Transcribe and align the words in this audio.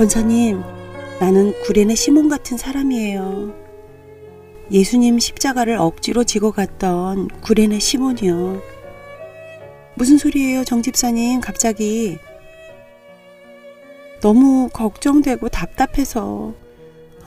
권사님, 0.00 0.62
나는 1.20 1.52
구레네 1.60 1.94
시몬 1.94 2.30
같은 2.30 2.56
사람이에요. 2.56 3.54
예수님 4.70 5.18
십자가를 5.18 5.76
억지로 5.76 6.24
지고 6.24 6.52
갔던 6.52 7.28
구레네 7.42 7.80
시몬이요. 7.80 8.62
무슨 9.96 10.16
소리예요, 10.16 10.64
정 10.64 10.80
집사님, 10.80 11.42
갑자기. 11.42 12.16
너무 14.22 14.70
걱정되고 14.72 15.50
답답해서, 15.50 16.54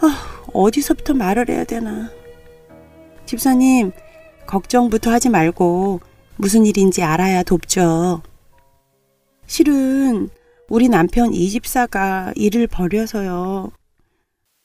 아, 0.01 0.41
어디서부터 0.51 1.13
말을 1.13 1.49
해야 1.49 1.65
되나. 1.65 2.09
집사님, 3.27 3.91
걱정부터 4.47 5.11
하지 5.11 5.29
말고 5.29 5.99
무슨 6.37 6.65
일인지 6.65 7.03
알아야 7.03 7.43
돕죠. 7.43 8.23
실은 9.45 10.31
우리 10.69 10.89
남편 10.89 11.33
이집사가 11.33 12.33
일을 12.35 12.67
버려서요. 12.67 13.71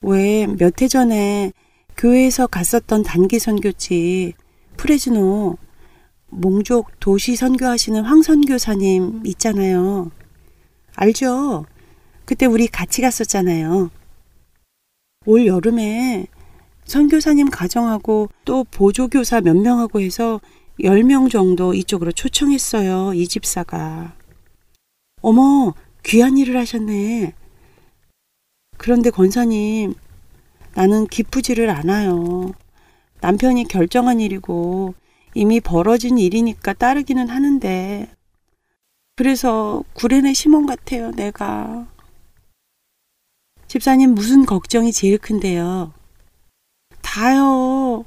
왜 0.01 0.45
몇 0.47 0.81
해 0.81 0.87
전에 0.87 1.51
교회에서 1.97 2.47
갔었던 2.47 3.03
단기 3.03 3.37
선교지 3.39 4.33
프레즈노 4.77 5.57
몽족 6.29 6.99
도시 6.99 7.35
선교하시는 7.35 8.01
황 8.03 8.21
선교사님 8.21 9.23
있잖아요. 9.25 10.09
알죠? 10.95 11.65
그때 12.25 12.45
우리 12.45 12.67
같이 12.67 13.01
갔었잖아요. 13.01 13.89
올 15.25 15.45
여름에 15.45 16.27
선교사님 16.85 17.49
가정하고 17.49 18.29
또 18.45 18.63
보조교사 18.63 19.41
몇 19.41 19.55
명하고 19.57 19.99
해서 19.99 20.39
10명 20.79 21.29
정도 21.29 21.73
이쪽으로 21.73 22.11
초청했어요. 22.13 23.13
이 23.13 23.27
집사가. 23.27 24.15
어머, 25.21 25.73
귀한 26.03 26.37
일을 26.37 26.57
하셨네. 26.57 27.33
그런데 28.77 29.09
권사님, 29.09 29.93
나는 30.73 31.07
기쁘지를 31.07 31.69
않아요. 31.69 32.53
남편이 33.21 33.67
결정한 33.67 34.19
일이고 34.19 34.93
이미 35.33 35.59
벌어진 35.59 36.17
일이니까 36.17 36.73
따르기는 36.73 37.29
하는데 37.29 38.09
그래서 39.15 39.83
구레네 39.93 40.33
시몬 40.33 40.65
같아요, 40.65 41.11
내가. 41.11 41.87
집사님 43.67 44.15
무슨 44.15 44.45
걱정이 44.45 44.91
제일 44.93 45.17
큰데요? 45.17 45.93
다요. 47.01 48.05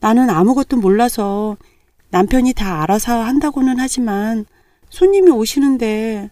나는 0.00 0.30
아무것도 0.30 0.78
몰라서 0.78 1.56
남편이 2.10 2.54
다 2.54 2.82
알아서 2.82 3.20
한다고는 3.22 3.78
하지만 3.78 4.46
손님이 4.88 5.30
오시는데 5.30 6.30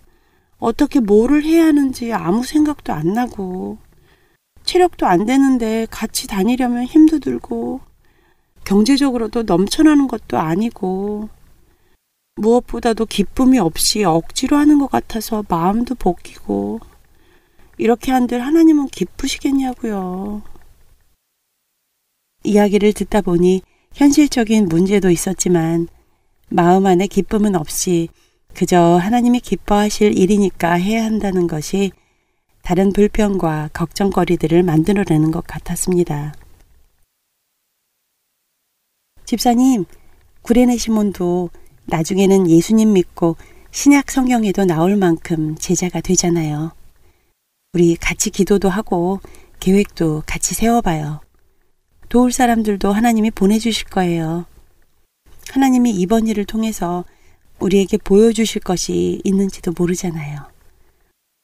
어떻게 0.59 1.01
뭐를 1.01 1.45
해야 1.45 1.67
하는지 1.67 2.13
아무 2.13 2.45
생각도 2.45 2.93
안 2.93 3.13
나고 3.13 3.79
체력도 4.65 5.07
안 5.07 5.27
되는데 5.27 5.87
같이 5.91 6.27
다니려면 6.27 6.85
힘도 6.85 7.19
들고 7.19 7.81
경제적으로도 8.65 9.45
넘쳐나는 9.45 10.09
것도 10.09 10.39
아니고 10.39 11.29
무엇보다도 12.37 13.07
기쁨이 13.07 13.59
없이 13.59 14.05
억지로 14.05 14.57
하는 14.57 14.79
것 14.79 14.91
같아서 14.91 15.45
마음도 15.49 15.95
볶이고 15.95 16.81
이렇게 17.79 18.13
한들 18.13 18.45
하나님은 18.45 18.89
기쁘시겠냐고요. 18.89 20.43
이야기를 22.45 22.93
듣다 22.93 23.21
보니 23.21 23.63
현실적인 23.95 24.69
문제도 24.69 25.11
있었지만 25.11 25.89
마음 26.49 26.87
안에 26.87 27.07
기쁨은 27.07 27.55
없이 27.57 28.09
그저 28.57 28.97
하나님이 28.97 29.41
기뻐하실 29.41 30.17
일이니까 30.17 30.73
해야 30.73 31.05
한다는 31.05 31.47
것이 31.47 31.93
다른 32.63 32.91
불평과 32.91 33.69
걱정거리들을 33.75 34.63
만들어내는 34.63 35.31
것 35.31 35.47
같았습니다. 35.47 36.35
집사님, 39.27 39.85
구레네 40.41 40.79
시몬도 40.79 41.51
나중에는 41.85 42.49
예수님 42.49 42.95
믿고 42.95 43.37
신약 43.73 44.11
성경에도 44.11 44.65
나올 44.65 44.97
만큼 44.97 45.55
제자가 45.57 46.01
되잖아요. 46.01 46.73
우리 47.75 47.95
같이 47.95 48.31
기도도 48.31 48.71
하고 48.71 49.21
계획도 49.61 50.23
같이 50.25 50.55
세워봐요. 50.55 51.21
도울 52.09 52.33
사람들도 52.33 52.91
하나님이 52.91 53.33
보내주실 53.33 53.89
거예요. 53.89 54.47
하나님이 55.51 55.91
이번 55.91 56.27
일을 56.27 56.47
통해서 56.47 57.05
우리에게 57.61 57.97
보여주실 57.99 58.63
것이 58.63 59.21
있는지도 59.25 59.73
모르잖아요. 59.77 60.47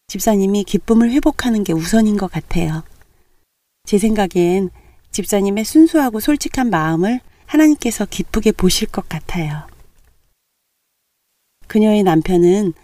집사님이 0.09 0.65
기쁨을 0.65 1.11
회복하는 1.11 1.65
게 1.65 1.73
우선인 1.73 2.17
것 2.17 2.31
같아요. 2.31 2.83
제 3.85 3.99
생각엔 3.99 4.71
집사님의 5.11 5.65
순수하고 5.65 6.21
솔직한 6.21 6.71
마음을 6.71 7.21
하나님께서 7.47 8.07
기쁘게 8.07 8.53
보실 8.53 8.89
것 8.89 9.09
같아요. 9.09 9.67
그녀의 11.67 12.03
남편은 12.03 12.75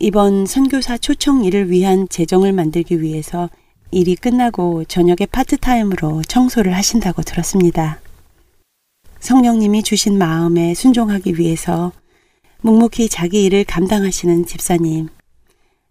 이번 0.00 0.46
선교사 0.46 0.98
초청 0.98 1.44
일을 1.44 1.70
위한 1.70 2.08
재정을 2.08 2.52
만들기 2.52 3.00
위해서 3.00 3.48
일이 3.90 4.16
끝나고 4.16 4.84
저녁에 4.84 5.26
파트타임으로 5.30 6.22
청소를 6.26 6.74
하신다고 6.74 7.22
들었습니다. 7.22 8.00
성령님이 9.20 9.84
주신 9.84 10.18
마음에 10.18 10.74
순종하기 10.74 11.38
위해서 11.38 11.92
묵묵히 12.64 13.10
자기 13.10 13.44
일을 13.44 13.64
감당하시는 13.64 14.46
집사님. 14.46 15.10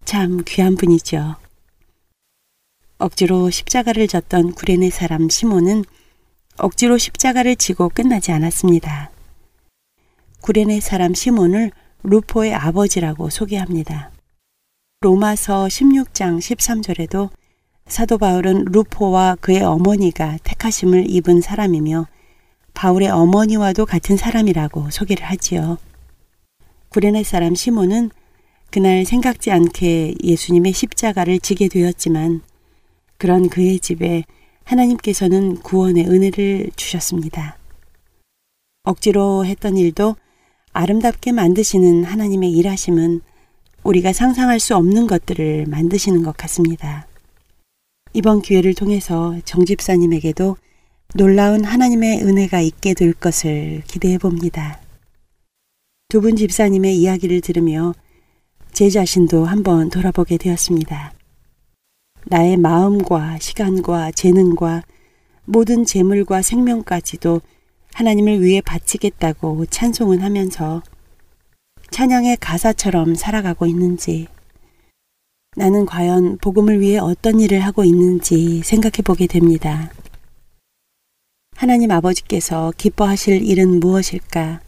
참 0.05 0.41
귀한 0.43 0.75
분이죠. 0.75 1.35
억지로 2.97 3.51
십자가를 3.51 4.07
졌던 4.07 4.53
구레네 4.53 4.89
사람 4.89 5.29
시몬은 5.29 5.85
억지로 6.57 6.97
십자가를 6.97 7.57
지고 7.57 7.89
끝나지 7.89 8.31
않았습니다. 8.31 9.11
구레네 10.41 10.79
사람 10.79 11.13
시몬을 11.13 11.69
루포의 12.01 12.55
아버지라고 12.55 13.29
소개합니다. 13.29 14.09
로마서 15.01 15.67
16장 15.67 16.39
13절에도 16.39 17.29
사도 17.85 18.17
바울은 18.17 18.65
루포와 18.65 19.35
그의 19.41 19.61
어머니가 19.61 20.39
택하심을 20.43 21.07
입은 21.07 21.41
사람이며 21.41 22.07
바울의 22.73 23.09
어머니와도 23.09 23.85
같은 23.85 24.17
사람이라고 24.17 24.89
소개를 24.89 25.23
하지요. 25.23 25.77
구레네 26.93 27.23
사람 27.23 27.55
시몬은 27.55 28.11
그날 28.69 29.03
생각지 29.03 29.49
않게 29.49 30.13
예수님의 30.23 30.73
십자가를 30.73 31.39
지게 31.39 31.67
되었지만 31.67 32.41
그런 33.17 33.49
그의 33.49 33.79
집에 33.79 34.23
하나님께서는 34.63 35.55
구원의 35.55 36.05
은혜를 36.05 36.69
주셨습니다. 36.75 37.57
억지로 38.83 39.43
했던 39.43 39.75
일도 39.75 40.17
아름답게 40.71 41.31
만드시는 41.31 42.03
하나님의 42.03 42.51
일하심은 42.51 43.21
우리가 43.83 44.13
상상할 44.13 44.59
수 44.59 44.75
없는 44.75 45.07
것들을 45.07 45.65
만드시는 45.65 46.21
것 46.21 46.37
같습니다. 46.37 47.07
이번 48.13 48.43
기회를 48.43 48.75
통해서 48.75 49.35
정집사님에게도 49.45 50.57
놀라운 51.15 51.63
하나님의 51.63 52.21
은혜가 52.21 52.61
있게 52.61 52.93
될 52.93 53.13
것을 53.13 53.81
기대해 53.87 54.19
봅니다. 54.19 54.82
두 56.13 56.21
분 56.21 56.35
집사님의 56.35 56.95
이야기를 56.95 57.41
들으며 57.41 57.95
제 58.71 58.91
자신도 58.91 59.45
한번 59.45 59.89
돌아보게 59.89 60.37
되었습니다. 60.37 61.11
나의 62.27 62.57
마음과 62.57 63.39
시간과 63.39 64.11
재능과 64.11 64.83
모든 65.45 65.85
재물과 65.85 66.43
생명까지도 66.43 67.41
하나님을 67.95 68.43
위해 68.43 68.61
바치겠다고 68.61 69.65
찬송은 69.65 70.21
하면서 70.21 70.83
찬양의 71.89 72.37
가사처럼 72.37 73.15
살아가고 73.15 73.65
있는지 73.65 74.27
나는 75.55 75.87
과연 75.87 76.37
복음을 76.37 76.79
위해 76.79 76.99
어떤 76.99 77.39
일을 77.39 77.61
하고 77.61 77.83
있는지 77.83 78.61
생각해 78.63 78.97
보게 79.03 79.25
됩니다. 79.25 79.91
하나님 81.55 81.89
아버지께서 81.89 82.71
기뻐하실 82.77 83.41
일은 83.49 83.79
무엇일까? 83.79 84.61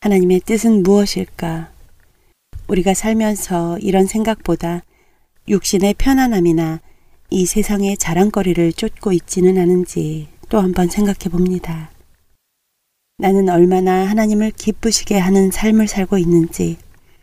하나님의 0.00 0.40
뜻은 0.40 0.82
무엇일까? 0.82 1.70
우리가 2.68 2.94
살면서 2.94 3.78
이런 3.78 4.06
생각보다 4.06 4.82
육신의 5.48 5.94
편안함이나 5.94 6.80
이 7.30 7.46
세상의 7.46 7.96
자랑거리를 7.96 8.72
쫓고 8.74 9.12
있지는 9.12 9.58
않은지 9.58 10.28
또 10.48 10.60
한번 10.60 10.88
생각해 10.88 11.30
봅니다. 11.30 11.90
나는 13.18 13.48
얼마나 13.48 14.04
하나님을 14.06 14.50
기쁘시게 14.52 15.18
하는 15.18 15.50
삶을 15.50 15.88
살고 15.88 16.18
있는지 16.18 16.76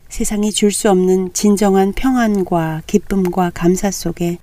세상이 0.09 0.51
줄 0.51 0.71
수 0.71 0.89
없는 0.89 1.33
진정한 1.33 1.93
평안과 1.93 2.81
기쁨과 2.87 3.51
감사 3.53 3.91
속에 3.91 4.39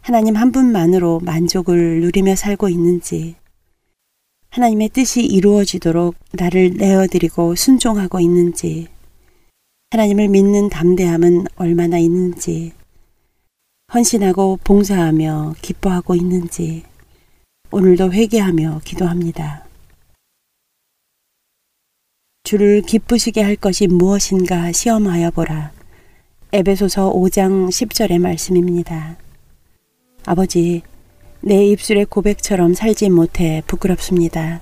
하나님 0.00 0.36
한 0.36 0.52
분만으로 0.52 1.20
만족을 1.20 2.00
누리며 2.00 2.34
살고 2.34 2.68
있는지 2.68 3.36
하나님의 4.52 4.90
뜻이 4.90 5.24
이루어지도록 5.24 6.14
나를 6.32 6.74
내어드리고 6.74 7.54
순종하고 7.54 8.20
있는지 8.20 8.86
하나님을 9.92 10.28
믿는 10.28 10.68
담대함은 10.68 11.46
얼마나 11.56 11.96
있는지 11.96 12.72
헌신하고 13.94 14.58
봉사하며 14.62 15.54
기뻐하고 15.62 16.14
있는지 16.14 16.82
오늘도 17.70 18.12
회개하며 18.12 18.82
기도합니다. 18.84 19.64
주를 22.44 22.82
기쁘시게 22.82 23.40
할 23.40 23.56
것이 23.56 23.86
무엇인가 23.86 24.70
시험하여 24.70 25.30
보라. 25.30 25.72
에베소서 26.52 27.10
5장 27.14 27.70
10절의 27.70 28.18
말씀입니다. 28.18 29.16
아버지, 30.26 30.82
내 31.44 31.66
입술의 31.66 32.06
고백처럼 32.06 32.72
살지 32.72 33.10
못해 33.10 33.64
부끄럽습니다. 33.66 34.60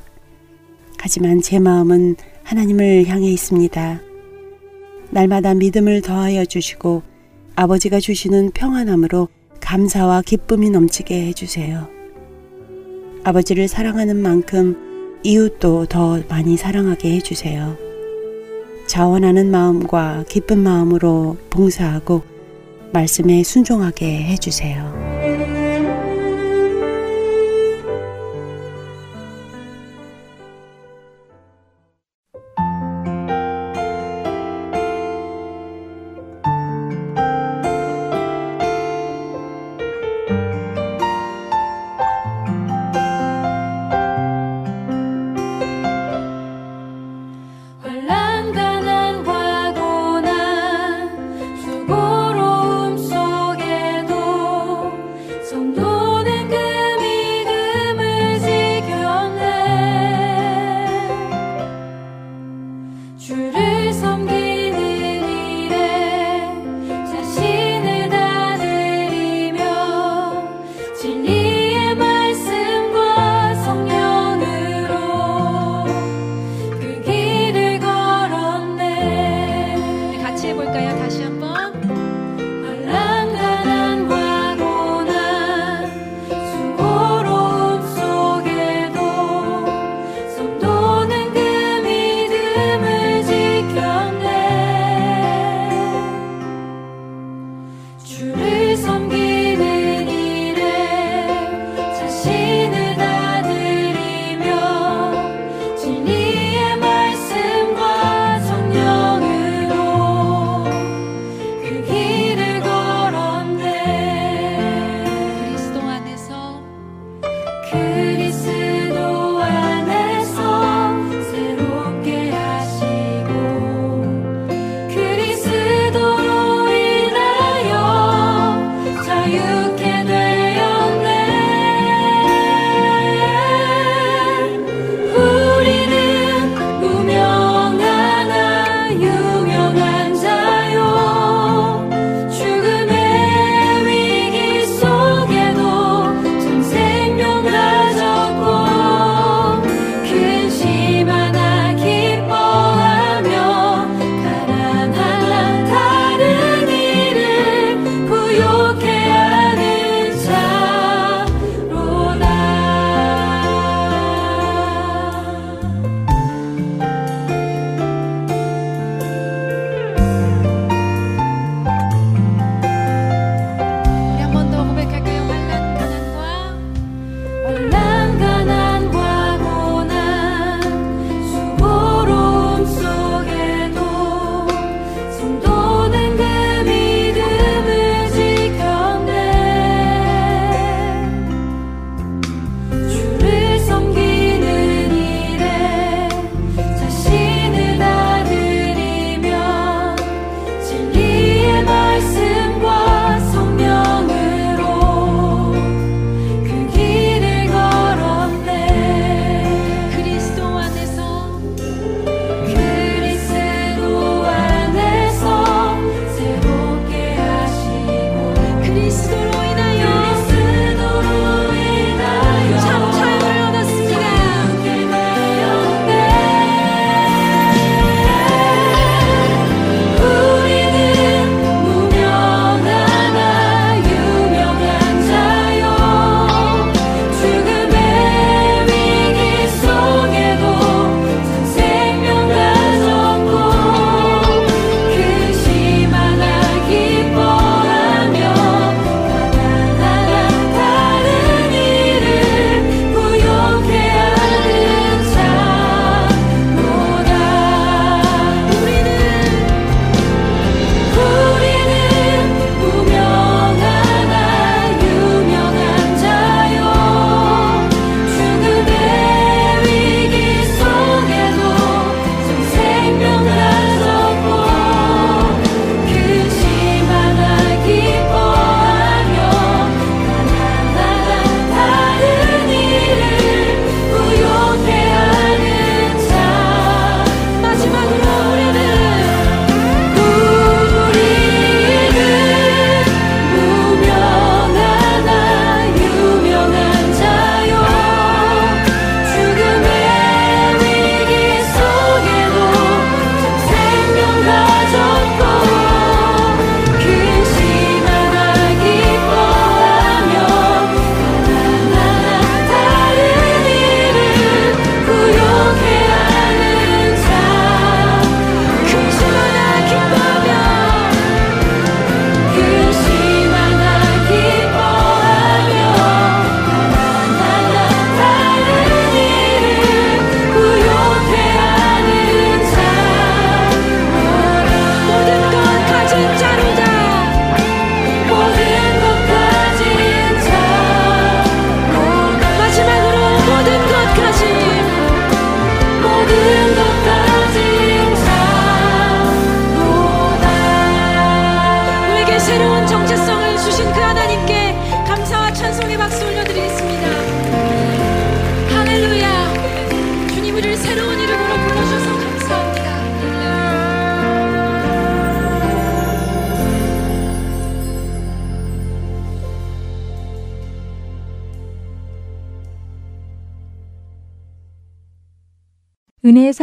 하지만 0.99 1.43
제 1.43 1.59
마음은 1.59 2.17
하나님을 2.43 3.07
향해 3.07 3.29
있습니다. 3.31 4.01
날마다 5.11 5.53
믿음을 5.53 6.01
더하여 6.01 6.47
주시고 6.47 7.03
아버지가 7.55 8.01
주시는 8.01 8.53
평안함으로 8.53 9.29
감사와 9.61 10.23
기쁨이 10.23 10.71
넘치게 10.71 11.27
해주세요. 11.27 11.87
아버지를 13.25 13.69
사랑하는 13.69 14.17
만큼 14.17 15.21
이웃도 15.23 15.87
더 15.87 16.23
많이 16.31 16.57
사랑하게 16.57 17.17
해주세요. 17.17 17.77
자원하는 18.87 19.51
마음과 19.51 20.25
기쁜 20.31 20.61
마음으로 20.61 21.37
봉사하고 21.51 22.23
말씀에 22.95 23.43
순종하게 23.43 24.25
해주세요. 24.25 25.50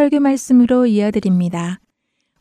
설교 0.07 0.21
말씀으로 0.21 0.85
이어드립니다. 0.85 1.79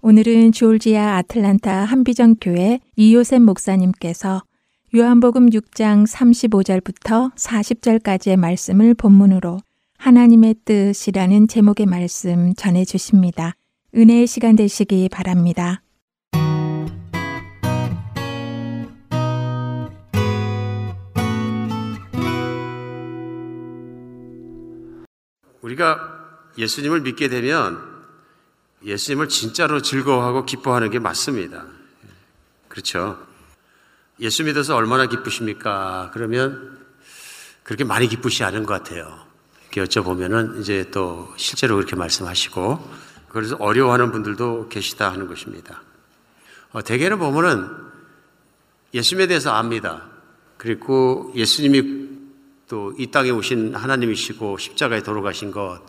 오늘은 0.01 0.53
조지아 0.53 1.17
아틀란타 1.17 1.85
한비전 1.85 2.37
교회 2.41 2.79
이요셉 2.95 3.43
목사님께서 3.43 4.43
요한복음 4.95 5.51
6장 5.51 6.07
35절부터 6.07 7.35
40절까지의 7.35 8.37
말씀을 8.37 8.95
본문으로 8.95 9.59
하나님의 9.99 10.57
뜻이라는 10.65 11.49
제목의 11.49 11.87
말씀 11.87 12.55
전해 12.55 12.85
주십니다. 12.85 13.55
은혜의 13.97 14.29
시간 14.29 14.55
되시기 14.55 15.09
바랍니다. 15.09 15.83
우리가 25.63 26.16
예수님을 26.59 27.01
믿게 27.01 27.29
되면 27.29 27.97
예수님을 28.85 29.29
진짜로 29.29 29.83
즐거워하고 29.83 30.45
기뻐하는 30.45 30.91
게 30.91 30.99
맞습니다. 30.99 31.67
그렇죠. 32.69 33.19
예수 34.21 34.45
믿어서 34.45 34.77
얼마나 34.77 35.07
기쁘십니까? 35.07 36.11
그러면 36.15 36.79
그렇게 37.63 37.85
많이 37.85 38.07
기쁘시 38.07 38.45
않은 38.45 38.65
것 38.65 38.75
같아요. 38.75 39.27
이렇게 39.73 39.83
여쭤보면은 39.85 40.61
이제 40.61 40.89
또 40.91 41.33
실제로 41.37 41.77
그렇게 41.77 41.97
말씀하시고 41.97 43.07
그래서 43.29 43.57
어려워하는 43.57 44.13
분들도 44.13 44.69
계시다 44.69 45.11
하는 45.11 45.27
것입니다. 45.27 45.83
어, 46.73 46.83
대개는 46.83 47.19
보면은 47.19 47.69
예수님에 48.95 49.27
대해서 49.27 49.53
압니다. 49.53 50.05
그리고 50.57 51.33
예수님이 51.35 52.07
또 52.69 52.93
이 52.99 53.11
땅에 53.11 53.31
오신 53.31 53.75
하나님이시고 53.75 54.59
십자가에 54.59 55.03
돌아가신 55.03 55.51
것, 55.51 55.81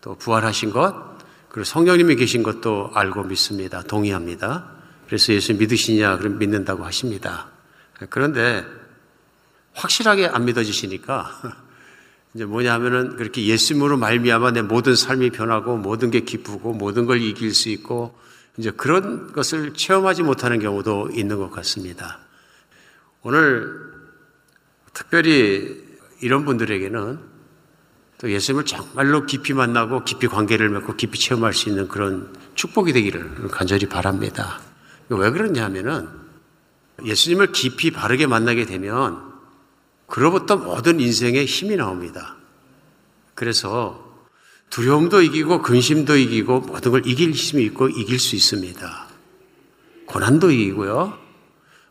또 0.00 0.14
부활하신 0.14 0.70
것, 0.70 1.18
그리고 1.48 1.64
성령님이 1.64 2.16
계신 2.16 2.42
것도 2.42 2.90
알고 2.94 3.24
믿습니다. 3.24 3.82
동의합니다. 3.82 4.70
그래서 5.06 5.32
예수 5.32 5.54
믿으시냐? 5.54 6.18
그럼 6.18 6.38
믿는다고 6.38 6.84
하십니다. 6.84 7.48
그런데 8.10 8.64
확실하게 9.72 10.26
안 10.26 10.44
믿어지시니까 10.44 11.40
이제 12.34 12.44
뭐냐 12.44 12.74
하면은 12.74 13.16
그렇게 13.16 13.46
예수님으로 13.46 13.96
말미암아 13.96 14.52
내 14.52 14.62
모든 14.62 14.94
삶이 14.94 15.30
변하고 15.30 15.76
모든 15.76 16.10
게 16.10 16.20
기쁘고 16.20 16.74
모든 16.74 17.06
걸 17.06 17.20
이길 17.22 17.54
수 17.54 17.68
있고 17.70 18.18
이제 18.58 18.70
그런 18.70 19.32
것을 19.32 19.72
체험하지 19.74 20.24
못하는 20.24 20.58
경우도 20.58 21.10
있는 21.12 21.38
것 21.38 21.50
같습니다. 21.50 22.18
오늘 23.22 23.72
특별히 24.92 25.84
이런 26.20 26.44
분들에게는 26.44 27.18
또 28.18 28.30
예수님을 28.30 28.64
정말로 28.64 29.26
깊이 29.26 29.52
만나고 29.54 30.04
깊이 30.04 30.26
관계를 30.26 30.68
맺고 30.70 30.96
깊이 30.96 31.20
체험할 31.20 31.54
수 31.54 31.68
있는 31.68 31.86
그런 31.86 32.36
축복이 32.56 32.92
되기를 32.92 33.48
간절히 33.48 33.86
바랍니다. 33.86 34.60
왜 35.08 35.30
그러냐 35.30 35.64
하면은 35.64 36.08
예수님을 37.04 37.52
깊이 37.52 37.92
바르게 37.92 38.26
만나게 38.26 38.66
되면 38.66 39.22
그로부터 40.06 40.56
모든 40.56 40.98
인생의 40.98 41.46
힘이 41.46 41.76
나옵니다. 41.76 42.36
그래서 43.34 44.04
두려움도 44.70 45.22
이기고 45.22 45.62
근심도 45.62 46.16
이기고 46.16 46.60
모든 46.60 46.90
걸 46.90 47.06
이길 47.06 47.30
힘이 47.30 47.64
있고 47.66 47.88
이길 47.88 48.18
수 48.18 48.34
있습니다. 48.34 49.06
고난도 50.06 50.50
이기고요. 50.50 51.16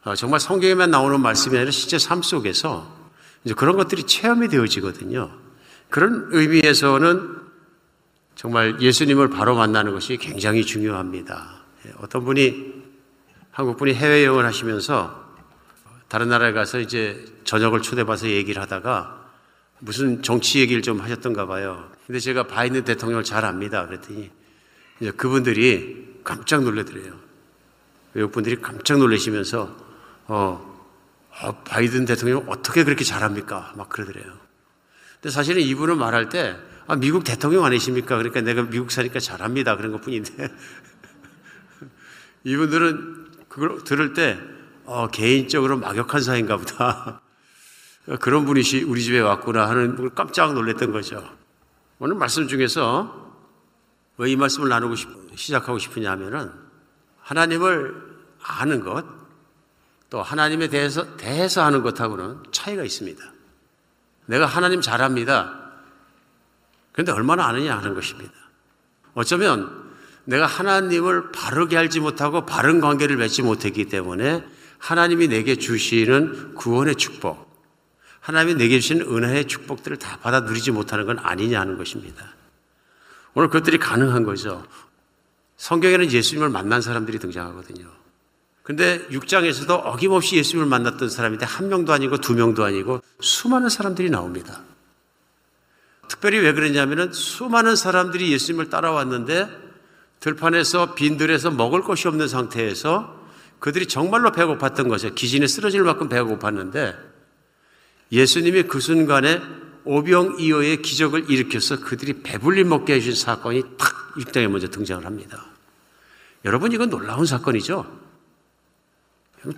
어, 0.04 0.16
정말 0.16 0.40
성경에만 0.42 0.92
나오는 0.92 1.22
말씀이 1.22 1.56
아니라 1.56 1.72
실제 1.72 1.98
삶 1.98 2.22
속에서 2.22 2.94
이제 3.46 3.54
그런 3.54 3.78
것들이 3.78 4.04
체험이 4.04 4.50
되어지거든요. 4.50 5.47
그런 5.90 6.28
의미에서는 6.32 7.38
정말 8.36 8.80
예수님을 8.80 9.30
바로 9.30 9.56
만나는 9.56 9.94
것이 9.94 10.18
굉장히 10.18 10.66
중요합니다. 10.66 11.64
예, 11.86 11.94
어떤 11.98 12.24
분이 12.24 12.74
한국 13.52 13.78
분이 13.78 13.94
해외 13.94 14.26
여행을 14.26 14.46
하시면서 14.46 15.26
다른 16.08 16.30
나라에 16.30 16.54
가서 16.54 16.80
이제 16.80 17.26
저녁을 17.44 17.82
초대받아서 17.82 18.28
얘기를 18.28 18.62
하다가 18.62 19.26
무슨 19.80 20.22
정치 20.22 20.60
얘기를 20.60 20.82
좀 20.82 21.00
하셨던가 21.00 21.48
봐요. 21.48 21.90
근데 22.06 22.20
제가 22.20 22.48
바이든 22.48 22.84
대통령을 22.86 23.24
잘 23.24 23.46
압니다. 23.46 23.86
그랬더니 23.86 24.30
이제 25.00 25.12
그분들이 25.12 26.20
깜짝 26.24 26.64
놀래더래요. 26.64 27.14
외국분들이 28.14 28.62
깜짝 28.62 29.00
놀라시면서 29.00 29.76
어, 30.28 30.86
어, 31.42 31.52
바이든 31.64 32.06
대통령 32.06 32.46
어떻게 32.48 32.84
그렇게 32.84 33.04
잘합니까? 33.04 33.74
막 33.76 33.90
그러더래요. 33.90 34.47
근데 35.22 35.34
사실은 35.34 35.62
이분은 35.62 35.98
말할 35.98 36.30
때 36.30 36.58
아, 36.88 36.96
미국 36.96 37.24
대통령 37.24 37.66
아니십니까? 37.66 38.18
그러니까 38.18 38.42
내가 38.42 38.64
미국 38.64 38.92
사니까 38.92 39.20
잘합니다. 39.20 39.76
그런 39.76 39.92
것 39.92 40.02
뿐인데 40.02 40.32
이분들은 42.44 43.28
그걸 43.50 43.84
들을 43.84 44.14
때 44.14 44.40
어, 44.86 45.08
개인적으로 45.08 45.78
막역한 45.78 46.22
사이인가 46.22 46.58
보다. 46.58 47.22
그런 48.22 48.46
분이 48.46 48.84
우리 48.84 49.04
집에 49.04 49.20
왔구나 49.20 49.68
하는 49.68 49.98
걸 49.98 50.12
깜짝 50.12 50.54
놀랐던 50.54 50.94
거죠. 50.94 51.28
오늘 52.00 52.16
말씀 52.16 52.48
중에서 52.48 53.26
왜 54.18 54.32
이 54.32 54.36
말씀을 54.36 54.70
나누고 54.70 54.96
싶, 54.96 55.10
시작하고 55.36 55.78
싶으냐 55.78 56.10
하면은 56.12 56.52
하나님을 57.22 58.18
아는 58.42 58.84
것, 58.84 59.06
또 60.10 60.24
하나님에 60.24 60.70
대해서, 60.70 61.18
대해서 61.18 61.64
하는 61.64 61.84
것하고는 61.84 62.44
차이가 62.52 62.84
있습니다. 62.84 63.22
내가 64.28 64.46
하나님 64.46 64.82
잘합니다. 64.82 65.58
그런데 66.92 67.12
얼마나 67.12 67.46
아느냐 67.48 67.78
하는 67.78 67.94
것입니다. 67.94 68.34
어쩌면 69.14 69.88
내가 70.26 70.46
하나님을 70.46 71.32
바르게 71.32 71.78
알지 71.78 72.00
못하고 72.02 72.46
바른 72.46 72.82
관계를 72.82 73.18
맺지 73.18 73.42
못했기 73.42 73.86
때문에 73.86 74.46
하나님이 74.78 75.28
내게 75.28 75.56
주시는 75.56 76.54
구원의 76.56 76.96
축복, 76.96 77.48
하나님이 78.20 78.56
내게 78.56 78.80
주시는 78.80 79.08
은혜의 79.08 79.46
축복들을 79.48 79.98
다 79.98 80.20
받아 80.22 80.42
누리지 80.42 80.72
못하는 80.72 81.06
건 81.06 81.18
아니냐 81.20 81.60
하는 81.60 81.78
것입니다. 81.78 82.36
오늘 83.34 83.50
그것들이 83.50 83.78
가능한 83.78 84.24
거죠. 84.24 84.66
성경에는 85.56 86.12
예수님을 86.12 86.50
만난 86.50 86.82
사람들이 86.82 87.20
등장하거든요. 87.20 87.97
근데 88.68 89.00
6장에서도 89.08 89.70
어김없이 89.70 90.36
예수님을 90.36 90.68
만났던 90.68 91.08
사람인데 91.08 91.46
한 91.46 91.70
명도 91.70 91.94
아니고 91.94 92.18
두 92.18 92.34
명도 92.34 92.66
아니고 92.66 93.02
수많은 93.22 93.70
사람들이 93.70 94.10
나옵니다. 94.10 94.60
특별히 96.10 96.40
왜 96.40 96.52
그러냐면은 96.52 97.14
수많은 97.14 97.78
사람들이 97.78 98.30
예수님을 98.34 98.70
따라왔는데 98.70 99.48
들판에서 100.20 100.96
빈들에서 100.96 101.52
먹을 101.52 101.82
것이 101.82 102.10
없는 102.10 102.28
상태에서 102.28 103.18
그들이 103.60 103.88
정말로 103.88 104.34
배고팠던 104.34 104.90
거죠. 104.90 105.14
기진에 105.14 105.48
쓰러질 105.48 105.84
만큼 105.84 106.10
배고팠는데 106.10 106.94
예수님이 108.12 108.64
그 108.64 108.82
순간에 108.82 109.42
오병이어의 109.86 110.82
기적을 110.82 111.32
일으켜서 111.32 111.80
그들이 111.80 112.22
배불리 112.22 112.66
먹게 112.66 112.96
해주신 112.96 113.16
사건이 113.16 113.64
탁 113.78 114.14
6장에 114.18 114.50
먼저 114.50 114.68
등장을 114.68 115.06
합니다. 115.06 115.46
여러분 116.44 116.74
이건 116.74 116.90
놀라운 116.90 117.26
사건이죠. 117.26 118.07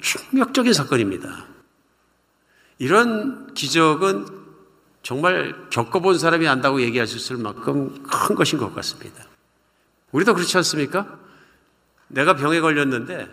충격적인 0.01 0.73
사건입니다. 0.73 1.45
이런 2.77 3.53
기적은 3.53 4.25
정말 5.03 5.55
겪어본 5.69 6.17
사람이 6.17 6.47
안다고 6.47 6.81
얘기할 6.81 7.07
수 7.07 7.17
있을 7.17 7.37
만큼 7.37 8.03
큰 8.03 8.35
것인 8.35 8.57
것 8.57 8.73
같습니다. 8.75 9.25
우리도 10.11 10.33
그렇지 10.33 10.57
않습니까? 10.57 11.19
내가 12.07 12.35
병에 12.35 12.59
걸렸는데 12.59 13.27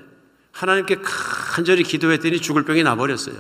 하나님께 0.53 1.01
간절히 1.03 1.83
기도했더니 1.83 2.41
죽을 2.41 2.65
병이 2.65 2.83
나버렸어요. 2.83 3.37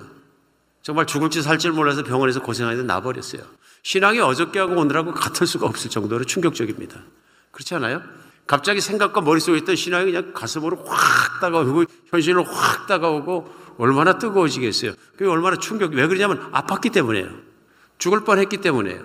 정말 0.83 1.07
죽을지 1.07 1.43
살지 1.43 1.71
몰라서 1.71 2.05
병원에서 2.05 2.41
고생하는데 2.41 2.87
나버렸어요. 2.87 3.43
신앙이 3.83 4.21
어저께 4.21 4.59
하고 4.59 4.77
오늘하고 4.77 5.13
같을 5.13 5.47
수가 5.47 5.67
없을 5.67 5.91
정도로 5.91 6.25
충격적입니다. 6.25 7.01
그렇지 7.51 7.75
않아요? 7.75 8.03
갑자기 8.47 8.81
생각과 8.81 9.21
머릿속에 9.23 9.59
있던 9.59 9.75
신앙이 9.77 10.13
그냥 10.13 10.33
가슴으로 10.33 10.85
확 10.85 11.41
다가오고 11.41 11.85
현실로 12.07 12.45
확 12.45 12.87
다가오고 12.87 13.67
얼마나 13.79 14.19
뜨거워지겠어요. 14.19 14.93
그게 15.13 15.27
얼마나 15.27 15.57
충격, 15.57 15.93
왜 15.93 16.07
그러냐면 16.07 16.51
아팠기 16.53 16.93
때문에요. 16.93 17.29
죽을 17.99 18.25
뻔 18.25 18.39
했기 18.39 18.59
때문에요. 18.59 19.05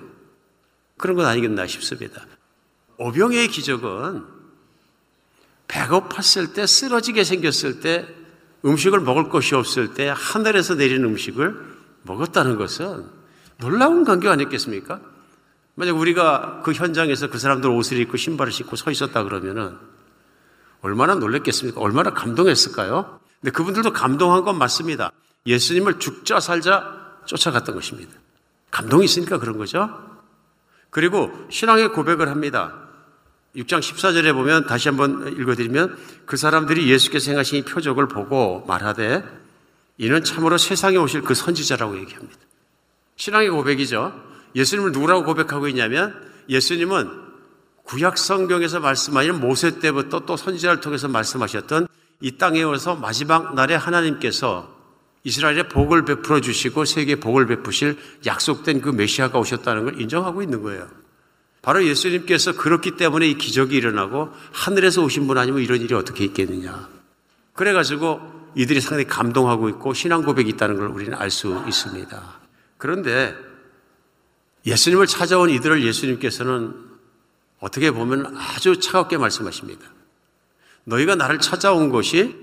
그런 0.97 1.15
건 1.15 1.25
아니겠나 1.25 1.65
싶습니다. 1.67 2.25
오병의 2.97 3.47
기적은 3.47 4.23
배고팠을 5.67 6.53
때, 6.53 6.67
쓰러지게 6.67 7.23
생겼을 7.23 7.79
때 7.79 8.07
음식을 8.63 8.99
먹을 8.99 9.29
것이 9.29 9.55
없을 9.55 9.93
때 9.93 10.13
하늘에서 10.15 10.75
내린 10.75 11.03
음식을 11.03 11.71
먹었다는 12.03 12.57
것은 12.57 13.05
놀라운 13.57 14.03
관계 14.03 14.27
아니겠습니까? 14.27 15.01
만약 15.81 15.97
우리가 15.97 16.61
그 16.63 16.73
현장에서 16.73 17.31
그 17.31 17.39
사람들 17.39 17.67
옷을 17.67 17.97
입고 17.97 18.15
신발을 18.15 18.53
신고 18.53 18.75
서 18.75 18.91
있었다 18.91 19.23
그러면은 19.23 19.79
얼마나 20.81 21.15
놀랬겠습니까? 21.15 21.81
얼마나 21.81 22.11
감동했을까요? 22.11 23.19
근데 23.41 23.51
그분들도 23.51 23.91
감동한 23.91 24.43
건 24.43 24.59
맞습니다. 24.59 25.11
예수님을 25.47 25.97
죽자 25.97 26.39
살자 26.39 27.17
쫓아갔던 27.25 27.73
것입니다. 27.73 28.11
감동이 28.69 29.05
있으니까 29.05 29.39
그런 29.39 29.57
거죠. 29.57 29.89
그리고 30.91 31.31
신앙의 31.49 31.93
고백을 31.93 32.29
합니다. 32.29 32.75
6장 33.55 33.79
14절에 33.79 34.35
보면 34.35 34.67
다시 34.67 34.87
한번 34.87 35.35
읽어드리면 35.35 35.97
그 36.27 36.37
사람들이 36.37 36.91
예수께서 36.91 37.31
행하신 37.31 37.57
이 37.57 37.61
표적을 37.63 38.07
보고 38.07 38.63
말하되 38.67 39.23
이는 39.97 40.23
참으로 40.23 40.59
세상에 40.59 40.97
오실 40.97 41.23
그 41.23 41.33
선지자라고 41.33 41.97
얘기합니다. 41.97 42.39
신앙의 43.15 43.49
고백이죠. 43.49 44.29
예수님을 44.55 44.91
누구라고 44.91 45.23
고백하고 45.23 45.67
있냐면 45.69 46.15
예수님은 46.49 47.09
구약 47.83 48.17
성경에서 48.17 48.79
말씀하신 48.79 49.39
모세 49.39 49.79
때부터 49.79 50.21
또 50.21 50.37
선지자를 50.37 50.81
통해서 50.81 51.07
말씀하셨던 51.07 51.87
이 52.21 52.37
땅에 52.37 52.63
오서 52.63 52.95
마지막 52.95 53.55
날에 53.55 53.75
하나님께서 53.75 54.81
이스라엘에 55.23 55.63
복을 55.67 56.05
베풀어 56.05 56.41
주시고 56.41 56.85
세계에 56.85 57.15
복을 57.15 57.47
베푸실 57.47 57.97
약속된 58.25 58.81
그 58.81 58.89
메시아가 58.89 59.39
오셨다는 59.39 59.85
걸 59.85 60.01
인정하고 60.01 60.41
있는 60.41 60.63
거예요. 60.63 60.87
바로 61.61 61.85
예수님께서 61.85 62.53
그렇기 62.53 62.97
때문에 62.97 63.27
이 63.27 63.37
기적이 63.37 63.77
일어나고 63.77 64.29
하늘에서 64.51 65.03
오신 65.03 65.27
분 65.27 65.37
아니면 65.37 65.61
이런 65.61 65.79
일이 65.79 65.93
어떻게 65.93 66.23
있겠느냐. 66.25 66.89
그래가지고 67.53 68.19
이들이 68.55 68.81
상당히 68.81 69.05
감동하고 69.05 69.69
있고 69.69 69.93
신앙 69.93 70.23
고백이 70.23 70.49
있다는 70.49 70.77
걸 70.77 70.87
우리는 70.87 71.13
알 71.13 71.29
수 71.29 71.63
있습니다. 71.67 72.21
그런데 72.77 73.35
예수님을 74.65 75.07
찾아온 75.07 75.49
이들을 75.49 75.83
예수님께서는 75.83 76.73
어떻게 77.59 77.91
보면 77.91 78.35
아주 78.37 78.79
차갑게 78.79 79.17
말씀하십니다. 79.17 79.81
너희가 80.83 81.15
나를 81.15 81.39
찾아온 81.39 81.89
것이 81.89 82.35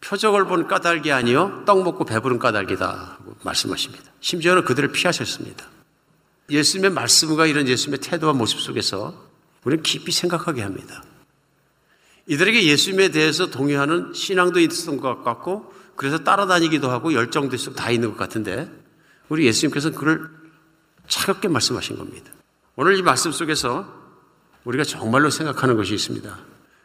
표적을 0.00 0.46
본 0.46 0.68
까닭이 0.68 1.10
아니요 1.12 1.62
떡 1.64 1.82
먹고 1.82 2.04
배부른 2.04 2.38
까닭이다 2.38 3.18
하고 3.18 3.36
말씀하십니다. 3.42 4.04
심지어는 4.20 4.64
그들을 4.64 4.92
피하셨습니다. 4.92 5.66
예수님의 6.50 6.90
말씀과 6.90 7.46
이런 7.46 7.66
예수님의 7.66 8.00
태도와 8.00 8.34
모습 8.34 8.60
속에서 8.60 9.14
우리는 9.64 9.82
깊이 9.82 10.12
생각하게 10.12 10.62
합니다. 10.62 11.02
이들에게 12.26 12.64
예수님에 12.64 13.08
대해서 13.10 13.50
동의하는 13.50 14.12
신앙도 14.14 14.60
있었던 14.60 14.98
것 14.98 15.24
같고 15.24 15.72
그래서 15.96 16.18
따라다니기도 16.18 16.90
하고 16.90 17.14
열정도 17.14 17.56
있었고 17.56 17.76
다 17.76 17.90
있는 17.90 18.10
것 18.10 18.16
같은데 18.18 18.70
우리 19.28 19.46
예수님께서는 19.46 19.96
그를 19.96 20.28
차갑게 21.08 21.48
말씀하신 21.48 21.96
겁니다. 21.96 22.30
오늘 22.76 22.96
이 22.96 23.02
말씀 23.02 23.32
속에서 23.32 23.86
우리가 24.64 24.84
정말로 24.84 25.30
생각하는 25.30 25.76
것이 25.76 25.94
있습니다. 25.94 26.38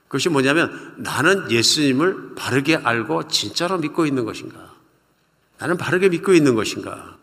그것이 0.08 0.30
뭐냐면 0.30 0.96
나는 0.98 1.50
예수님을 1.52 2.36
바르게 2.36 2.78
알고 2.78 3.28
진짜로 3.28 3.78
믿고 3.78 4.06
있는 4.06 4.26
것인가? 4.26 4.74
나는 5.60 5.78
바르게 5.78 6.10
믿고 6.10 6.34
있는 6.34 6.56
것인가? 6.56 7.18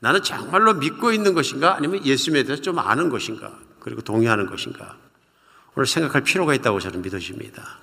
나는 0.00 0.22
정말로 0.22 0.74
믿고 0.74 1.12
있는 1.12 1.34
것인가? 1.34 1.76
아니면 1.76 2.04
예수님에 2.04 2.44
대해서 2.44 2.62
좀 2.62 2.78
아는 2.78 3.10
것인가? 3.10 3.58
그리고 3.80 4.02
동의하는 4.02 4.46
것인가? 4.46 4.96
오늘 5.74 5.86
생각할 5.86 6.22
필요가 6.22 6.54
있다고 6.54 6.80
저는 6.80 7.02
믿어집니다. 7.02 7.78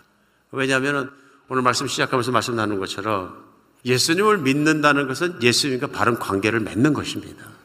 왜냐하면 0.51 1.11
오늘 1.47 1.61
말씀 1.61 1.87
시작하면서 1.87 2.31
말씀 2.31 2.55
나눈 2.55 2.79
것처럼 2.79 3.45
예수님을 3.85 4.39
믿는다는 4.39 5.07
것은 5.07 5.41
예수님과 5.41 5.87
바른 5.87 6.19
관계를 6.19 6.59
맺는 6.59 6.93
것입니다. 6.93 7.56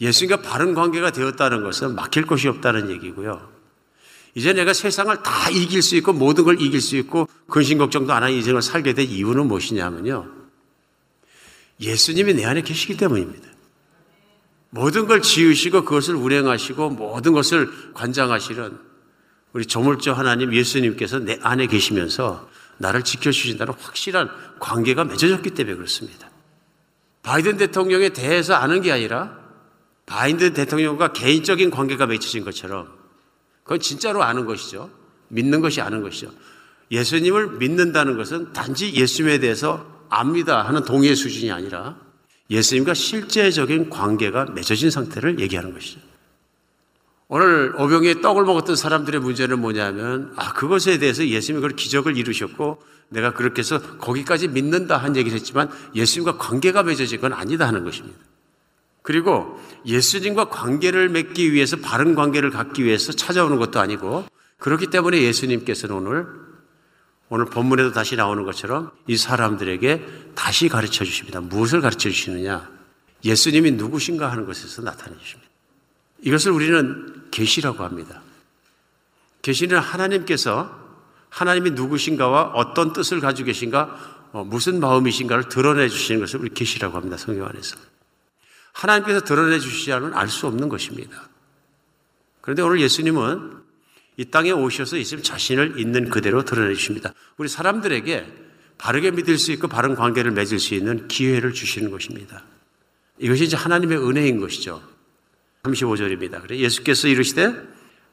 예수님과 0.00 0.42
바른 0.42 0.74
관계가 0.74 1.10
되었다는 1.12 1.62
것은 1.62 1.94
막힐 1.94 2.26
것이 2.26 2.48
없다는 2.48 2.90
얘기고요. 2.90 3.52
이제 4.34 4.52
내가 4.52 4.72
세상을 4.72 5.22
다 5.22 5.50
이길 5.50 5.80
수 5.82 5.96
있고 5.96 6.12
모든 6.12 6.44
걸 6.44 6.60
이길 6.60 6.80
수 6.80 6.96
있고 6.96 7.28
근심 7.48 7.78
걱정도 7.78 8.12
안 8.12 8.22
하는 8.22 8.34
인생을 8.34 8.62
살게 8.62 8.94
된 8.94 9.08
이유는 9.08 9.46
무엇이냐면요. 9.46 10.28
예수님이 11.80 12.34
내 12.34 12.44
안에 12.44 12.62
계시기 12.62 12.96
때문입니다. 12.96 13.48
모든 14.70 15.06
걸 15.06 15.22
지으시고 15.22 15.84
그것을 15.84 16.16
운행하시고 16.16 16.90
모든 16.90 17.32
것을 17.32 17.70
관장하시는 17.94 18.76
우리 19.52 19.66
조물주 19.66 20.10
하나님 20.12 20.52
예수님께서 20.52 21.20
내 21.20 21.38
안에 21.40 21.68
계시면서 21.68 22.48
나를 22.78 23.04
지켜주신다는 23.04 23.72
확실한 23.78 24.28
관계가 24.58 25.04
맺어졌기 25.04 25.50
때문에 25.50 25.76
그렇습니다. 25.76 26.28
바이든 27.22 27.56
대통령에 27.56 28.08
대해서 28.08 28.54
아는 28.54 28.82
게 28.82 28.90
아니라 28.90 29.43
바이든 30.06 30.52
대통령과 30.54 31.12
개인적인 31.12 31.70
관계가 31.70 32.06
맺혀진 32.06 32.44
것처럼 32.44 32.88
그건 33.62 33.80
진짜로 33.80 34.22
아는 34.22 34.44
것이죠. 34.44 34.90
믿는 35.28 35.60
것이 35.60 35.80
아는 35.80 36.02
것이죠. 36.02 36.30
예수님을 36.90 37.56
믿는다는 37.58 38.16
것은 38.16 38.52
단지 38.52 38.94
예수님에 38.94 39.38
대해서 39.38 40.04
압니다 40.10 40.62
하는 40.62 40.84
동의의 40.84 41.16
수준이 41.16 41.50
아니라 41.50 41.96
예수님과 42.50 42.94
실제적인 42.94 43.90
관계가 43.90 44.46
맺어진 44.54 44.90
상태를 44.90 45.40
얘기하는 45.40 45.72
것이죠. 45.72 46.00
오늘 47.28 47.74
오병이에 47.80 48.20
떡을 48.20 48.44
먹었던 48.44 48.76
사람들의 48.76 49.20
문제는 49.20 49.58
뭐냐면 49.58 50.32
아 50.36 50.52
그것에 50.52 50.98
대해서 50.98 51.26
예수님이 51.26 51.62
그걸 51.62 51.74
기적을 51.74 52.18
이루셨고 52.18 52.82
내가 53.08 53.32
그렇게 53.32 53.60
해서 53.60 53.80
거기까지 53.98 54.48
믿는다 54.48 54.98
한 54.98 55.16
얘기를 55.16 55.36
했지만 55.36 55.70
예수님과 55.94 56.36
관계가 56.36 56.82
맺어진 56.82 57.20
건 57.20 57.32
아니다 57.32 57.66
하는 57.66 57.82
것입니다. 57.82 58.18
그리고 59.04 59.60
예수님과 59.84 60.48
관계를 60.48 61.10
맺기 61.10 61.52
위해서 61.52 61.76
바른 61.76 62.14
관계를 62.14 62.48
갖기 62.48 62.84
위해서 62.84 63.12
찾아오는 63.12 63.58
것도 63.58 63.78
아니고 63.78 64.24
그렇기 64.58 64.86
때문에 64.86 65.20
예수님께서는 65.20 65.94
오늘 65.94 66.26
오늘 67.28 67.44
본문에도 67.44 67.92
다시 67.92 68.16
나오는 68.16 68.44
것처럼 68.44 68.92
이 69.06 69.18
사람들에게 69.18 70.32
다시 70.34 70.70
가르쳐 70.70 71.04
주십니다. 71.04 71.42
무엇을 71.42 71.82
가르쳐 71.82 72.08
주시느냐? 72.08 72.66
예수님이 73.24 73.72
누구신가 73.72 74.32
하는 74.32 74.46
것에서 74.46 74.80
나타내 74.80 75.14
주십니다. 75.18 75.50
이것을 76.22 76.52
우리는 76.52 77.28
계시라고 77.30 77.84
합니다. 77.84 78.22
계시는 79.42 79.78
하나님께서 79.80 80.80
하나님이 81.28 81.72
누구신가와 81.72 82.52
어떤 82.54 82.94
뜻을 82.94 83.20
가지고 83.20 83.48
계신가, 83.48 84.30
어, 84.32 84.44
무슨 84.44 84.80
마음이신가를 84.80 85.50
드러내 85.50 85.90
주시는 85.90 86.20
것을 86.20 86.40
우리 86.40 86.48
계시라고 86.54 86.96
합니다. 86.96 87.18
성경 87.18 87.46
안에서. 87.46 87.76
하나님께서 88.74 89.20
드러내 89.20 89.58
주시지 89.58 89.92
않으면 89.92 90.14
알 90.14 90.28
수 90.28 90.46
없는 90.46 90.68
것입니다. 90.68 91.28
그런데 92.40 92.62
오늘 92.62 92.80
예수님은 92.80 93.62
이 94.16 94.24
땅에 94.26 94.50
오셔서 94.50 94.98
예수님 94.98 95.22
자신을 95.22 95.80
있는 95.80 96.10
그대로 96.10 96.44
드러내 96.44 96.74
주십니다. 96.74 97.14
우리 97.36 97.48
사람들에게 97.48 98.26
바르게 98.78 99.12
믿을 99.12 99.38
수 99.38 99.52
있고 99.52 99.68
바른 99.68 99.94
관계를 99.94 100.32
맺을 100.32 100.58
수 100.58 100.74
있는 100.74 101.08
기회를 101.08 101.52
주시는 101.52 101.90
것입니다. 101.90 102.44
이것이 103.18 103.44
이제 103.44 103.56
하나님의 103.56 103.98
은혜인 103.98 104.40
것이죠. 104.40 104.82
35절입니다. 105.62 106.42
그래 106.42 106.58
예수께서 106.58 107.08
이르시되 107.08 107.54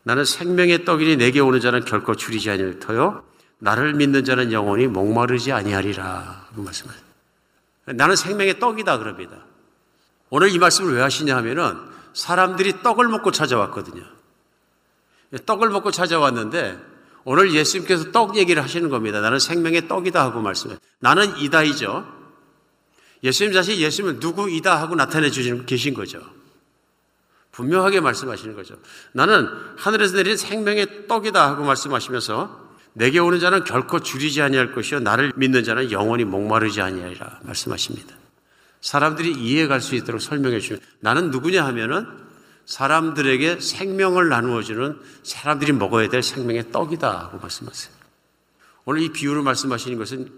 나는 0.03 0.25
생명의 0.25 0.85
떡이니 0.85 1.17
내게 1.17 1.39
오는 1.39 1.59
자는 1.59 1.83
결코 1.83 2.15
줄이지 2.15 2.49
아니할 2.49 2.79
터요 2.79 3.23
나를 3.59 3.93
믿는 3.93 4.23
자는 4.23 4.51
영원히 4.51 4.87
목마르지 4.87 5.51
아니하리라. 5.51 6.49
그 6.55 6.61
말씀을. 6.61 6.93
나는 7.85 8.15
생명의 8.15 8.59
떡이다 8.59 8.97
그럽니다. 8.99 9.50
오늘 10.31 10.49
이 10.49 10.57
말씀을 10.57 10.95
왜 10.95 11.01
하시냐 11.01 11.35
하면은 11.37 11.77
사람들이 12.13 12.81
떡을 12.81 13.07
먹고 13.09 13.31
찾아왔거든요. 13.31 14.01
떡을 15.45 15.69
먹고 15.69 15.91
찾아왔는데 15.91 16.79
오늘 17.25 17.53
예수님께서 17.53 18.11
떡 18.11 18.37
얘기를 18.37 18.63
하시는 18.63 18.89
겁니다. 18.89 19.19
나는 19.19 19.39
생명의 19.39 19.87
떡이다 19.87 20.23
하고 20.23 20.41
말씀해. 20.41 20.77
나는 20.99 21.37
이다이죠. 21.37 22.05
예수님 23.23 23.53
자신 23.53 23.77
예수님은 23.77 24.19
누구이다 24.19 24.81
하고 24.81 24.95
나타내 24.95 25.29
주시는 25.29 25.65
계신 25.65 25.93
거죠. 25.93 26.21
분명하게 27.51 27.99
말씀하시는 27.99 28.55
거죠. 28.55 28.75
나는 29.11 29.49
하늘에서 29.77 30.15
내린 30.15 30.37
생명의 30.37 31.07
떡이다 31.09 31.49
하고 31.49 31.65
말씀하시면서 31.65 32.71
내게 32.93 33.19
오는 33.19 33.39
자는 33.39 33.65
결코 33.65 33.99
줄이지 33.99 34.41
아니할 34.41 34.71
것이요 34.73 35.01
나를 35.01 35.33
믿는 35.35 35.65
자는 35.65 35.91
영원히 35.91 36.23
목마르지 36.23 36.81
아니하리라 36.81 37.39
말씀하십니다. 37.43 38.20
사람들이 38.81 39.31
이해할 39.31 39.79
수 39.79 39.95
있도록 39.95 40.21
설명해 40.21 40.59
주시면 40.59 40.81
나는 40.99 41.31
누구냐 41.31 41.65
하면은 41.67 42.07
사람들에게 42.65 43.59
생명을 43.59 44.29
나누어 44.29 44.61
주는 44.63 44.99
사람들이 45.23 45.73
먹어야 45.73 46.09
될 46.09 46.23
생명의 46.23 46.71
떡이다 46.71 47.09
하고 47.09 47.37
말씀하세요. 47.39 47.93
오늘 48.85 49.01
이 49.01 49.09
비유를 49.09 49.43
말씀하시는 49.43 49.97
것은 49.97 50.31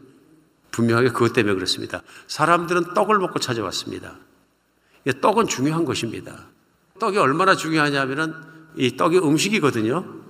분명하게 0.72 1.10
그것 1.10 1.34
때문에 1.34 1.54
그렇습니다. 1.56 2.02
사람들은 2.28 2.94
떡을 2.94 3.20
먹고 3.20 3.40
찾아왔습니다. 3.40 4.16
떡은 5.22 5.48
중요한 5.48 5.86
것입니다. 5.86 6.48
떡이 7.00 7.18
얼마나 7.18 7.56
중요하냐면은 7.56 8.34
이 8.76 8.98
떡이 8.98 9.20
음식이거든요. 9.20 10.22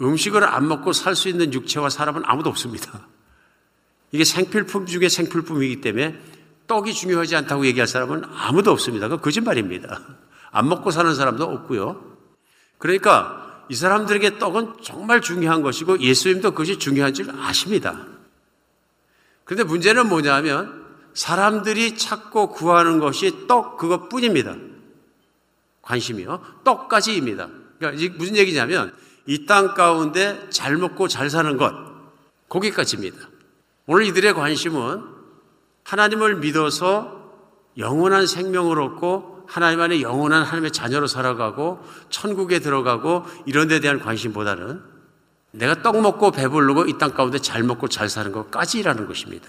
음식을 0.00 0.44
안 0.44 0.66
먹고 0.68 0.92
살 0.92 1.14
수 1.14 1.28
있는 1.28 1.52
육체와 1.52 1.90
사람은 1.90 2.22
아무도 2.24 2.50
없습니다. 2.50 3.06
이게 4.10 4.24
생필품 4.24 4.86
중에 4.86 5.08
생필품이기 5.08 5.80
때문에 5.80 6.18
떡이 6.72 6.94
중요하지 6.94 7.36
않다고 7.36 7.66
얘기할 7.66 7.86
사람은 7.86 8.22
아무도 8.34 8.70
없습니다. 8.70 9.06
그건 9.06 9.20
거짓말입니다. 9.20 10.00
안 10.52 10.70
먹고 10.70 10.90
사는 10.90 11.14
사람도 11.14 11.44
없고요. 11.44 12.02
그러니까 12.78 13.66
이 13.68 13.74
사람들에게 13.74 14.38
떡은 14.38 14.76
정말 14.82 15.20
중요한 15.20 15.60
것이고 15.60 16.00
예수님도 16.00 16.52
그것이 16.52 16.78
중요한 16.78 17.12
줄 17.12 17.30
아십니다. 17.30 18.06
그런데 19.44 19.64
문제는 19.64 20.08
뭐냐면 20.08 20.86
사람들이 21.12 21.98
찾고 21.98 22.52
구하는 22.52 23.00
것이 23.00 23.46
떡 23.46 23.76
그것뿐입니다. 23.76 24.56
관심이요. 25.82 26.40
떡까지입니다. 26.64 27.48
그러니까 27.78 28.14
무슨 28.16 28.36
얘기냐면 28.36 28.94
이 29.26 29.44
땅 29.44 29.74
가운데 29.74 30.48
잘 30.48 30.78
먹고 30.78 31.06
잘 31.06 31.28
사는 31.28 31.54
것 31.58 31.74
거기까지입니다. 32.48 33.18
오늘 33.86 34.06
이들의 34.06 34.32
관심은 34.32 35.11
하나님을 35.84 36.36
믿어서 36.36 37.32
영원한 37.78 38.26
생명을 38.26 38.80
얻고 38.80 39.46
하나님 39.48 39.80
안에 39.80 40.00
영원한 40.02 40.42
하나님의 40.44 40.72
자녀로 40.72 41.06
살아가고 41.06 41.84
천국에 42.10 42.58
들어가고 42.60 43.24
이런 43.46 43.68
데 43.68 43.80
대한 43.80 43.98
관심보다는 44.00 44.82
내가 45.52 45.82
떡 45.82 46.00
먹고 46.00 46.30
배부르고 46.30 46.86
이 46.86 46.98
땅 46.98 47.12
가운데 47.12 47.38
잘 47.38 47.62
먹고 47.62 47.88
잘 47.88 48.08
사는 48.08 48.32
것까지라는 48.32 49.06
것입니다. 49.06 49.48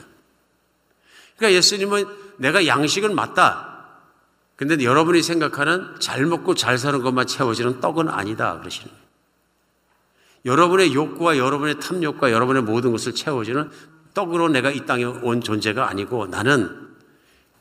그러니까 1.38 1.58
예수님은 1.58 2.06
내가 2.38 2.68
양식은 2.68 3.16
맞다. 3.16 3.70
근데 4.56 4.84
여러분이 4.84 5.22
생각하는 5.22 5.96
잘 6.00 6.26
먹고 6.26 6.56
잘 6.56 6.78
사는 6.78 7.02
것만 7.02 7.28
채워지는 7.28 7.80
떡은 7.80 8.10
아니다. 8.10 8.60
그러시는 8.60 8.90
거예요. 8.90 9.04
여러분의 10.46 10.94
욕구와 10.94 11.38
여러분의 11.38 11.80
탐욕과 11.80 12.32
여러분의 12.32 12.64
모든 12.64 12.92
것을 12.92 13.14
채워주는 13.16 13.72
떡으로 14.14 14.50
내가 14.50 14.72
이 14.72 14.86
땅에 14.86 15.04
온 15.04 15.42
존재가 15.42 15.90
아니고 15.90 16.28
나는 16.28 16.90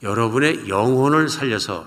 여러분의 0.02 0.68
영혼을 0.68 1.28
살려서 1.28 1.86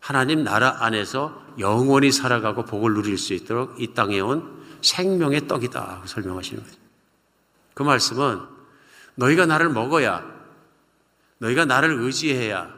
하나님 0.00 0.44
나라 0.44 0.76
안에서 0.80 1.42
영원히 1.58 2.12
살아가고 2.12 2.64
복을 2.64 2.94
누릴 2.94 3.18
수 3.18 3.34
있도록 3.34 3.80
이 3.80 3.94
땅에 3.94 4.20
온 4.20 4.64
생명의 4.82 5.48
떡이다. 5.48 6.02
설명하시는 6.04 6.62
거죠. 6.62 6.76
그 7.74 7.82
말씀은 7.82 8.40
너희가 9.16 9.46
나를 9.46 9.70
먹어야 9.70 10.24
너희가 11.38 11.64
나를 11.64 11.98
의지해야 12.00 12.70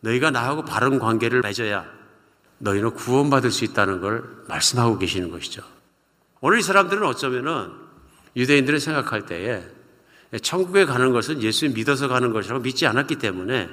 너희가 0.00 0.30
나하고 0.30 0.64
바른 0.64 0.98
관계를 0.98 1.40
맺어야 1.40 1.86
너희는 2.58 2.92
구원받을 2.94 3.50
수 3.50 3.64
있다는 3.64 4.00
걸 4.00 4.24
말씀하고 4.48 4.98
계시는 4.98 5.30
것이죠. 5.30 5.62
오늘 6.40 6.58
이 6.58 6.62
사람들은 6.62 7.02
어쩌면은 7.04 7.72
유대인들은 8.36 8.78
생각할 8.78 9.26
때에 9.26 9.75
천국에 10.42 10.84
가는 10.84 11.12
것은 11.12 11.42
예수님 11.42 11.74
믿어서 11.74 12.08
가는 12.08 12.32
것이라고 12.32 12.62
믿지 12.62 12.86
않았기 12.86 13.16
때문에 13.16 13.68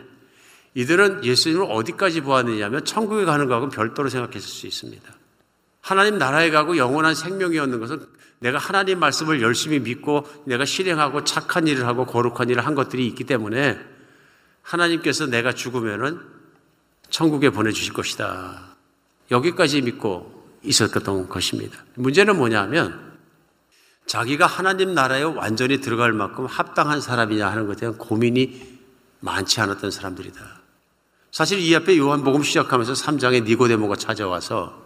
이들은 0.76 1.24
예수님을 1.24 1.68
어디까지 1.70 2.22
보았느냐면 2.22 2.86
천국에 2.86 3.26
가는 3.26 3.48
것하고는 3.48 3.72
별도로 3.72 4.10
생각했을 4.10 4.42
수 4.42 4.68
있습니다. 4.68 5.04
하나님 5.82 6.18
나라에 6.18 6.50
가고 6.50 6.78
영원한 6.78 7.14
생명이 7.14 7.60
얻는 7.60 7.80
것은 7.80 8.06
내가 8.40 8.58
하나님 8.58 9.00
말씀을 9.00 9.42
열심히 9.42 9.80
믿고 9.80 10.26
내가 10.46 10.66
실행하고 10.66 11.24
착한 11.24 11.68
일을 11.68 11.86
하고 11.86 12.06
거룩한 12.06 12.50
일을 12.50 12.66
한 12.66 12.76
것들이 12.76 13.06
있기 13.08 13.24
때문에 13.24 13.80
하나님께서 14.62 15.28
내가 15.28 15.54
죽으면은 15.54 16.20
천국에 17.10 17.50
보내주실 17.52 17.94
것이다. 17.94 18.76
여기까지 19.32 19.82
믿고 19.82 20.44
있었던 20.64 21.30
것입니다. 21.30 21.84
문제는 21.96 22.38
뭐냐면 22.38 23.13
자기가 24.06 24.46
하나님 24.46 24.94
나라에 24.94 25.24
완전히 25.24 25.80
들어갈 25.80 26.14
만큼 26.14 26.46
합당한 26.46 27.02
사람이냐 27.02 27.48
하는 27.50 27.68
것에 27.68 27.82
대한 27.82 27.98
고민이 27.98 28.80
많지 29.22 29.62
않았던 29.62 29.92
사람들이다. 29.92 30.62
사실 31.32 31.60
이 31.60 31.76
앞에 31.76 31.98
요한복음 31.98 32.44
시작하면서 32.44 32.94
3장에 32.94 33.44
니고데모가 33.44 33.96
찾아와서 33.96 34.84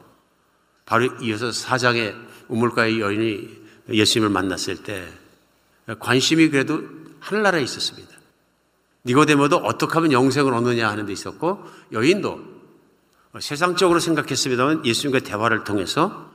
바로 0.86 1.06
이어서 1.22 1.50
4장에 1.50 2.16
우물가의 2.48 3.02
여인이 3.02 3.68
예수님을 3.90 4.30
만났을 4.30 4.84
때 4.84 5.08
관심이 6.00 6.50
그래도 6.50 6.84
하늘나라에 7.20 7.62
있었습니다. 7.64 8.16
니고데모도 9.06 9.58
어떻게 9.58 9.94
하면 9.96 10.12
영생을 10.12 10.54
얻느냐 10.54 10.90
하는 10.90 11.06
데 11.06 11.14
있었고 11.14 11.66
여인도 11.92 12.40
세상적으로 13.40 14.00
생각했습니다만 14.00 14.86
예수님과 14.86 15.20
대화를 15.26 15.64
통해서 15.64 16.32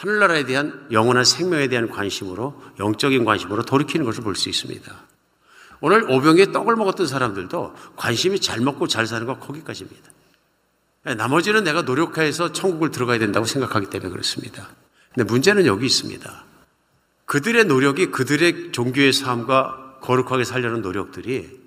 하늘나라에 0.00 0.44
대한 0.44 0.86
영원한 0.90 1.24
생명에 1.24 1.68
대한 1.68 1.90
관심으로 1.90 2.58
영적인 2.78 3.26
관심으로 3.26 3.64
돌이키는 3.64 4.06
것을 4.06 4.22
볼 4.22 4.34
수 4.34 4.48
있습니다. 4.48 4.90
오늘 5.82 6.10
오병에 6.10 6.52
떡을 6.52 6.76
먹었던 6.76 7.06
사람들도 7.06 7.74
관심이 7.96 8.40
잘 8.40 8.60
먹고 8.60 8.86
잘 8.86 9.06
사는 9.06 9.26
것 9.26 9.38
거기까지입니다. 9.40 10.10
나머지는 11.16 11.64
내가 11.64 11.82
노력해서 11.82 12.52
천국을 12.52 12.90
들어가야 12.90 13.18
된다고 13.18 13.44
생각하기 13.44 13.90
때문에 13.90 14.10
그렇습니다. 14.10 14.68
근데 15.14 15.30
문제는 15.30 15.66
여기 15.66 15.86
있습니다. 15.86 16.44
그들의 17.26 17.64
노력이 17.64 18.10
그들의 18.10 18.72
종교의 18.72 19.12
삶과 19.12 19.98
거룩하게 20.00 20.44
살려는 20.44 20.80
노력들이 20.80 21.60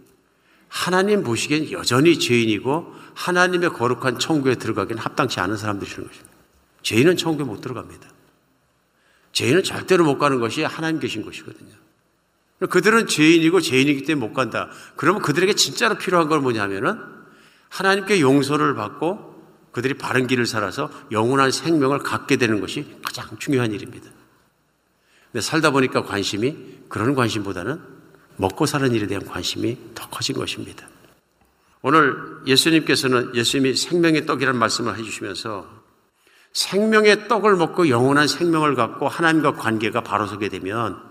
하나님 0.69 1.24
보시기엔 1.24 1.72
여전히 1.72 2.17
죄인이고 2.17 2.96
하나님의 3.13 3.69
거룩한 3.69 4.17
천국에 4.17 4.56
들어가기는 4.56 5.00
합당치 5.02 5.39
않은 5.39 5.56
사람들이라는 5.56 6.08
것입니다. 6.08 6.34
죄인은 6.82 7.15
천국에 7.17 7.43
못 7.43 7.62
들어갑니다. 7.62 8.10
죄인은 9.34 9.63
절대로 9.63 10.06
못 10.06 10.17
가는 10.17 10.39
것이 10.39 10.63
하나님 10.63 11.00
계신 11.00 11.24
것이거든요. 11.24 11.74
그들은 12.69 13.08
죄인이고 13.08 13.60
죄인이기 13.60 14.04
때문에 14.04 14.28
못 14.28 14.34
간다. 14.34 14.69
그러면 14.96 15.22
그들에게 15.22 15.54
진짜로 15.54 15.96
필요한 15.96 16.30
건 16.30 16.41
뭐냐면은 16.41 16.98
하나님께 17.69 18.22
용서를 18.22 18.76
받고 18.76 19.34
그들이 19.72 19.96
바른 19.96 20.28
길을 20.28 20.46
살아서 20.46 20.89
영원한 21.12 21.52
생명을 21.52 22.00
갖게 22.00 22.38
되는 22.38 22.62
것이 22.62 22.86
가장 23.04 23.38
중요한 23.39 23.74
일입니다. 23.74 24.10
근데 25.32 25.41
살다 25.41 25.72
보니까 25.72 26.04
관심이 26.04 26.56
그런 26.88 27.15
관심보다는 27.15 27.82
먹고 28.38 28.67
사는 28.67 28.91
일에 28.93 29.08
대한 29.08 29.26
관심이 29.26 29.78
더 29.96 30.08
커진 30.10 30.36
것입니다. 30.36 30.88
오늘 31.82 32.15
예수님께서는 32.46 33.36
예수님이 33.36 33.76
생명의 33.76 34.26
떡이라는 34.28 34.58
말씀을 34.60 34.98
해주시면서 34.98 35.83
생명의 36.54 37.28
떡을 37.28 37.56
먹고 37.56 37.89
영원한 37.89 38.28
생명을 38.28 38.76
갖고 38.76 39.08
하나님과 39.08 39.54
관계가 39.54 40.02
바로 40.02 40.28
서게 40.28 40.50
되면 40.50 41.02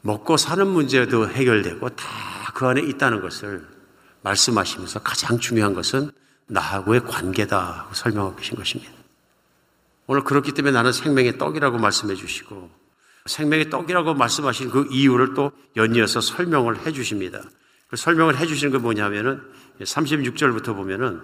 먹고 0.00 0.36
사는 0.36 0.66
문제도 0.66 1.28
해결되고 1.28 1.88
다 1.90 2.32
그 2.54 2.66
안에 2.66 2.80
있다는 2.82 3.20
것을 3.20 3.66
말씀하시면서 4.22 5.00
가장 5.00 5.38
중요한 5.38 5.74
것은 5.74 6.10
나하고의 6.46 7.00
관계다 7.04 7.86
고 7.88 7.94
설명하고 7.94 8.36
계신 8.36 8.56
것입니다. 8.56 8.92
오늘 10.06 10.22
그렇기 10.22 10.52
때문에 10.52 10.72
나는 10.72 10.92
생명의 10.92 11.38
떡이라고 11.38 11.78
말씀해 11.78 12.14
주시고 12.14 12.70
생명의 13.26 13.70
떡이라고 13.70 14.14
말씀하신 14.14 14.70
그 14.70 14.86
이유를 14.90 15.34
또 15.34 15.52
연이어서 15.76 16.20
설명을 16.20 16.86
해 16.86 16.92
주십니다. 16.92 17.42
그 17.88 17.96
설명을 17.96 18.36
해 18.36 18.46
주시는 18.46 18.72
게 18.72 18.78
뭐냐면은 18.78 19.42
36절부터 19.80 20.74
보면은 20.76 21.20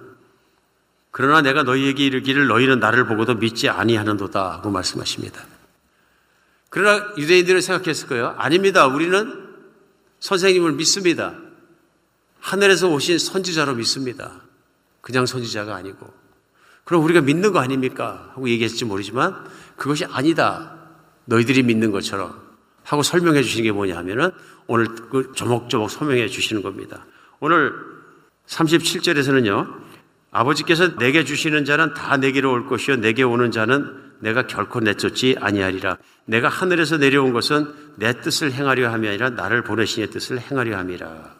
그러나 1.19 1.43
내가 1.43 1.65
너희에게 1.65 2.07
이르기를 2.07 2.47
너희는 2.47 2.79
나를 2.79 3.05
보고도 3.05 3.35
믿지 3.35 3.69
아니하는도다 3.69 4.53
하고 4.53 4.71
말씀하십니다. 4.71 5.43
그러나 6.71 7.13
유대인들은 7.19 7.61
생각했을 7.61 8.07
거예요. 8.07 8.37
아닙니다. 8.39 8.87
우리는 8.87 9.49
선생님을 10.21 10.75
믿습니다. 10.75 11.35
하늘에서 12.39 12.89
오신 12.91 13.19
선지자로 13.19 13.75
믿습니다. 13.75 14.31
그냥 15.01 15.27
선지자가 15.27 15.75
아니고. 15.75 16.09
그럼 16.85 17.03
우리가 17.03 17.21
믿는 17.21 17.51
거 17.51 17.59
아닙니까? 17.59 18.31
하고 18.37 18.49
얘기했을지 18.49 18.85
모르지만 18.85 19.45
그것이 19.75 20.05
아니다. 20.05 20.77
너희들이 21.25 21.65
믿는 21.65 21.91
것처럼 21.91 22.41
하고 22.85 23.03
설명해 23.03 23.43
주시는 23.43 23.65
게 23.65 23.73
뭐냐 23.73 23.97
하면은 23.97 24.31
오늘 24.69 24.87
그 25.11 25.33
조목조목 25.35 25.91
설명해 25.91 26.29
주시는 26.29 26.63
겁니다. 26.63 27.07
오늘 27.41 27.73
37절에서는요. 28.47 29.88
아버지께서 30.31 30.97
내게 30.97 31.25
주시는 31.25 31.65
자는 31.65 31.95
다 31.95 32.17
내게로 32.17 32.53
올 32.53 32.67
것이요 32.67 32.97
내게 32.97 33.23
오는 33.23 33.51
자는 33.51 34.09
내가 34.21 34.47
결코 34.47 34.81
내쫓지 34.81 35.37
아니하리라. 35.41 35.97
내가 36.27 36.49
하늘에서 36.49 36.99
내려온 36.99 37.33
것은 37.33 37.73
내 37.97 38.21
뜻을 38.21 38.53
행하려 38.53 38.93
함이 38.93 39.09
아니라 39.09 39.31
나를 39.31 39.63
보내신 39.63 40.03
의 40.03 40.11
뜻을 40.11 40.41
행하려 40.41 40.77
함이라. 40.77 41.35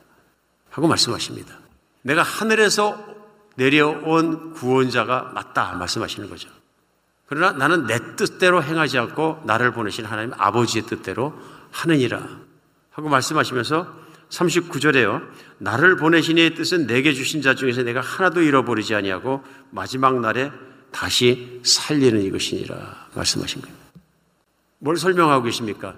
하고 0.71 0.89
말씀하십니다. 0.89 1.55
내가 2.03 2.23
하늘에서 2.23 3.05
내려온 3.57 4.53
구원자가 4.53 5.33
맞다 5.35 5.75
말씀하시는 5.75 6.31
거죠. 6.31 6.49
그러나 7.27 7.53
나는 7.53 7.87
내 7.87 7.99
뜻대로 8.17 8.63
행하지 8.63 8.99
않고 8.99 9.43
나를 9.45 9.73
보내신 9.73 10.07
하나님 10.07 10.33
아버지의 10.39 10.85
뜻대로 10.87 11.35
하느니라. 11.73 12.23
하고 12.91 13.09
말씀하시면서 13.09 14.08
39절에요. 14.31 15.27
나를 15.59 15.97
보내신 15.97 16.39
이의 16.39 16.55
뜻은 16.55 16.87
내게 16.87 17.13
주신 17.13 17.43
자 17.43 17.55
중에서 17.55 17.83
내가 17.83 18.01
하나도 18.01 18.43
잃어버리지 18.43 18.95
아니하고 18.95 19.43
마지막 19.71 20.21
날에 20.21 20.53
다시 20.93 21.61
살리는 21.65 22.23
이것이니라 22.23 23.09
말씀하신 23.15 23.63
거예요. 23.63 23.77
뭘 24.79 24.97
설명하고 24.97 25.45
계십니까? 25.45 25.95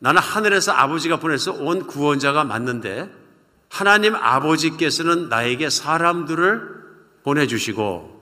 나는 0.00 0.20
하늘에서 0.20 0.72
아버지가 0.72 1.18
보내서 1.18 1.52
온 1.52 1.86
구원자가 1.86 2.44
맞는데 2.44 3.10
하나님 3.68 4.14
아버지께서는 4.14 5.28
나에게 5.28 5.70
사람들을 5.70 6.78
보내주시고 7.24 8.18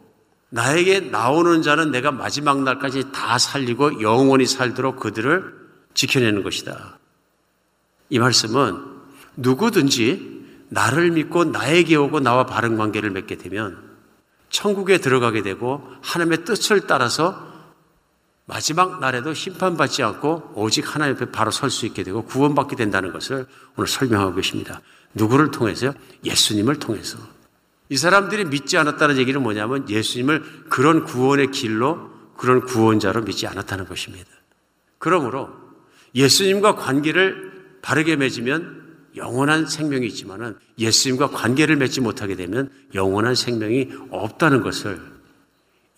나에게 0.48 1.00
나오는 1.00 1.62
자는 1.62 1.90
내가 1.90 2.12
마지막 2.12 2.62
날까지 2.62 3.12
다 3.12 3.36
살리고 3.36 4.00
영원히 4.00 4.46
살도록 4.46 4.98
그들을 5.00 5.54
지켜내는 5.94 6.42
것이다. 6.42 6.98
이 8.10 8.18
말씀은 8.18 8.95
누구든지 9.36 10.36
나를 10.68 11.12
믿고 11.12 11.44
나에게 11.44 11.96
오고 11.96 12.20
나와 12.20 12.46
바른 12.46 12.76
관계를 12.76 13.10
맺게 13.10 13.36
되면 13.36 13.86
천국에 14.50 14.98
들어가게 14.98 15.42
되고 15.42 15.86
하나님의 16.02 16.44
뜻을 16.44 16.86
따라서 16.86 17.54
마지막 18.46 19.00
날에도 19.00 19.34
심판받지 19.34 20.02
않고 20.02 20.52
오직 20.54 20.94
하나님 20.94 21.16
앞에 21.16 21.30
바로 21.32 21.50
설 21.50 21.68
수 21.68 21.84
있게 21.86 22.04
되고 22.04 22.24
구원받게 22.24 22.76
된다는 22.76 23.12
것을 23.12 23.46
오늘 23.76 23.88
설명하고 23.88 24.36
계십니다. 24.36 24.80
누구를 25.14 25.50
통해서요? 25.50 25.92
예수님을 26.24 26.78
통해서. 26.78 27.18
이 27.88 27.96
사람들이 27.96 28.44
믿지 28.44 28.76
않았다는 28.78 29.16
얘기는 29.18 29.40
뭐냐면 29.40 29.88
예수님을 29.88 30.64
그런 30.68 31.04
구원의 31.04 31.50
길로 31.50 32.10
그런 32.36 32.64
구원자로 32.64 33.22
믿지 33.22 33.46
않았다는 33.46 33.86
것입니다. 33.86 34.28
그러므로 34.98 35.50
예수님과 36.14 36.76
관계를 36.76 37.52
바르게 37.82 38.16
맺으면 38.16 38.75
영원한 39.16 39.66
생명이 39.66 40.06
있지만은 40.08 40.58
예수님과 40.78 41.30
관계를 41.30 41.76
맺지 41.76 42.00
못하게 42.00 42.36
되면 42.36 42.70
영원한 42.94 43.34
생명이 43.34 43.90
없다는 44.10 44.62
것을 44.62 45.00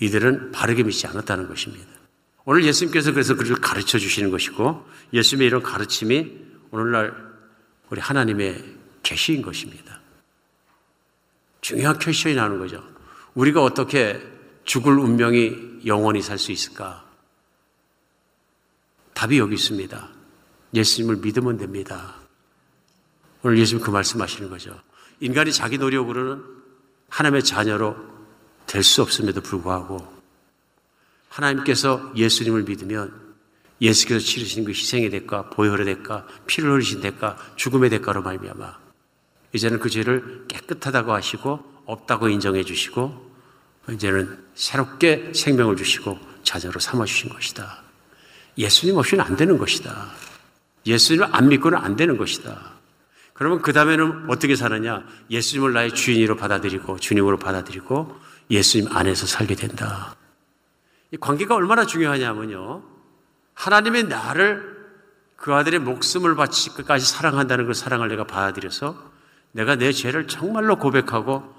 이들은 0.00 0.52
바르게 0.52 0.85
믿지 0.85 1.07
않았다는 1.07 1.48
것입니다. 1.48 1.87
오늘 2.44 2.64
예수님께서 2.64 3.12
그래서 3.12 3.35
그를 3.35 3.57
가르쳐 3.57 3.98
주시는 3.98 4.31
것이고 4.31 4.87
예수님의 5.12 5.48
이런 5.48 5.62
가르침이 5.62 6.33
오늘날 6.70 7.12
우리 7.90 8.00
하나님의 8.00 8.64
계시인 9.02 9.42
것입니다. 9.42 10.00
중요한 11.61 11.98
퀘션이 11.98 12.37
나오는 12.37 12.59
거죠. 12.59 12.83
우리가 13.35 13.62
어떻게 13.62 14.20
죽을 14.64 14.98
운명이 14.98 15.81
영원히 15.87 16.22
살 16.22 16.38
수 16.38 16.52
있을까? 16.52 17.04
답이 19.14 19.38
여기 19.38 19.54
있습니다. 19.54 20.09
예수님을 20.74 21.16
믿으면 21.16 21.59
됩니다. 21.59 22.27
오늘 23.42 23.59
예수님 23.59 23.85
그 23.85 23.90
말씀 23.90 24.20
하시는 24.20 24.48
거죠. 24.48 24.79
인간이 25.20 25.53
자기 25.53 25.79
노력으로는 25.79 26.42
하나님의 27.09 27.44
자녀로 27.44 27.96
될 28.66 28.83
수 28.83 29.01
없음에도 29.03 29.40
불구하고 29.40 30.18
하나님께서 31.31 32.12
예수님을 32.14 32.64
믿으면 32.64 33.29
예수께서 33.81 34.24
치르신 34.24 34.64
그 34.64 34.72
희생의 34.72 35.11
대가, 35.11 35.48
보혈의 35.51 35.87
대가, 35.87 36.27
피를 36.46 36.72
흘리신 36.72 37.01
대가, 37.01 37.37
죽음의 37.57 37.90
대가로 37.90 38.22
말미암아 38.22 38.79
이제는 39.55 39.79
그 39.79 39.88
죄를 39.88 40.44
깨끗하다고 40.48 41.12
하시고 41.12 41.83
없다고 41.87 42.29
인정해 42.29 42.64
주시고 42.64 43.29
이제는 43.90 44.44
새롭게 44.55 45.33
생명을 45.35 45.77
주시고 45.77 46.18
자녀로 46.42 46.81
삼아 46.81 47.07
주신 47.07 47.31
것이다. 47.31 47.83
예수님 48.59 48.96
없이는 48.96 49.24
안 49.24 49.37
되는 49.37 49.57
것이다. 49.57 50.11
예수님을 50.85 51.29
안 51.33 51.48
믿고는 51.48 51.79
안 51.79 51.96
되는 51.96 52.18
것이다. 52.18 52.77
그러면 53.38 53.62
그 53.62 53.72
다음에는 53.72 54.24
어떻게 54.29 54.57
사느냐? 54.57 55.05
예수님을 55.31 55.72
나의 55.72 55.92
주인으로 55.92 56.37
받아들이고 56.37 56.98
주님으로 56.98 57.38
받아들이고 57.38 58.16
예수님 58.51 58.88
안에서 58.90 59.29
살게 59.29 59.55
된다. 59.55 60.16
이 61.12 61.16
관계가 61.16 61.55
얼마나 61.55 61.87
중요하냐면요. 61.87 62.83
하나님의 63.55 64.05
나를 64.05 64.77
그 65.37 65.55
아들의 65.55 65.79
목숨을 65.79 66.35
바치 66.35 66.70
끝까지 66.70 67.07
사랑한다는 67.07 67.68
그 67.68 67.74
사랑을 67.74 68.09
내가 68.09 68.24
받아들여서 68.24 69.01
내가 69.53 69.77
내 69.77 69.92
죄를 69.92 70.27
정말로 70.27 70.77
고백하고 70.77 71.55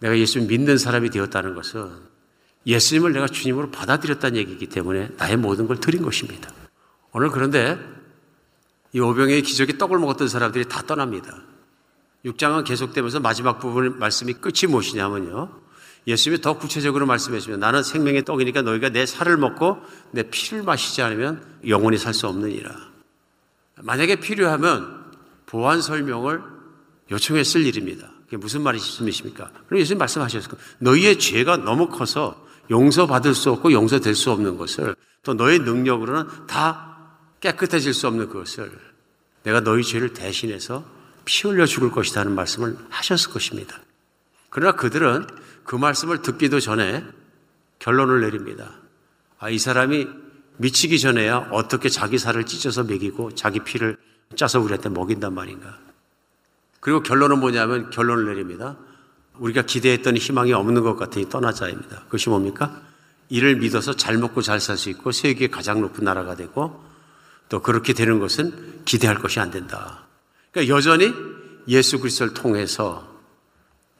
내가 0.00 0.18
예수님 0.18 0.48
믿는 0.48 0.78
사람이 0.78 1.10
되었다는 1.10 1.54
것은 1.54 1.92
예수님을 2.66 3.12
내가 3.12 3.28
주님으로 3.28 3.70
받아들였다는 3.70 4.36
얘기이기 4.36 4.66
때문에 4.66 5.10
나의 5.16 5.36
모든 5.36 5.68
걸 5.68 5.78
드린 5.78 6.02
것입니다. 6.02 6.50
오늘 7.12 7.30
그런데 7.30 7.78
이 8.92 9.00
오병의 9.00 9.42
기적의 9.42 9.78
떡을 9.78 9.98
먹었던 9.98 10.28
사람들이 10.28 10.66
다 10.66 10.82
떠납니다. 10.82 11.42
6장은 12.24 12.64
계속되면서 12.64 13.20
마지막 13.20 13.58
부분 13.58 13.98
말씀이 13.98 14.34
끝이 14.34 14.68
무엇이냐면요. 14.68 15.50
예수님이 16.06 16.40
더 16.40 16.58
구체적으로 16.58 17.06
말씀해 17.06 17.38
주시면 17.38 17.60
나는 17.60 17.82
생명의 17.82 18.24
떡이니까 18.24 18.62
너희가 18.62 18.88
내 18.88 19.04
살을 19.04 19.36
먹고 19.36 19.78
내 20.10 20.22
피를 20.22 20.62
마시지 20.62 21.02
않으면 21.02 21.44
영원히 21.68 21.98
살 21.98 22.14
수 22.14 22.26
없느니라. 22.26 22.74
만약에 23.82 24.16
필요하면 24.16 25.12
보완 25.46 25.82
설명을 25.82 26.42
요청했을 27.10 27.64
일입니다. 27.64 28.08
그게 28.24 28.36
무슨 28.36 28.62
말이십니까? 28.62 29.50
그럼 29.66 29.80
예수님 29.80 29.98
말씀하셨을 29.98 30.50
거예요. 30.50 30.64
너희의 30.78 31.18
죄가 31.18 31.58
너무 31.58 31.88
커서 31.88 32.46
용서받을 32.70 33.34
수 33.34 33.50
없고 33.50 33.72
용서될 33.72 34.14
수 34.14 34.30
없는 34.30 34.56
것을 34.56 34.94
또 35.22 35.34
너의 35.34 35.60
능력으로는 35.60 36.46
다 36.46 36.97
깨끗해질 37.40 37.94
수 37.94 38.06
없는 38.08 38.28
그것을 38.28 38.70
내가 39.44 39.60
너희 39.60 39.82
죄를 39.82 40.12
대신해서 40.12 40.84
피 41.24 41.46
흘려 41.46 41.66
죽을 41.66 41.90
것이라는 41.90 42.34
말씀을 42.34 42.76
하셨을 42.90 43.30
것입니다. 43.30 43.78
그러나 44.50 44.76
그들은 44.76 45.26
그 45.64 45.76
말씀을 45.76 46.22
듣기도 46.22 46.58
전에 46.60 47.04
결론을 47.78 48.22
내립니다. 48.22 48.72
아, 49.38 49.50
이 49.50 49.58
사람이 49.58 50.08
미치기 50.56 50.98
전에야 50.98 51.48
어떻게 51.52 51.88
자기 51.88 52.18
살을 52.18 52.46
찢어서 52.46 52.82
먹이고 52.82 53.34
자기 53.34 53.60
피를 53.60 53.96
짜서 54.34 54.58
우리한테 54.60 54.88
먹인단 54.88 55.34
말인가. 55.34 55.78
그리고 56.80 57.02
결론은 57.02 57.38
뭐냐면 57.38 57.90
결론을 57.90 58.26
내립니다. 58.26 58.76
우리가 59.34 59.62
기대했던 59.62 60.16
희망이 60.16 60.52
없는 60.52 60.82
것 60.82 60.96
같으니 60.96 61.28
떠나자입니다. 61.28 62.04
그것이 62.04 62.28
뭡니까? 62.28 62.82
이를 63.28 63.56
믿어서 63.56 63.94
잘 63.94 64.16
먹고 64.18 64.42
잘 64.42 64.58
살 64.58 64.76
수 64.76 64.90
있고 64.90 65.12
세계의 65.12 65.50
가장 65.50 65.80
높은 65.80 66.04
나라가 66.04 66.34
되고 66.34 66.82
또 67.48 67.60
그렇게 67.60 67.92
되는 67.92 68.18
것은 68.18 68.84
기대할 68.84 69.18
것이 69.18 69.40
안 69.40 69.50
된다. 69.50 70.06
그러니까 70.52 70.74
여전히 70.74 71.14
예수 71.68 71.98
그리스도를 71.98 72.34
통해서 72.34 73.06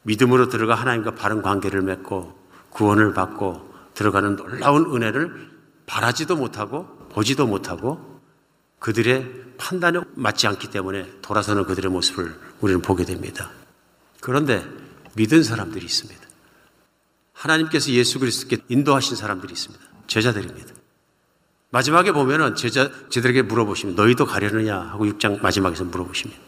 믿음으로 0.03 0.49
들어가 0.49 0.75
하나님과 0.75 1.15
바른 1.15 1.43
관계를 1.43 1.83
맺고 1.83 2.39
구원을 2.71 3.15
받고 3.15 3.75
들어가는 3.95 4.37
놀라운 4.37 4.95
은혜를 4.95 5.51
바라지도 5.87 6.37
못하고 6.37 6.87
보지도 7.11 7.47
못하고 7.47 8.21
그들의 8.79 9.27
판단에 9.59 10.01
맞지 10.15 10.47
않기 10.47 10.71
때문에 10.71 11.21
돌아서는 11.21 11.65
그들의 11.65 11.91
모습을 11.91 12.39
우리는 12.61 12.81
보게 12.81 13.05
됩니다. 13.05 13.51
그런데 14.21 14.65
믿은 15.15 15.43
사람들이 15.43 15.85
있습니다. 15.85 16.21
하나님께서 17.33 17.91
예수 17.91 18.19
그리스도께 18.19 18.59
인도하신 18.69 19.17
사람들이 19.17 19.53
있습니다. 19.53 19.85
제자들입니다. 20.07 20.78
마지막에 21.71 22.13
보면은 22.13 22.55
제자, 22.55 22.91
제들에게 23.11 23.43
물어보시면 23.43 23.95
너희도 23.95 24.25
가려느냐 24.27 24.79
하고 24.79 25.05
6장 25.07 25.43
마지막에서 25.43 25.85
물어보십니다. 25.85 26.41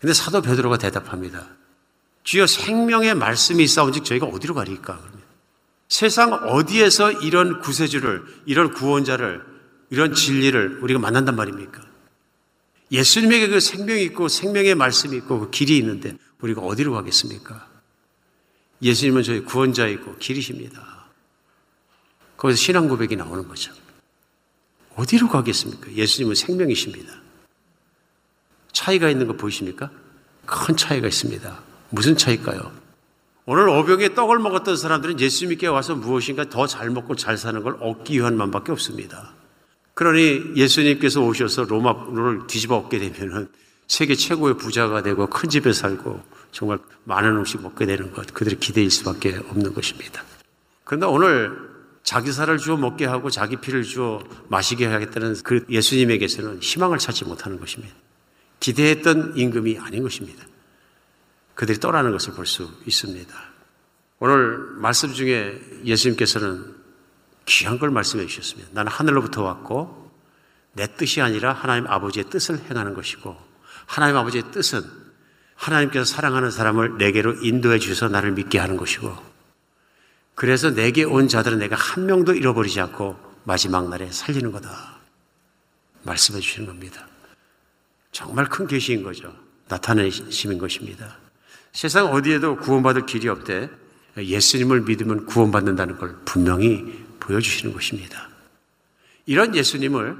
근데 0.00 0.14
사도 0.14 0.40
베드로가 0.40 0.78
대답합니다. 0.78 1.46
주여 2.24 2.46
생명의 2.46 3.14
말씀이 3.14 3.62
있사온즉 3.64 4.04
저희가 4.04 4.26
어디로 4.26 4.54
가리까? 4.54 4.98
그러면 4.98 5.22
세상 5.88 6.32
어디에서 6.32 7.12
이런 7.12 7.60
구세주를, 7.60 8.24
이런 8.46 8.72
구원자를, 8.72 9.44
이런 9.90 10.14
진리를 10.14 10.78
우리가 10.82 11.00
만난단 11.00 11.36
말입니까? 11.36 11.82
예수님에게 12.90 13.48
그 13.48 13.60
생명이 13.60 14.02
있고 14.04 14.28
생명의 14.28 14.74
말씀이 14.74 15.16
있고 15.18 15.40
그 15.40 15.50
길이 15.50 15.76
있는데 15.78 16.16
우리가 16.40 16.60
어디로 16.60 16.92
가겠습니까? 16.92 17.68
예수님은 18.82 19.22
저희 19.22 19.40
구원자이고 19.40 20.16
길이십니다. 20.16 21.06
거기서 22.36 22.56
신앙 22.58 22.88
고백이 22.88 23.16
나오는 23.16 23.46
거죠. 23.46 23.72
어디로 24.96 25.28
가겠습니까? 25.28 25.92
예수님은 25.92 26.34
생명이십니다. 26.34 27.12
차이가 28.72 29.08
있는 29.08 29.26
거 29.26 29.34
보이십니까? 29.34 29.90
큰 30.46 30.76
차이가 30.76 31.06
있습니다. 31.06 31.58
무슨 31.90 32.16
차이일까요? 32.16 32.72
오늘 33.44 33.68
오병에 33.68 34.14
떡을 34.14 34.38
먹었던 34.38 34.76
사람들은 34.76 35.18
예수님께 35.18 35.66
와서 35.66 35.94
무엇인가 35.94 36.48
더 36.48 36.66
잘 36.66 36.90
먹고 36.90 37.16
잘 37.16 37.36
사는 37.36 37.62
걸 37.62 37.76
얻기 37.80 38.14
위한 38.14 38.36
만밖에 38.36 38.72
없습니다. 38.72 39.34
그러니 39.94 40.52
예수님께서 40.56 41.20
오셔서 41.20 41.64
로마를 41.64 42.46
뒤집어 42.46 42.76
엎게 42.76 42.98
되면은 42.98 43.48
세계 43.88 44.14
최고의 44.14 44.56
부자가 44.56 45.02
되고 45.02 45.26
큰 45.26 45.50
집에 45.50 45.72
살고 45.72 46.22
정말 46.52 46.78
많은 47.04 47.36
음식 47.36 47.60
먹게 47.60 47.84
되는 47.84 48.12
것, 48.12 48.32
그들의 48.32 48.58
기대일 48.60 48.90
수밖에 48.90 49.36
없는 49.48 49.74
것입니다. 49.74 50.22
그런데 50.84 51.06
오늘 51.06 51.71
자기 52.02 52.32
살을 52.32 52.58
주어 52.58 52.76
먹게 52.76 53.06
하고 53.06 53.30
자기 53.30 53.56
피를 53.56 53.84
주어 53.84 54.22
마시게 54.48 54.86
하겠다는 54.86 55.36
그 55.44 55.64
예수님에게서는 55.68 56.60
희망을 56.60 56.98
찾지 56.98 57.24
못하는 57.24 57.58
것입니다. 57.60 57.94
기대했던 58.60 59.36
임금이 59.36 59.78
아닌 59.78 60.02
것입니다. 60.02 60.44
그들이 61.54 61.78
떠나는 61.78 62.12
것을 62.12 62.34
볼 62.34 62.46
수 62.46 62.70
있습니다. 62.86 63.34
오늘 64.18 64.58
말씀 64.76 65.12
중에 65.12 65.60
예수님께서는 65.84 66.74
귀한 67.46 67.78
걸 67.78 67.90
말씀해 67.90 68.26
주셨습니다. 68.26 68.70
나는 68.72 68.90
하늘로부터 68.92 69.42
왔고 69.42 70.10
내 70.74 70.86
뜻이 70.96 71.20
아니라 71.20 71.52
하나님 71.52 71.86
아버지의 71.86 72.30
뜻을 72.30 72.58
행하는 72.70 72.94
것이고 72.94 73.36
하나님 73.86 74.16
아버지의 74.16 74.44
뜻은 74.52 74.82
하나님께서 75.54 76.04
사랑하는 76.04 76.50
사람을 76.50 76.98
내게로 76.98 77.34
인도해 77.42 77.78
주셔서 77.78 78.08
나를 78.08 78.32
믿게 78.32 78.58
하는 78.58 78.76
것이고 78.76 79.31
그래서 80.34 80.70
내게 80.70 81.04
온 81.04 81.28
자들은 81.28 81.58
내가 81.58 81.76
한 81.76 82.06
명도 82.06 82.34
잃어버리지 82.34 82.80
않고 82.80 83.16
마지막 83.44 83.88
날에 83.88 84.10
살리는 84.10 84.50
거다. 84.52 85.00
말씀해 86.04 86.40
주시는 86.40 86.66
겁니다. 86.66 87.06
정말 88.10 88.48
큰 88.48 88.66
계시인 88.66 89.02
거죠. 89.02 89.34
나타내심인 89.68 90.58
것입니다. 90.58 91.18
세상 91.72 92.06
어디에도 92.06 92.56
구원받을 92.56 93.06
길이 93.06 93.28
없대 93.28 93.70
예수님을 94.16 94.82
믿으면 94.82 95.26
구원받는다는 95.26 95.96
걸 95.96 96.16
분명히 96.24 97.04
보여주시는 97.20 97.72
것입니다. 97.72 98.28
이런 99.24 99.54
예수님을 99.54 100.16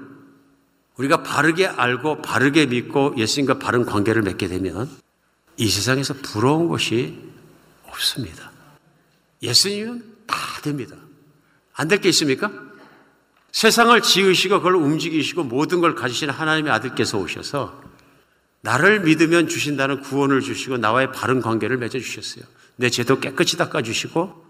우리가 0.97 1.23
바르게 1.23 1.67
알고 1.67 2.23
바르게 2.23 2.67
믿고 2.67 3.15
예수님과 3.19 3.59
바른 3.59 3.85
관계를 3.85 4.23
맺게 4.23 4.49
되면 4.49 4.89
이 5.57 5.69
세상에서 5.69 6.15
부러운 6.23 6.69
것이 6.69 7.19
없습니다. 7.87 8.52
예수님은 9.43 10.05
다 10.27 10.37
됩니다. 10.63 10.97
안 11.75 11.89
될 11.89 12.01
게 12.01 12.09
있습니까? 12.11 12.51
세상을 13.53 14.01
지으시고 14.01 14.59
그걸 14.59 14.77
움직이시고 14.77 15.45
모든 15.45 15.81
걸 15.81 15.95
가지시는 15.95 16.33
하나님의 16.33 16.73
아들께서 16.73 17.19
오셔서 17.19 17.83
나를 18.63 19.01
믿으면 19.01 19.49
주신다는 19.49 20.01
구원을 20.03 20.41
주시고 20.41 20.79
나와의 20.79 21.13
바른 21.13 21.41
관계를 21.43 21.77
맺어 21.79 21.99
주셨어요. 21.99 22.45
내 22.77 22.89
죄도 22.89 23.21
깨끗이 23.21 23.57
닦아 23.59 23.83
주시고 23.83 24.43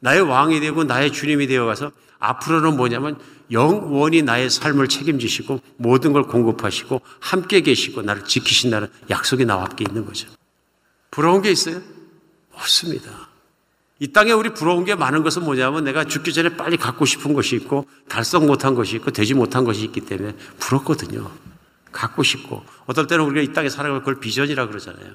나의 0.00 0.20
왕이 0.22 0.60
되고 0.60 0.84
나의 0.84 1.12
주님이 1.12 1.46
되어 1.46 1.64
가서 1.66 1.92
앞으로는 2.18 2.76
뭐냐면 2.76 3.18
영원히 3.50 4.22
나의 4.22 4.50
삶을 4.50 4.88
책임지시고 4.88 5.60
모든 5.76 6.12
걸 6.12 6.24
공급하시고 6.24 7.00
함께 7.20 7.60
계시고 7.62 8.02
나를 8.02 8.24
지키신다는 8.24 8.88
약속이 9.08 9.44
나와 9.46 9.64
함께 9.64 9.84
있는 9.88 10.04
거죠. 10.04 10.28
부러운 11.10 11.40
게 11.40 11.50
있어요? 11.50 11.80
없습니다. 12.52 13.29
이 14.00 14.12
땅에 14.12 14.32
우리 14.32 14.54
부러운 14.54 14.86
게 14.86 14.94
많은 14.94 15.22
것은 15.22 15.44
뭐냐면 15.44 15.84
내가 15.84 16.04
죽기 16.04 16.32
전에 16.32 16.56
빨리 16.56 16.78
갖고 16.78 17.04
싶은 17.04 17.34
것이 17.34 17.54
있고 17.56 17.86
달성 18.08 18.46
못한 18.46 18.74
것이 18.74 18.96
있고 18.96 19.10
되지 19.10 19.34
못한 19.34 19.64
것이 19.64 19.84
있기 19.84 20.00
때문에 20.00 20.34
부럽거든요. 20.58 21.30
갖고 21.92 22.22
싶고 22.22 22.64
어떨 22.86 23.06
때는 23.06 23.24
우리가 23.26 23.42
이 23.42 23.52
땅에 23.52 23.68
살아가면 23.68 24.00
그걸 24.00 24.18
비전이라 24.18 24.68
그러잖아요. 24.68 25.12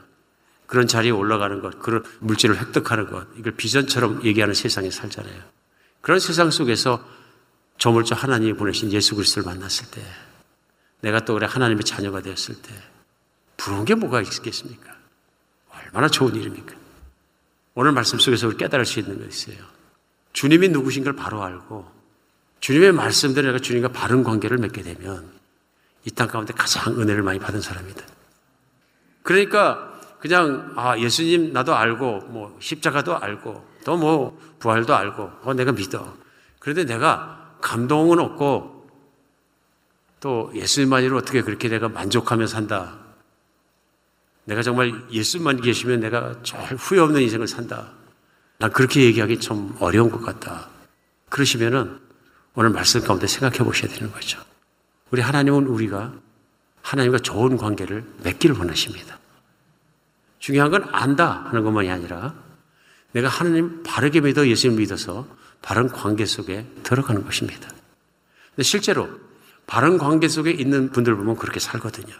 그런 0.67 0.87
자리에 0.87 1.11
올라가는 1.11 1.61
것, 1.61 1.79
그런 1.79 2.03
물질을 2.19 2.59
획득하는 2.59 3.09
것, 3.09 3.27
이걸 3.37 3.53
비전처럼 3.55 4.23
얘기하는 4.23 4.53
세상에 4.53 4.91
살잖아요. 4.91 5.41
그런 6.01 6.19
세상 6.19 6.51
속에서 6.51 7.03
저물저 7.77 8.15
하나님이 8.15 8.53
보내신 8.53 8.91
예수 8.91 9.15
그리스도를 9.15 9.45
만났을 9.45 9.89
때, 9.91 10.01
내가 11.01 11.23
또 11.25 11.33
그래 11.33 11.47
하나님의 11.49 11.83
자녀가 11.83 12.21
되었을 12.21 12.55
때, 12.61 12.73
부러운 13.57 13.85
게 13.85 13.95
뭐가 13.95 14.21
있겠습니까? 14.21 14.95
얼마나 15.69 16.07
좋은 16.07 16.35
일입니까? 16.35 16.84
오늘 17.75 17.91
말씀 17.91 18.17
속에서 18.17 18.47
우리 18.47 18.57
깨달을 18.57 18.85
수 18.85 18.99
있는 18.99 19.19
거 19.19 19.25
있어요. 19.25 19.57
주님이 20.33 20.69
누구신 20.69 21.03
걸 21.03 21.13
바로 21.13 21.43
알고, 21.43 21.85
주님의 22.61 22.93
말씀대로 22.93 23.47
내가 23.47 23.59
주님과 23.59 23.89
바른 23.89 24.23
관계를 24.23 24.57
맺게 24.57 24.81
되면, 24.81 25.29
이 26.05 26.11
땅 26.11 26.27
가운데 26.27 26.53
가장 26.53 26.99
은혜를 26.99 27.23
많이 27.23 27.39
받은 27.39 27.61
사람이다. 27.61 28.03
그러니까 29.23 29.91
그냥 30.19 30.71
아 30.75 30.97
예수님 30.97 31.51
나도 31.51 31.75
알고 31.75 32.19
뭐 32.27 32.55
십자가도 32.59 33.17
알고 33.17 33.67
또 33.83 33.97
뭐 33.97 34.39
부활도 34.59 34.95
알고 34.95 35.31
어 35.43 35.53
내가 35.55 35.71
믿어. 35.71 36.15
그런데 36.59 36.85
내가 36.85 37.55
감동은 37.61 38.19
없고 38.19 38.88
또 40.19 40.51
예수님만으로 40.53 41.17
어떻게 41.17 41.41
그렇게 41.41 41.69
내가 41.69 41.89
만족하며 41.89 42.45
산다. 42.47 42.99
내가 44.45 44.62
정말 44.62 44.93
예수만 45.12 45.62
계시면 45.62 45.99
내가 45.99 46.41
절 46.43 46.75
후회 46.75 46.99
없는 46.99 47.21
인생을 47.21 47.47
산다. 47.47 47.91
난 48.58 48.71
그렇게 48.71 49.03
얘기하기 49.03 49.39
좀 49.39 49.75
어려운 49.79 50.10
것 50.10 50.21
같다. 50.21 50.69
그러시면은 51.29 51.99
오늘 52.53 52.69
말씀 52.69 53.01
가운데 53.01 53.28
생각해 53.28 53.57
보셔야 53.59 53.91
되는 53.91 54.11
거죠. 54.11 54.39
우리 55.11 55.22
하나님은 55.22 55.67
우리가 55.67 56.13
하나님과 56.82 57.19
좋은 57.19 57.57
관계를 57.57 58.05
맺기를 58.24 58.55
원하십니다. 58.55 59.19
중요한 60.39 60.69
건 60.69 60.88
안다 60.91 61.45
하는 61.47 61.63
것만이 61.63 61.89
아니라 61.89 62.36
내가 63.11 63.28
하나님 63.28 63.82
바르게 63.84 64.22
믿어 64.22 64.47
예수님 64.47 64.78
믿어서 64.78 65.28
바른 65.61 65.88
관계 65.88 66.26
속에 66.26 66.67
들어가는 66.84 67.26
것입니다. 67.26 67.69
근데 68.49 68.63
실제로 68.63 69.09
바른 69.65 69.97
관계 69.97 70.28
속에 70.28 70.51
있는 70.51 70.91
분들 70.91 71.15
보면 71.15 71.36
그렇게 71.38 71.59
살거든요. 71.59 72.13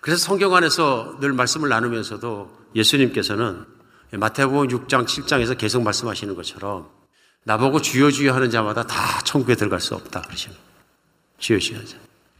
그래서 0.00 0.24
성경 0.24 0.54
안에서 0.54 1.18
늘 1.20 1.32
말씀을 1.32 1.68
나누면서도 1.68 2.58
예수님께서는 2.74 3.64
마태복음 4.12 4.68
6장, 4.68 5.06
7장에서 5.06 5.56
계속 5.56 5.82
말씀하시는 5.82 6.34
것처럼 6.34 6.88
나보고 7.44 7.80
주여 7.80 8.10
주여 8.10 8.34
하는 8.34 8.50
자마다 8.50 8.86
다 8.86 9.20
천국에 9.22 9.54
들어갈 9.54 9.80
수 9.80 9.94
없다 9.94 10.22
그러시는 10.22 10.56
주여 11.38 11.58
주여 11.58 11.78
하자. 11.78 11.96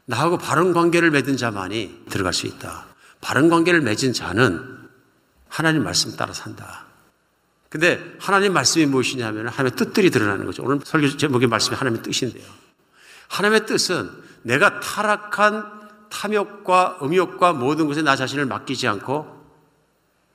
나하고 0.07 0.39
바른 0.39 0.73
관계를 0.73 1.11
맺은 1.11 1.37
자만이 1.37 2.05
들어갈 2.11 2.33
수 2.33 2.47
있다. 2.47 2.87
바른 3.21 3.49
관계를 3.49 3.81
맺은 3.83 4.13
자는 4.13 4.79
하나님 5.49 5.85
말씀 5.85 6.17
따라 6.17 6.33
산다. 6.33 6.87
근데 7.69 8.01
하나님 8.19 8.53
말씀이 8.53 8.87
무엇이냐면 8.87 9.47
하나님의 9.47 9.77
뜻들이 9.77 10.11
드러나는 10.11 10.47
거죠. 10.47 10.65
오늘 10.65 10.81
설교 10.83 11.17
제목의 11.17 11.49
말씀이 11.49 11.77
하나님의 11.77 12.03
뜻인데요. 12.03 12.45
하나님의 13.29 13.67
뜻은 13.67 14.11
내가 14.43 14.81
타락한 14.81 15.80
탐욕과 16.11 16.99
음욕과 17.03 17.55
모든 17.55 17.87
것에 17.87 18.03
나 18.03 18.17
자신을 18.17 18.47
맡기지 18.47 18.87
않고 18.87 19.41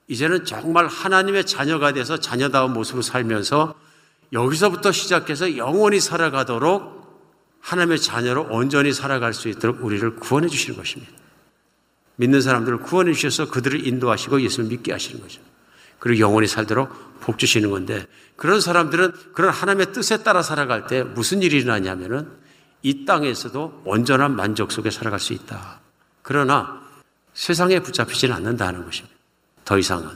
이제는 0.08 0.46
정말 0.46 0.88
하나님의 0.88 1.46
자녀가 1.46 1.92
돼서 1.94 2.20
자녀다운 2.20 2.74
모습으로 2.74 3.02
살면서 3.02 3.76
여기서부터 4.34 4.92
시작해서 4.92 5.58
영원히 5.58 6.00
살아가도록 6.00 6.96
하나님의 7.62 8.00
자녀로 8.00 8.48
온전히 8.52 8.94
살아갈 8.94 9.34
수 9.34 9.50
있도록 9.50 9.84
우리를 9.84 10.18
구원해 10.18 10.48
주시는 10.48 10.78
것입니다. 10.78 11.12
믿는 12.18 12.42
사람들을 12.42 12.80
구원해 12.80 13.14
주셔서 13.14 13.50
그들을 13.50 13.86
인도하시고 13.86 14.42
예수를 14.42 14.70
믿게 14.70 14.92
하시는 14.92 15.22
거죠. 15.22 15.42
그리고 16.00 16.20
영원히 16.20 16.48
살도록 16.48 17.20
복 17.22 17.40
주시는 17.40 17.72
건데 17.72 18.06
그런 18.36 18.62
사람들은 18.62 19.12
그런 19.34 19.52
하나님의 19.52 19.94
뜻에 19.94 20.24
따라 20.24 20.44
살아갈 20.44 20.88
때 20.88 21.04
무슨 21.04 21.42
일이 21.42 21.58
일어나냐면은 21.58 22.30
이 22.86 23.04
땅에서도 23.04 23.82
온전한 23.84 24.36
만족 24.36 24.72
속에 24.72 24.92
살아갈 24.92 25.20
수 25.20 25.34
있다. 25.34 25.80
그러나 26.22 26.84
세상에 27.34 27.80
붙잡히지는 27.80 28.36
않는다는 28.36 28.86
것입니다. 28.86 29.16
더 29.66 29.80
이상은 29.80 30.08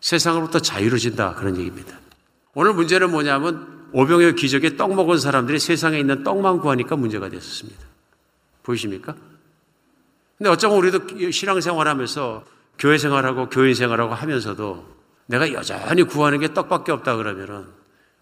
세상으로부터 0.00 0.58
자유로진다 0.58 1.36
그런 1.36 1.56
얘기입니다. 1.56 1.96
오늘 2.54 2.72
문제는 2.72 3.12
뭐냐면 3.12 3.86
오병의 3.92 4.34
기적에 4.34 4.76
떡 4.76 4.92
먹은 4.92 5.18
사람들이 5.18 5.60
세상에 5.60 6.00
있는 6.00 6.24
떡만 6.24 6.58
구하니까 6.58 6.96
문제가 6.96 7.28
됐었습니다. 7.28 7.80
보이십니까? 8.64 9.14
근데 10.36 10.50
어쩌면 10.50 10.78
우리도 10.78 11.30
신앙생활 11.30 11.86
하면서 11.86 12.44
교회 12.76 12.98
생활하고 12.98 13.50
교인 13.50 13.74
생활하고 13.74 14.14
하면서도 14.14 14.96
내가 15.26 15.52
여전히 15.52 16.02
구하는 16.02 16.40
게 16.40 16.52
떡밖에 16.52 16.90
없다 16.90 17.14
그러면은 17.14 17.66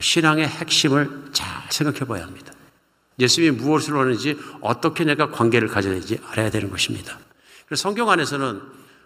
신앙의 0.00 0.46
핵심을 0.46 1.30
잘 1.32 1.46
생각해 1.70 2.00
봐야 2.00 2.24
합니다. 2.24 2.52
예수님이 3.18 3.56
무엇을 3.56 3.94
원하는지 3.94 4.38
어떻게 4.60 5.04
내가 5.04 5.30
관계를 5.30 5.68
가져야 5.68 5.94
되는지 5.94 6.20
알아야 6.30 6.50
되는 6.50 6.70
것입니다. 6.70 7.18
그래서 7.66 7.82
성경 7.82 8.10
안에서는 8.10 8.60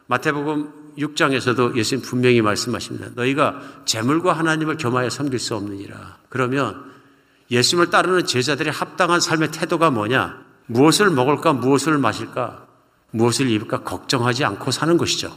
마태복음 0.07 0.95
6장에서도 0.99 1.77
예수님 1.77 2.05
분명히 2.05 2.43
말씀하십니다. 2.43 3.11
너희가 3.15 3.61
재물과 3.85 4.33
하나님을 4.33 4.77
겸하여 4.77 5.09
섬길 5.09 5.39
수 5.39 5.55
없느니라. 5.55 6.19
그러면 6.29 6.91
예수님을 7.51 7.91
따르는 7.91 8.27
제자들의 8.27 8.73
합당한 8.73 9.21
삶의 9.21 9.53
태도가 9.53 9.91
뭐냐? 9.91 10.45
무엇을 10.67 11.11
먹을까? 11.11 11.53
무엇을 11.53 11.99
마실까? 11.99 12.67
무엇을 13.13 13.51
입을까? 13.51 13.83
걱정하지 13.83 14.45
않고 14.45 14.71
사는 14.71 14.97
것이죠. 14.97 15.37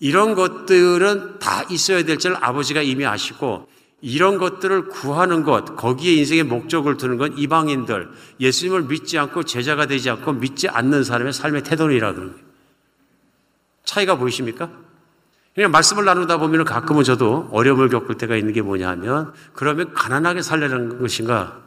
이런 0.00 0.34
것들은 0.34 1.38
다 1.38 1.64
있어야 1.70 2.04
될 2.04 2.18
줄 2.18 2.36
아버지가 2.40 2.82
이미 2.82 3.04
아시고 3.04 3.68
이런 4.00 4.38
것들을 4.38 4.88
구하는 4.88 5.42
것, 5.42 5.76
거기에 5.76 6.14
인생의 6.14 6.44
목적을 6.44 6.96
두는 6.96 7.18
건 7.18 7.36
이방인들, 7.36 8.10
예수님을 8.40 8.82
믿지 8.84 9.18
않고 9.18 9.42
제자가 9.42 9.86
되지 9.86 10.10
않고 10.10 10.34
믿지 10.34 10.68
않는 10.68 11.02
사람의 11.02 11.32
삶의 11.32 11.64
태도이라 11.64 12.12
그런 12.12 12.32
거예요. 12.32 12.48
차이가 13.84 14.16
보이십니까? 14.16 14.70
그냥 15.54 15.72
말씀을 15.72 16.04
나누다 16.04 16.36
보면 16.36 16.64
가끔은 16.64 17.02
저도 17.02 17.48
어려움을 17.50 17.88
겪을 17.88 18.16
때가 18.16 18.36
있는 18.36 18.52
게 18.52 18.62
뭐냐 18.62 18.88
하면 18.90 19.32
그러면 19.54 19.92
가난하게 19.92 20.42
살려는 20.42 21.00
것인가? 21.00 21.58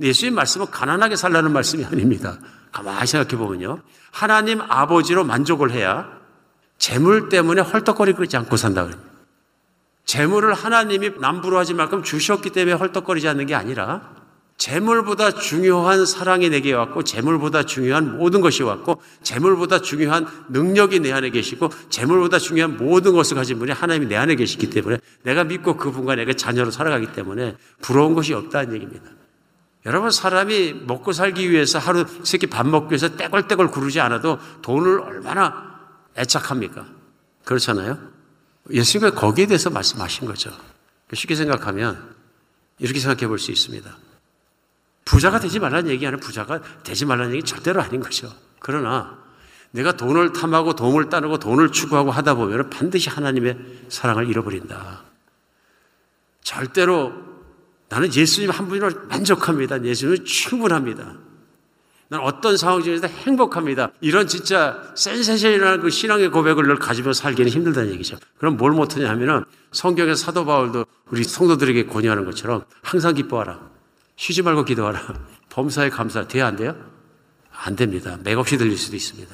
예수님 0.00 0.34
말씀은 0.34 0.66
가난하게 0.66 1.16
살라는 1.16 1.52
말씀이 1.52 1.84
아닙니다. 1.84 2.38
가만히 2.72 3.06
생각해 3.06 3.38
보면요. 3.38 3.80
하나님 4.10 4.60
아버지로 4.60 5.24
만족을 5.24 5.70
해야 5.70 6.10
재물 6.76 7.30
때문에 7.30 7.62
헐떡거리지 7.62 8.36
않고 8.36 8.56
산다 8.56 8.84
그럽니다. 8.84 9.09
재물을 10.10 10.52
하나님이 10.54 11.12
남부로 11.20 11.56
하지 11.56 11.72
말끔 11.72 12.02
주셨기 12.02 12.50
때문에 12.50 12.74
헐떡거리지 12.74 13.28
않는 13.28 13.46
게 13.46 13.54
아니라 13.54 14.10
재물보다 14.56 15.30
중요한 15.30 16.04
사랑이 16.04 16.50
내게 16.50 16.72
왔고 16.72 17.04
재물보다 17.04 17.62
중요한 17.62 18.18
모든 18.18 18.40
것이 18.40 18.64
왔고 18.64 19.00
재물보다 19.22 19.82
중요한 19.82 20.26
능력이 20.48 20.98
내 20.98 21.12
안에 21.12 21.30
계시고 21.30 21.70
재물보다 21.90 22.40
중요한 22.40 22.76
모든 22.76 23.12
것을 23.12 23.36
가진 23.36 23.60
분이 23.60 23.70
하나님이 23.70 24.06
내 24.06 24.16
안에 24.16 24.34
계시기 24.34 24.68
때문에 24.70 24.98
내가 25.22 25.44
믿고 25.44 25.76
그분과 25.76 26.16
내가 26.16 26.32
자녀로 26.32 26.72
살아가기 26.72 27.12
때문에 27.12 27.56
부러운 27.80 28.14
것이 28.14 28.34
없다는 28.34 28.74
얘기입니다. 28.74 29.04
여러분 29.86 30.10
사람이 30.10 30.86
먹고 30.88 31.12
살기 31.12 31.52
위해서 31.52 31.78
하루 31.78 32.04
세끼 32.24 32.48
밥 32.48 32.66
먹기 32.66 32.90
위해서 32.90 33.16
떼걸떼걸 33.16 33.70
구르지 33.70 34.00
않아도 34.00 34.40
돈을 34.62 35.02
얼마나 35.02 35.78
애착합니까? 36.18 36.84
그렇잖아요. 37.44 38.19
예수님이 38.72 39.12
거기에 39.12 39.46
대해서 39.46 39.70
말씀하신 39.70 40.26
거죠. 40.26 40.50
쉽게 41.12 41.34
생각하면 41.34 42.14
이렇게 42.78 43.00
생각해 43.00 43.26
볼 43.26 43.38
수 43.38 43.50
있습니다. 43.50 43.96
부자가 45.04 45.40
되지 45.40 45.58
말라는 45.58 45.90
얘기 45.90 46.06
아니라 46.06 46.20
부자가 46.20 46.60
되지 46.82 47.04
말라는 47.04 47.34
얘기 47.34 47.42
절대로 47.44 47.82
아닌 47.82 48.00
거죠. 48.00 48.32
그러나 48.60 49.18
내가 49.72 49.96
돈을 49.96 50.32
탐하고 50.32 50.74
돈을 50.74 51.08
따르고 51.08 51.38
돈을 51.38 51.72
추구하고 51.72 52.10
하다 52.10 52.34
보면 52.34 52.70
반드시 52.70 53.08
하나님의 53.08 53.58
사랑을 53.88 54.28
잃어버린다. 54.28 55.04
절대로 56.42 57.12
나는 57.88 58.14
예수님 58.14 58.50
한 58.50 58.68
분으로 58.68 59.06
만족합니다. 59.08 59.82
예수님은 59.84 60.24
충분합니다. 60.24 61.16
난 62.10 62.20
어떤 62.22 62.56
상황 62.56 62.82
중에서 62.82 63.06
행복합니다. 63.06 63.92
이런 64.00 64.26
진짜 64.26 64.82
센세션이라는 64.96 65.80
그 65.80 65.90
신앙의 65.90 66.30
고백을 66.30 66.66
늘 66.66 66.76
가지며 66.76 67.12
살기는 67.12 67.52
힘들다는 67.52 67.92
얘기죠. 67.92 68.18
그럼 68.36 68.56
뭘 68.56 68.72
못하냐 68.72 69.08
하면은 69.10 69.44
성경의 69.70 70.16
사도 70.16 70.44
바울도 70.44 70.86
우리 71.06 71.22
성도들에게 71.22 71.86
권유하는 71.86 72.24
것처럼 72.24 72.64
항상 72.82 73.14
기뻐하라. 73.14 73.60
쉬지 74.16 74.42
말고 74.42 74.64
기도하라. 74.64 75.00
범사에 75.50 75.90
감사. 75.90 76.26
돼야 76.26 76.48
안 76.48 76.56
돼요? 76.56 76.74
안 77.52 77.76
됩니다. 77.76 78.18
맥없이 78.24 78.58
들릴 78.58 78.76
수도 78.76 78.96
있습니다. 78.96 79.32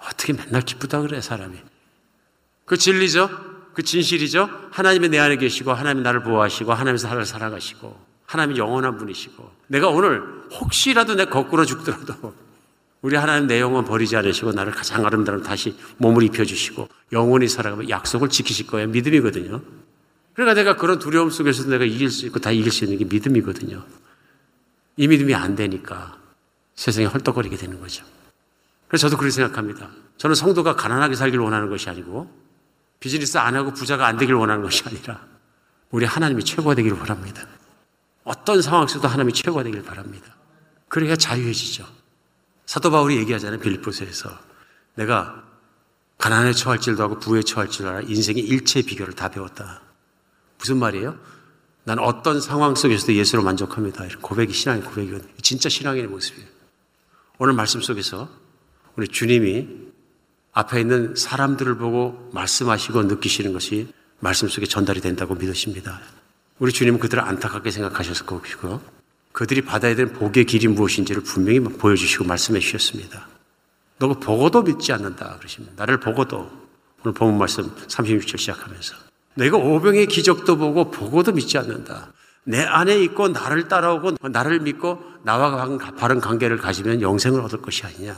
어떻게 0.00 0.34
맨날 0.34 0.60
기쁘다 0.60 1.00
그래, 1.00 1.22
사람이. 1.22 1.56
그 2.66 2.76
진리죠? 2.76 3.30
그 3.72 3.82
진실이죠? 3.82 4.50
하나님이 4.72 5.08
내 5.08 5.18
안에 5.18 5.36
계시고, 5.36 5.72
하나님이 5.72 6.02
나를 6.02 6.22
보호하시고, 6.22 6.72
하나님께서 6.72 7.08
나를 7.08 7.24
사랑하시고, 7.24 8.15
하나님이 8.26 8.58
영원한 8.58 8.96
분이시고, 8.98 9.50
내가 9.68 9.88
오늘 9.88 10.22
혹시라도 10.60 11.14
내 11.14 11.24
거꾸로 11.26 11.64
죽더라도, 11.64 12.34
우리 13.02 13.16
하나님 13.16 13.46
내 13.46 13.60
영혼 13.60 13.84
버리지 13.84 14.16
않으시고, 14.16 14.52
나를 14.52 14.72
가장 14.72 15.06
아름다운 15.06 15.42
다시 15.42 15.76
몸을 15.98 16.22
입혀주시고, 16.24 16.88
영원히 17.12 17.48
살아가면 17.48 17.88
약속을 17.88 18.28
지키실 18.28 18.66
거예요. 18.66 18.88
믿음이거든요. 18.88 19.62
그러니까 20.36 20.54
내가 20.54 20.76
그런 20.76 20.98
두려움 20.98 21.30
속에서도 21.30 21.70
내가 21.70 21.84
이길 21.84 22.10
수 22.10 22.26
있고 22.26 22.38
다 22.38 22.50
이길 22.50 22.70
수 22.70 22.84
있는 22.84 22.98
게 22.98 23.04
믿음이거든요. 23.06 23.82
이 24.98 25.08
믿음이 25.08 25.34
안 25.34 25.56
되니까 25.56 26.18
세상에 26.74 27.06
헐떡거리게 27.06 27.56
되는 27.56 27.80
거죠. 27.80 28.04
그래서 28.86 29.08
저도 29.08 29.16
그렇게 29.16 29.32
생각합니다. 29.32 29.88
저는 30.18 30.34
성도가 30.34 30.76
가난하게 30.76 31.14
살기를 31.14 31.42
원하는 31.42 31.70
것이 31.70 31.88
아니고 31.88 32.30
비즈니스 33.00 33.38
안 33.38 33.56
하고 33.56 33.72
부자가 33.72 34.06
안 34.06 34.18
되길 34.18 34.34
원하는 34.34 34.62
것이 34.62 34.82
아니라 34.86 35.20
우리 35.90 36.04
하나님이 36.04 36.44
최고가 36.44 36.74
되기를 36.74 36.98
바랍니다. 36.98 37.46
어떤 38.26 38.60
상황 38.60 38.88
속도 38.88 39.06
하나님이 39.06 39.32
최고가 39.32 39.62
되기를 39.62 39.84
바랍니다. 39.84 40.34
그래야 40.88 41.14
자유해지죠. 41.14 41.86
사도 42.66 42.90
바울이 42.90 43.16
얘기하잖아요. 43.18 43.60
빌립보서에서 43.60 44.36
내가 44.96 45.44
가난에 46.18 46.52
처할 46.52 46.80
줄도 46.80 47.02
하고 47.04 47.20
부에 47.20 47.42
처할 47.42 47.68
줄 47.68 47.86
알아 47.86 48.00
인생의 48.00 48.42
일체 48.42 48.82
비결을 48.82 49.14
다 49.14 49.28
배웠다. 49.28 49.80
무슨 50.58 50.78
말이에요? 50.78 51.16
난 51.84 52.00
어떤 52.00 52.40
상황 52.40 52.74
속에서도 52.74 53.14
예수로 53.14 53.42
만족합니다. 53.44 54.04
이런 54.04 54.20
고백이 54.20 54.52
신앙의 54.52 54.82
고백이거든요. 54.82 55.32
진짜 55.40 55.68
신앙인의 55.68 56.08
모습이에요. 56.08 56.48
오늘 57.38 57.52
말씀 57.52 57.80
속에서 57.80 58.28
우리 58.96 59.06
주님이 59.06 59.68
앞에 60.52 60.80
있는 60.80 61.14
사람들을 61.14 61.76
보고 61.76 62.28
말씀하시고 62.32 63.04
느끼시는 63.04 63.52
것이 63.52 63.92
말씀 64.18 64.48
속에 64.48 64.66
전달이 64.66 65.00
된다고 65.00 65.36
믿으십니다. 65.36 66.00
우리 66.58 66.72
주님은 66.72 66.98
그들을 66.98 67.22
안타깝게 67.22 67.70
생각하셨을 67.70 68.26
것이고 68.26 68.80
그들이 69.32 69.60
받아야 69.62 69.94
되는 69.94 70.12
복의 70.14 70.46
길이 70.46 70.66
무엇인지를 70.68 71.22
분명히 71.22 71.60
보여주시고 71.60 72.24
말씀해 72.24 72.60
주셨습니다. 72.60 73.28
너가 73.98 74.14
보고도 74.18 74.62
믿지 74.62 74.92
않는다 74.92 75.36
그러십니다. 75.38 75.74
나를 75.76 76.00
보고도 76.00 76.50
오늘 77.04 77.14
본문 77.14 77.38
말씀 77.38 77.74
36절 77.74 78.38
시작하면서 78.38 78.94
내가 79.34 79.58
오병의 79.58 80.06
기적도 80.06 80.56
보고 80.56 80.90
보고도 80.90 81.32
믿지 81.32 81.58
않는다. 81.58 82.12
내 82.44 82.62
안에 82.62 82.98
있고 83.02 83.28
나를 83.28 83.68
따라오고 83.68 84.28
나를 84.28 84.60
믿고 84.60 85.02
나와 85.22 85.68
바른 85.98 86.20
관계를 86.20 86.56
가지면 86.56 87.02
영생을 87.02 87.40
얻을 87.40 87.60
것이 87.60 87.84
아니냐. 87.84 88.16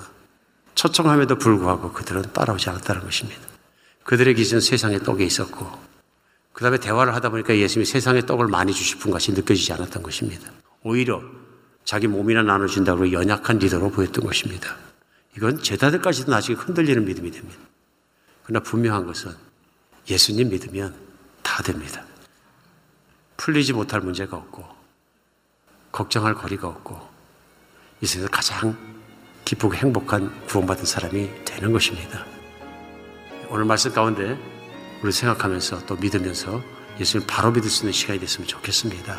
초청함에도 0.77 1.39
불구하고 1.39 1.93
그들은 1.93 2.23
따라오지 2.33 2.71
않았다는 2.71 3.03
것입니다. 3.03 3.41
그들의 4.05 4.35
기준은 4.35 4.61
세상의 4.61 5.01
떡에 5.01 5.25
있었고 5.25 5.88
그 6.59 6.65
다음에 6.65 6.77
대화를 6.77 7.15
하다 7.15 7.29
보니까 7.29 7.57
예수님이 7.57 7.87
세상의 7.87 8.27
떡을 8.27 8.49
많이 8.49 8.75
주실 8.75 8.99
분 8.99 9.13
같이 9.13 9.31
느껴지지 9.31 9.73
않았던 9.75 10.03
것입니다. 10.03 10.51
오히려 10.83 11.23
자기 11.85 12.09
몸이나 12.09 12.43
나눠준다고 12.43 13.13
연약한 13.13 13.59
리더로 13.59 13.93
보였던 13.93 14.25
것입니다. 14.25 14.75
이건 15.37 15.63
제자들까지도 15.63 16.33
나중에 16.33 16.59
흔들리는 16.59 17.05
믿음이 17.05 17.31
됩니다. 17.31 17.61
그러나 18.43 18.61
분명한 18.65 19.07
것은 19.07 19.37
예수님 20.11 20.49
믿으면 20.49 20.97
다 21.45 21.63
됩니다. 21.63 22.03
풀리지 23.37 23.73
못할 23.73 24.01
문제가 24.01 24.37
없고, 24.37 24.65
걱정할 25.93 26.35
거리가 26.35 26.67
없고, 26.67 27.01
이 28.01 28.07
세상에서 28.07 28.33
가장 28.33 28.77
기쁘고 29.45 29.77
행복한 29.77 30.45
구원받은 30.47 30.87
사람이 30.87 31.45
되는 31.45 31.73
것입니다. 31.73 32.27
오늘 33.49 33.65
말씀 33.65 33.93
가운데 33.93 34.58
우리 35.03 35.13
생각하면서 35.13 35.87
또 35.87 35.97
믿으면서 35.97 36.63
예수님 36.99 37.27
바로 37.27 37.53
믿을 37.53 37.71
수 37.71 37.83
있는 37.83 37.93
시간이 37.93 38.19
됐으면 38.21 38.47
좋겠습니다. 38.49 39.19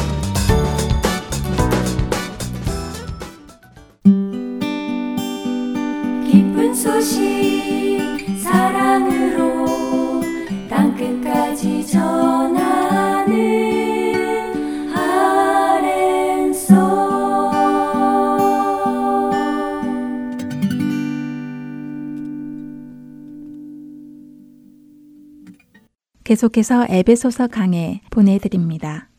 계속해서 26.41 26.87
에베소서 26.89 27.47
강해 27.47 28.01
보내드립니다. 28.09 29.09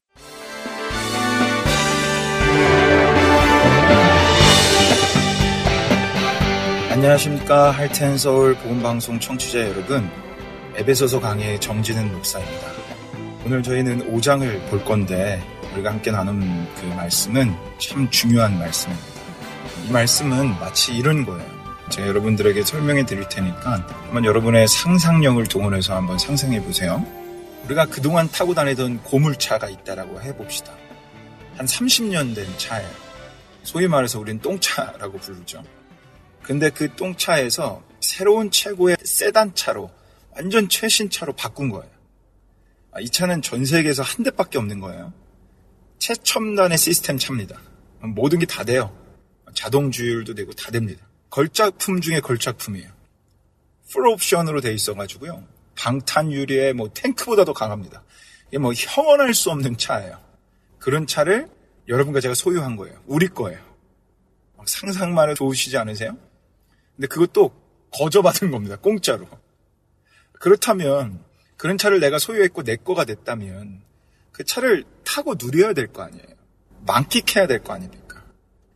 안녕하십니까. 6.90 7.70
할텐 7.70 8.18
서울 8.18 8.54
복음방송 8.54 9.20
청취자 9.20 9.60
여러분. 9.68 10.10
에베소서 10.74 11.20
강의 11.20 11.60
정진은 11.60 12.12
목사입니다. 12.12 12.66
오늘 13.46 13.62
저희는 13.62 14.12
5장을 14.12 14.70
볼 14.70 14.84
건데 14.84 15.40
우리가 15.74 15.92
함께 15.92 16.10
나눈 16.10 16.40
그 16.74 16.86
말씀은 16.86 17.54
참 17.78 18.10
중요한 18.10 18.58
말씀입니다. 18.58 19.06
이 19.88 19.92
말씀은 19.92 20.58
마치 20.58 20.96
이런 20.96 21.24
거예요 21.24 21.61
제가 21.90 22.08
여러분들에게 22.08 22.62
설명해 22.62 23.06
드릴 23.06 23.28
테니까 23.28 23.86
한번 24.06 24.24
여러분의 24.24 24.66
상상력을 24.68 25.44
동원해서 25.46 25.94
한번 25.94 26.18
상상해 26.18 26.62
보세요 26.62 27.04
우리가 27.64 27.86
그동안 27.86 28.28
타고 28.30 28.54
다니던 28.54 29.02
고물차가 29.02 29.68
있다라고 29.68 30.20
해봅시다 30.22 30.72
한 31.56 31.66
30년 31.66 32.34
된 32.34 32.46
차예요 32.56 32.88
소위 33.62 33.86
말해서 33.88 34.18
우린 34.18 34.40
똥차라고 34.40 35.18
부르죠 35.18 35.62
근데 36.42 36.70
그 36.70 36.94
똥차에서 36.96 37.82
새로운 38.00 38.50
최고의 38.50 38.96
세단차로 39.04 39.90
완전 40.34 40.68
최신차로 40.68 41.34
바꾼 41.34 41.68
거예요. 41.68 41.88
아, 42.90 43.00
이 43.00 43.08
차는 43.08 43.42
전 43.42 43.64
세계에서 43.64 44.02
한 44.02 44.24
대밖에 44.24 44.58
없는 44.58 44.80
거예요. 44.80 45.12
최첨단의 45.98 46.78
시스템 46.78 47.16
차입니다. 47.16 47.60
모든 48.00 48.40
게 48.40 48.46
다 48.46 48.64
돼요. 48.64 48.92
자동 49.54 49.90
주율도 49.92 50.34
되고 50.34 50.52
다 50.52 50.70
됩니다. 50.72 51.06
걸작품 51.32 52.02
중에 52.02 52.20
걸작품이에요. 52.20 52.92
풀 53.90 54.06
옵션으로 54.06 54.60
돼 54.60 54.74
있어가지고요. 54.74 55.42
방탄 55.74 56.30
유리에 56.30 56.74
뭐 56.74 56.90
탱크보다 56.92 57.44
도 57.46 57.54
강합니다. 57.54 58.04
이게 58.48 58.58
뭐 58.58 58.74
형언할 58.74 59.32
수 59.32 59.50
없는 59.50 59.78
차예요. 59.78 60.20
그런 60.78 61.06
차를 61.06 61.48
여러분과 61.88 62.20
제가 62.20 62.34
소유한 62.34 62.76
거예요. 62.76 63.02
우리 63.06 63.28
거예요. 63.28 63.58
상상만 64.66 65.30
해도 65.30 65.36
좋으시지 65.36 65.78
않으세요? 65.78 66.18
근데 66.96 67.06
그것도 67.06 67.50
거저받은 67.92 68.50
겁니다. 68.50 68.76
공짜로. 68.76 69.26
그렇다면 70.34 71.24
그런 71.56 71.78
차를 71.78 72.00
내가 72.00 72.18
소유했고 72.18 72.62
내 72.62 72.76
거가 72.76 73.06
됐다면 73.06 73.82
그 74.32 74.44
차를 74.44 74.84
타고 75.04 75.34
누려야 75.40 75.72
될 75.72 75.86
거 75.86 76.02
아니에요. 76.02 76.26
만끽해야 76.86 77.46
될 77.46 77.62
거 77.62 77.72
아닙니까? 77.72 78.22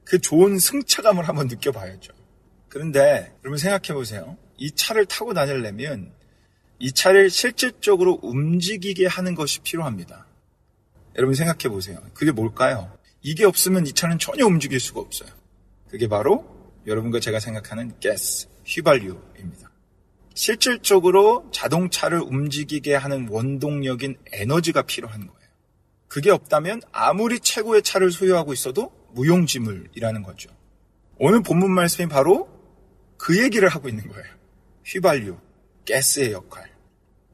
그 0.04 0.18
좋은 0.18 0.58
승차감을 0.58 1.28
한번 1.28 1.48
느껴봐야죠. 1.48 2.15
그런데 2.76 3.32
여러분 3.42 3.56
생각해 3.56 3.94
보세요. 3.94 4.36
이 4.58 4.70
차를 4.70 5.06
타고 5.06 5.32
다니려면 5.32 6.12
이 6.78 6.92
차를 6.92 7.30
실질적으로 7.30 8.20
움직이게 8.22 9.06
하는 9.06 9.34
것이 9.34 9.60
필요합니다. 9.60 10.26
여러분 11.16 11.34
생각해 11.34 11.70
보세요. 11.70 12.02
그게 12.12 12.32
뭘까요? 12.32 12.92
이게 13.22 13.46
없으면 13.46 13.86
이 13.86 13.94
차는 13.94 14.18
전혀 14.18 14.44
움직일 14.44 14.78
수가 14.78 15.00
없어요. 15.00 15.30
그게 15.88 16.06
바로 16.06 16.44
여러분과 16.86 17.18
제가 17.18 17.40
생각하는 17.40 17.94
가스, 17.98 18.46
휘발유입니다. 18.66 19.70
실질적으로 20.34 21.48
자동차를 21.52 22.20
움직이게 22.20 22.94
하는 22.94 23.26
원동력인 23.30 24.18
에너지가 24.32 24.82
필요한 24.82 25.20
거예요. 25.20 25.50
그게 26.08 26.30
없다면 26.30 26.82
아무리 26.92 27.40
최고의 27.40 27.80
차를 27.80 28.10
소유하고 28.10 28.52
있어도 28.52 28.92
무용지물이라는 29.14 30.22
거죠. 30.22 30.50
오늘 31.18 31.42
본문 31.42 31.70
말씀이 31.70 32.10
바로 32.10 32.54
그 33.26 33.42
얘기를 33.42 33.68
하고 33.68 33.88
있는 33.88 34.06
거예요. 34.06 34.24
휘발유, 34.84 35.36
가스의 35.90 36.30
역할. 36.30 36.70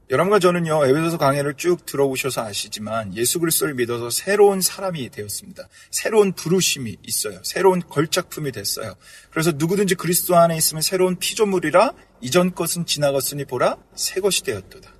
여러분과 0.09 0.39
저는요, 0.39 0.87
에베소서 0.87 1.19
강해를 1.19 1.53
쭉 1.53 1.85
들어오셔서 1.85 2.41
아시지만 2.45 3.15
예수 3.15 3.39
그리스도를 3.39 3.75
믿어서 3.75 4.09
새로운 4.09 4.59
사람이 4.59 5.11
되었습니다. 5.11 5.69
새로운 5.91 6.33
부르심이 6.33 6.97
있어요. 7.03 7.39
새로운 7.43 7.79
걸작품이 7.79 8.51
됐어요. 8.51 8.95
그래서 9.29 9.51
누구든지 9.51 9.93
그리스도 9.93 10.35
안에 10.35 10.57
있으면 10.57 10.81
새로운 10.81 11.15
피조물이라 11.19 11.93
이전 12.21 12.55
것은 12.55 12.87
지나갔으니 12.87 13.45
보라 13.45 13.77
새 13.93 14.19
것이 14.19 14.41
되었도다. 14.41 14.91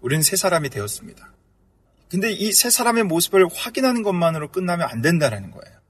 우리는 0.00 0.24
새 0.24 0.34
사람이 0.34 0.70
되었습니다. 0.70 1.32
근데 2.10 2.32
이 2.32 2.50
새 2.52 2.68
사람의 2.68 3.04
모습을 3.04 3.46
확인하는 3.46 4.02
것만으로 4.02 4.50
끝나면 4.50 4.88
안 4.90 5.02
된다는 5.02 5.52
거예요. 5.52 5.81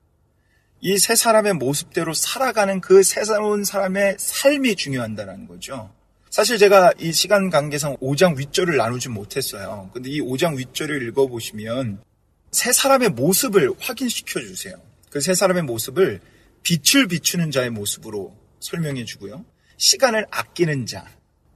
이새 0.84 1.14
사람의 1.14 1.54
모습대로 1.54 2.12
살아가는 2.12 2.80
그 2.80 3.04
새로운 3.04 3.62
사람의 3.62 4.16
삶이 4.18 4.74
중요한다는 4.74 5.46
거죠. 5.46 5.94
사실 6.28 6.58
제가 6.58 6.92
이 6.98 7.12
시간 7.12 7.50
관계상 7.50 7.98
5장 7.98 8.36
윗절을 8.36 8.76
나누지 8.76 9.08
못했어요. 9.08 9.90
근데 9.94 10.10
이 10.10 10.20
5장 10.20 10.56
윗절을 10.58 11.06
읽어보시면 11.08 12.02
새 12.50 12.72
사람의 12.72 13.10
모습을 13.10 13.72
확인시켜 13.78 14.40
주세요. 14.40 14.74
그새 15.08 15.34
사람의 15.34 15.62
모습을 15.62 16.20
빛을 16.64 17.06
비추는 17.06 17.52
자의 17.52 17.70
모습으로 17.70 18.36
설명해 18.58 19.04
주고요. 19.04 19.44
시간을 19.76 20.26
아끼는 20.30 20.86
자, 20.86 21.06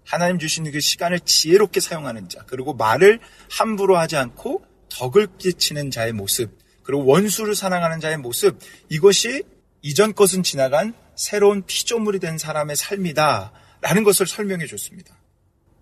하나님 0.05 0.39
주신 0.39 0.71
그 0.71 0.79
시간을 0.79 1.19
지혜롭게 1.21 1.81
사용하는 1.81 2.29
자, 2.29 2.45
그리고 2.47 2.75
말을 2.75 3.19
함부로 3.51 3.99
하지 3.99 4.17
않고 4.17 4.65
덕을 4.89 5.27
끼치는 5.39 5.91
자의 5.91 6.13
모습, 6.13 6.57
그리고 6.87 7.05
원수를 7.05 7.57
사랑하는 7.57 7.99
자의 7.99 8.17
모습, 8.17 8.59
이것이 8.89 9.43
이전 9.83 10.15
것은 10.15 10.45
지나간 10.45 10.95
새로운 11.17 11.65
피조물이 11.67 12.21
된 12.21 12.39
사람의 12.39 12.77
삶이다. 12.77 13.53
라는 13.81 14.05
것을 14.05 14.27
설명해 14.27 14.67
줬습니다. 14.67 15.15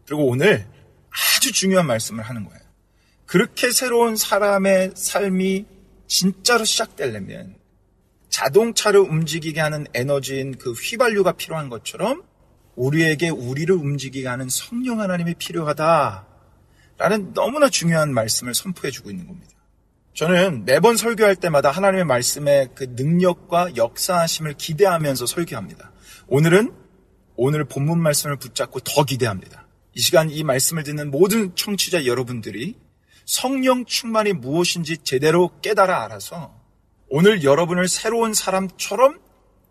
그리고 0.06 0.26
오늘 0.26 0.66
아주 1.10 1.52
중요한 1.52 1.86
말씀을 1.86 2.24
하는 2.24 2.44
거예요. 2.44 2.60
그렇게 3.26 3.70
새로운 3.70 4.16
사람의 4.16 4.92
삶이 4.94 5.66
진짜로 6.06 6.64
시작되려면 6.64 7.56
자동차를 8.30 9.00
움직이게 9.00 9.60
하는 9.60 9.86
에너지인 9.94 10.58
그 10.58 10.72
휘발유가 10.72 11.32
필요한 11.32 11.68
것처럼 11.68 12.22
우리에게 12.76 13.28
우리를 13.28 13.72
움직이게 13.74 14.26
하는 14.26 14.48
성령 14.48 15.00
하나님이 15.00 15.34
필요하다. 15.34 16.26
라는 16.96 17.32
너무나 17.32 17.68
중요한 17.68 18.12
말씀을 18.12 18.54
선포해 18.54 18.90
주고 18.90 19.10
있는 19.10 19.26
겁니다. 19.26 19.53
저는 20.14 20.64
매번 20.64 20.96
설교할 20.96 21.36
때마다 21.36 21.70
하나님의 21.70 22.04
말씀의 22.04 22.70
그 22.74 22.86
능력과 22.90 23.76
역사하심을 23.76 24.54
기대하면서 24.54 25.26
설교합니다. 25.26 25.92
오늘은 26.28 26.72
오늘 27.36 27.64
본문 27.64 28.00
말씀을 28.00 28.36
붙잡고 28.36 28.80
더 28.80 29.04
기대합니다. 29.04 29.66
이 29.94 30.00
시간 30.00 30.30
이 30.30 30.44
말씀을 30.44 30.84
듣는 30.84 31.10
모든 31.10 31.54
청취자 31.56 32.06
여러분들이 32.06 32.76
성령 33.26 33.84
충만이 33.84 34.34
무엇인지 34.34 34.98
제대로 34.98 35.50
깨달아 35.60 36.04
알아서 36.04 36.54
오늘 37.08 37.42
여러분을 37.42 37.88
새로운 37.88 38.34
사람처럼 38.34 39.20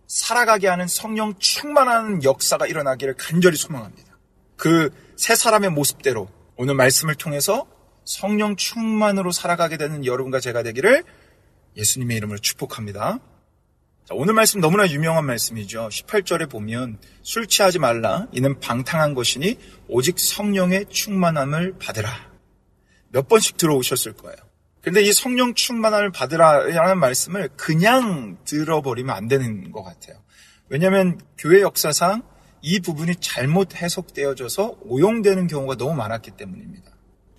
살아가게 0.08 0.68
하는 0.68 0.88
성령 0.88 1.36
충만한 1.40 2.24
역사가 2.24 2.68
일어나기를 2.68 3.16
간절히 3.18 3.56
소망합니다. 3.56 4.18
그 4.58 4.90
새 5.16 5.36
사람의 5.36 5.70
모습대로 5.70 6.28
오늘 6.58 6.76
말씀을 6.76 7.16
통해서 7.16 7.66
성령 8.06 8.56
충만으로 8.56 9.32
살아가게 9.32 9.78
되는 9.78 10.06
여러분과 10.06 10.40
제가 10.40 10.64
되기를 10.64 11.04
예수님의 11.78 12.18
이름으로 12.18 12.40
축복합니다. 12.40 13.20
자, 14.06 14.16
오늘 14.16 14.34
말씀 14.34 14.60
너무나 14.60 14.86
유명한 14.90 15.26
말씀이죠. 15.26 15.88
18절에 15.90 16.50
보면 16.50 17.00
술 17.22 17.48
취하지 17.48 17.80
말라. 17.80 18.28
이는 18.34 18.60
방탕한 18.60 19.14
것이니 19.14 19.58
오직 19.88 20.20
성령의 20.20 20.88
충만함을 20.90 21.78
받으라. 21.80 22.10
몇 23.10 23.28
번씩 23.30 23.58
들어오셨을 23.58 24.14
거예요. 24.14 24.36
근데 24.82 25.02
이 25.02 25.14
성령 25.14 25.54
충만함을 25.54 26.12
받으라라는 26.12 27.00
말씀을 27.00 27.50
그냥 27.56 28.38
들어버리면 28.44 29.16
안 29.16 29.30
되는 29.30 29.72
것 29.72 29.84
같아요. 29.84 30.22
왜냐하면 30.68 31.22
교회 31.38 31.62
역사상 31.62 32.24
이 32.62 32.82
부분이 32.82 33.16
잘못 33.22 33.76
해석되어져서 33.76 34.80
오용되는 34.82 35.48
경우가 35.48 35.76
너무 35.76 35.96
많았기 35.96 36.32
때문입니다. 36.32 36.93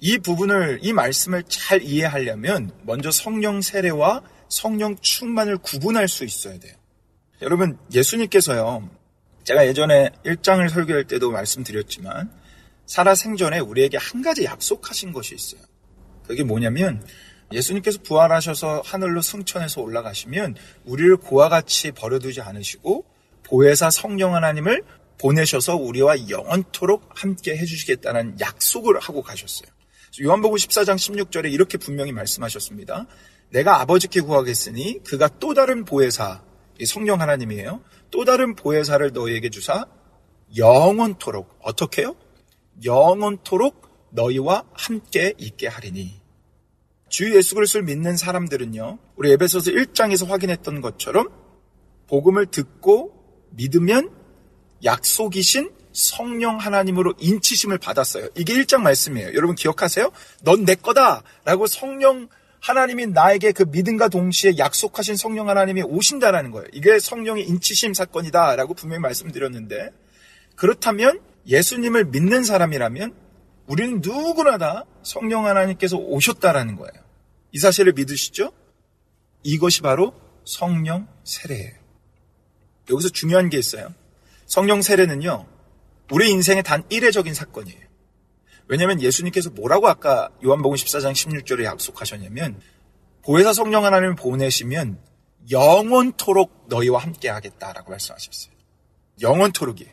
이 0.07 0.19
부분을, 0.19 0.81
이 0.83 0.93
말씀을 0.93 1.45
잘 1.45 1.83
이해하려면 1.83 2.71
먼저 2.83 3.11
성령 3.11 3.63
세례와 3.63 4.21
성령 4.51 4.97
충만을 5.01 5.57
구분할 5.57 6.09
수 6.09 6.27
있어야 6.27 6.59
돼요. 6.59 6.75
여러분, 7.41 7.79
예수님께서요, 7.91 8.87
제가 9.45 9.67
예전에 9.67 10.11
1장을 10.27 10.69
설교할 10.69 11.05
때도 11.05 11.31
말씀드렸지만, 11.31 12.31
살아 12.85 13.15
생전에 13.15 13.61
우리에게 13.61 13.97
한 13.97 14.21
가지 14.21 14.45
약속하신 14.45 15.15
것이 15.15 15.35
있어요. 15.37 15.63
그게 16.27 16.45
뭐냐면, 16.45 17.03
예수님께서 17.51 18.01
부활하셔서 18.03 18.83
하늘로 18.85 19.23
승천해서 19.23 19.81
올라가시면, 19.81 20.57
우리를 20.85 21.17
고와 21.17 21.49
같이 21.49 21.93
버려두지 21.93 22.43
않으시고, 22.43 23.07
보혜사 23.43 23.89
성령 23.89 24.35
하나님을 24.35 24.83
보내셔서 25.19 25.77
우리와 25.77 26.29
영원토록 26.29 27.09
함께 27.15 27.57
해주시겠다는 27.57 28.39
약속을 28.41 29.01
하고 29.01 29.23
가셨어요. 29.23 29.74
요한복음 30.23 30.57
14장 30.57 30.95
16절에 30.95 31.53
이렇게 31.53 31.77
분명히 31.77 32.13
말씀하셨습니다. 32.13 33.07
내가 33.51 33.81
아버지께 33.81 34.21
구하겠으니 34.21 35.03
그가 35.05 35.29
또 35.41 35.55
다른 35.55 35.85
보혜사, 35.85 36.43
성령 36.87 37.21
하나님이에요. 37.21 37.83
또 38.11 38.25
다른 38.25 38.55
보혜사를 38.55 39.13
너희에게 39.13 39.51
주사 39.51 39.87
영원토록 40.57 41.59
어떻게요? 41.61 42.15
영원토록 42.85 44.09
너희와 44.11 44.65
함께 44.73 45.35
있게 45.39 45.67
하리니. 45.67 46.21
주 47.09 47.35
예수 47.35 47.55
그리스도를 47.55 47.85
믿는 47.85 48.17
사람들은요. 48.17 48.99
우리 49.17 49.33
에베소서 49.33 49.73
1장에서 49.73 50.29
확인했던 50.29 50.81
것처럼 50.81 51.29
복음을 52.07 52.47
듣고 52.47 53.49
믿으면 53.51 54.11
약속이신 54.85 55.71
성령 55.95 56.59
하나님으로 56.59 57.15
인치심을 57.19 57.79
받았어요. 57.79 58.29
이게 58.37 58.53
1장 58.55 58.83
말씀이에요. 58.83 59.29
여러분 59.35 59.55
기억하세요? 59.55 60.11
넌 60.43 60.65
내 60.65 60.75
거다! 60.75 61.23
라고 61.45 61.67
성령 61.67 62.29
하나님이 62.61 63.07
나에게 63.09 63.53
그 63.53 63.63
믿음과 63.63 64.09
동시에 64.09 64.59
약속하신 64.59 65.17
성령 65.17 65.49
하나님이 65.49 65.83
오신다라는 65.83 66.51
거예요. 66.51 66.67
이게 66.73 66.99
성령의 66.99 67.47
인치심 67.47 67.95
사건이다 67.95 68.57
라고 68.57 68.75
분명히 68.75 69.01
말씀드렸는데 69.01 69.91
그렇다면 70.57 71.21
예수님을 71.47 72.07
믿는 72.07 72.43
사람이라면 72.43 73.15
우리는 73.67 74.01
누구나 74.03 74.59
다 74.59 74.85
성령 75.03 75.47
하나님께서 75.47 75.97
오셨다라는 75.97 76.77
거예요. 76.77 77.05
이 77.53 77.59
사실을 77.59 77.93
믿으시죠? 77.93 78.53
이것이 79.43 79.83
바로 79.83 80.15
성령 80.45 81.07
세례예요. 81.25 81.75
여기서 82.91 83.11
중요한 83.11 83.49
게 83.49 83.59
있어요. 83.59 83.95
성령 84.47 84.83
세례는요, 84.83 85.47
우리 86.11 86.31
인생의 86.31 86.63
단 86.63 86.85
일회적인 86.89 87.35
사건이에요. 87.35 87.81
왜냐하면 88.67 89.01
예수님께서 89.01 89.51
뭐라고 89.51 89.89
아까 89.89 90.31
요한복음 90.45 90.77
14장 90.77 91.13
16절에 91.13 91.65
약속하셨냐면 91.65 92.61
보혜사 93.23 93.53
성령 93.53 93.85
하나님을 93.85 94.15
보내시면 94.17 94.99
영원토록 95.51 96.67
너희와 96.69 97.01
함께 97.01 97.29
하겠다라고 97.29 97.91
말씀하셨어요. 97.91 98.55
영원토록이에요. 99.21 99.93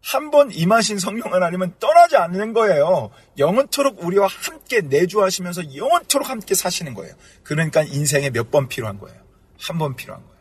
한 0.00 0.30
번 0.30 0.50
임하신 0.52 0.98
성령 0.98 1.34
하나님은 1.34 1.74
떠나지 1.80 2.16
않는 2.16 2.52
거예요. 2.52 3.10
영원토록 3.36 4.04
우리와 4.04 4.28
함께 4.28 4.80
내주하시면서 4.80 5.74
영원토록 5.74 6.30
함께 6.30 6.54
사시는 6.54 6.94
거예요. 6.94 7.14
그러니까 7.42 7.82
인생에 7.82 8.30
몇 8.30 8.50
번 8.50 8.68
필요한 8.68 8.98
거예요. 8.98 9.20
한 9.58 9.76
번 9.78 9.96
필요한 9.96 10.22
거예요. 10.24 10.37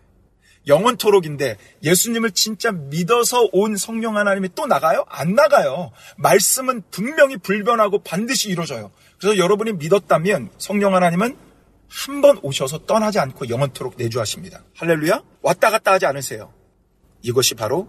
영원토록인데 0.67 1.57
예수님을 1.83 2.31
진짜 2.31 2.71
믿어서 2.71 3.47
온 3.51 3.77
성령 3.77 4.17
하나님이 4.17 4.49
또 4.55 4.65
나가요? 4.67 5.05
안 5.07 5.33
나가요. 5.33 5.91
말씀은 6.17 6.83
분명히 6.91 7.37
불변하고 7.37 7.99
반드시 8.03 8.49
이루어져요. 8.49 8.91
그래서 9.19 9.37
여러분이 9.37 9.73
믿었다면 9.73 10.51
성령 10.57 10.93
하나님은 10.95 11.37
한 11.89 12.21
번 12.21 12.37
오셔서 12.41 12.79
떠나지 12.85 13.17
않고 13.19 13.47
영원토록 13.47 13.95
내주하십니다. 13.97 14.61
할렐루야? 14.75 15.23
왔다 15.41 15.71
갔다 15.71 15.93
하지 15.93 16.05
않으세요. 16.05 16.53
이것이 17.21 17.55
바로 17.55 17.87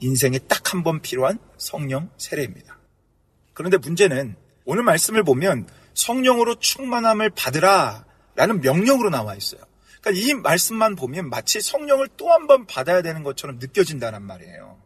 인생에 0.00 0.38
딱 0.38 0.74
한 0.74 0.82
번 0.84 1.00
필요한 1.02 1.38
성령 1.58 2.08
세례입니다. 2.18 2.78
그런데 3.52 3.76
문제는 3.78 4.36
오늘 4.64 4.82
말씀을 4.84 5.22
보면 5.24 5.66
성령으로 5.94 6.54
충만함을 6.60 7.30
받으라 7.30 8.04
라는 8.36 8.60
명령으로 8.60 9.10
나와 9.10 9.34
있어요. 9.34 9.60
그러니까 10.02 10.10
이 10.26 10.34
말씀만 10.34 10.96
보면 10.96 11.30
마치 11.30 11.60
성령을 11.60 12.08
또 12.16 12.28
한 12.30 12.46
번 12.46 12.66
받아야 12.66 13.02
되는 13.02 13.22
것처럼 13.22 13.58
느껴진다는 13.58 14.22
말이에요. 14.22 14.78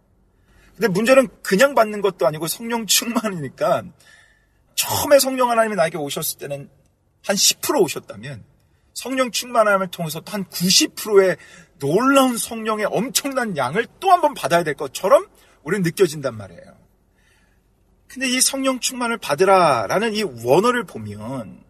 근데 0.74 0.88
문제는 0.88 1.28
그냥 1.42 1.74
받는 1.74 2.02
것도 2.02 2.26
아니고 2.26 2.46
성령 2.46 2.86
충만이니까 2.86 3.82
처음에 4.74 5.18
성령 5.18 5.50
하나님이 5.50 5.74
나에게 5.74 5.96
오셨을 5.96 6.38
때는 6.38 6.68
한 7.24 7.34
10% 7.34 7.82
오셨다면 7.82 8.44
성령 8.92 9.30
충만함을 9.30 9.88
통해서 9.88 10.20
또한 10.20 10.44
90%의 10.44 11.36
놀라운 11.78 12.36
성령의 12.36 12.86
엄청난 12.86 13.56
양을 13.56 13.86
또 14.00 14.10
한 14.10 14.20
번 14.20 14.34
받아야 14.34 14.62
될 14.64 14.74
것처럼 14.74 15.26
우리는 15.62 15.82
느껴진단 15.82 16.36
말이에요. 16.36 16.76
근데 18.06 18.28
이 18.28 18.40
성령 18.40 18.78
충만을 18.80 19.18
받으라라는 19.18 20.14
이 20.14 20.22
원어를 20.22 20.84
보면 20.84 21.64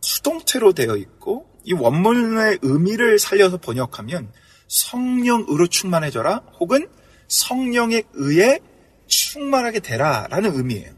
수동태로 0.00 0.72
되어 0.74 0.96
있고 0.96 1.48
이 1.66 1.72
원문의 1.72 2.60
의미를 2.62 3.18
살려서 3.18 3.58
번역하면 3.58 4.32
성령으로 4.68 5.66
충만해져라 5.66 6.42
혹은 6.60 6.88
성령에 7.26 8.04
의해 8.14 8.60
충만하게 9.08 9.80
되라 9.80 10.28
라는 10.30 10.54
의미예요. 10.54 10.92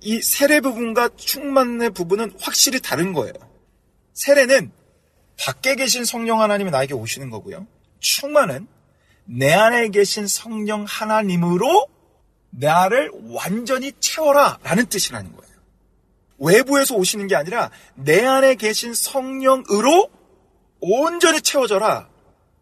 이 0.00 0.22
세례 0.22 0.60
부분과 0.60 1.10
충만의 1.16 1.90
부분은 1.90 2.32
확실히 2.40 2.80
다른 2.80 3.12
거예요. 3.12 3.34
세례는 4.14 4.70
밖에 5.36 5.74
계신 5.74 6.04
성령 6.04 6.40
하나님이 6.40 6.70
나에게 6.70 6.94
오시는 6.94 7.30
거고요. 7.30 7.66
충만은 7.98 8.68
내 9.24 9.52
안에 9.52 9.88
계신 9.88 10.28
성령 10.28 10.84
하나님으로 10.84 11.88
나를 12.50 13.10
완전히 13.30 13.92
채워라 13.98 14.58
라는 14.62 14.86
뜻이라는 14.86 15.34
거예요. 15.34 15.47
외부에서 16.38 16.94
오시는 16.94 17.26
게 17.26 17.36
아니라 17.36 17.70
내 17.94 18.24
안에 18.24 18.54
계신 18.54 18.94
성령으로 18.94 20.10
온전히 20.80 21.40
채워져라. 21.40 22.08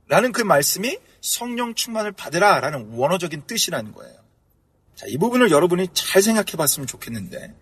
라는 0.08 0.32
그 0.32 0.42
말씀이 0.42 0.98
성령 1.20 1.74
충만을 1.74 2.12
받으라. 2.12 2.60
라는 2.60 2.90
원어적인 2.94 3.46
뜻이라는 3.46 3.92
거예요. 3.92 4.14
자, 4.94 5.06
이 5.08 5.18
부분을 5.18 5.50
여러분이 5.50 5.88
잘 5.92 6.22
생각해 6.22 6.52
봤으면 6.56 6.86
좋겠는데, 6.86 7.54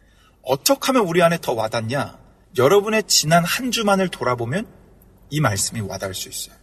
어떻게 0.42 0.86
하면 0.88 1.06
우리 1.06 1.22
안에 1.22 1.38
더 1.40 1.52
와닿냐? 1.52 2.18
여러분의 2.56 3.04
지난 3.04 3.44
한 3.44 3.70
주만을 3.70 4.08
돌아보면 4.08 4.66
이 5.30 5.40
말씀이 5.40 5.80
와닿을 5.80 6.14
수 6.14 6.28
있어요. 6.28 6.54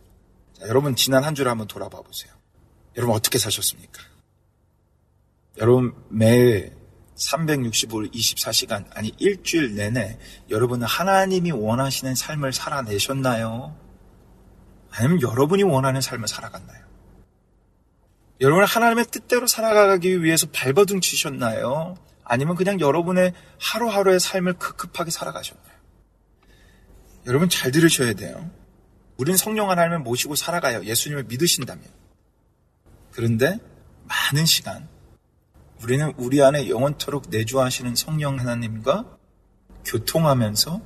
자, 0.58 0.68
여러분 0.68 0.96
지난 0.96 1.24
한 1.24 1.36
주를 1.36 1.52
한번 1.52 1.68
돌아봐 1.68 2.02
보세요. 2.02 2.32
여러분 2.96 3.16
어떻게 3.16 3.38
사셨습니까? 3.38 4.02
여러분 5.58 5.94
매일 6.10 6.74
365일 7.22 8.14
24시간 8.14 8.86
아니 8.96 9.14
일주일 9.18 9.76
내내 9.76 10.18
여러분은 10.50 10.88
하나님이 10.88 11.52
원하시는 11.52 12.16
삶을 12.16 12.54
살아내셨나요? 12.54 13.76
아니면 14.92 15.22
여러분이 15.22 15.64
원하는 15.64 16.02
삶을 16.02 16.28
살아갔나요? 16.28 16.82
여러분 18.42 18.66
하나님의 18.66 19.06
뜻대로 19.06 19.46
살아가기 19.46 20.24
위해서 20.24 20.48
발버둥 20.52 21.00
치셨나요? 21.02 21.96
아니면 22.24 22.56
그냥 22.56 22.80
여러분의 22.80 23.34
하루하루의 23.60 24.20
삶을 24.20 24.54
급급하게 24.54 25.12
살아가셨나요? 25.12 25.72
여러분 27.28 27.50
잘 27.50 27.72
들으셔야 27.72 28.14
돼요. 28.14 28.50
우린 29.18 29.38
성령 29.38 29.70
하나님을 29.70 30.00
모시고 30.00 30.36
살아가요. 30.36 30.84
예수님을 30.84 31.26
믿으신다면. 31.26 31.86
그런데 33.12 33.60
많은 34.06 34.46
시간 34.46 34.88
우리는 35.84 36.14
우리 36.18 36.44
안에 36.44 36.70
영원토록 36.70 37.30
내주하시는 37.30 37.96
성령 37.96 38.40
하나님과 38.40 39.18
교통하면서 39.86 40.80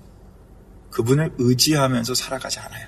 그분을 0.89 1.33
의지하면서 1.37 2.13
살아가지 2.13 2.59
않아요. 2.59 2.87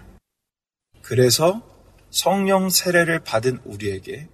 그래서 1.02 1.62
성령 2.10 2.70
세례를 2.70 3.20
받은 3.20 3.60
우리에게 3.66 4.30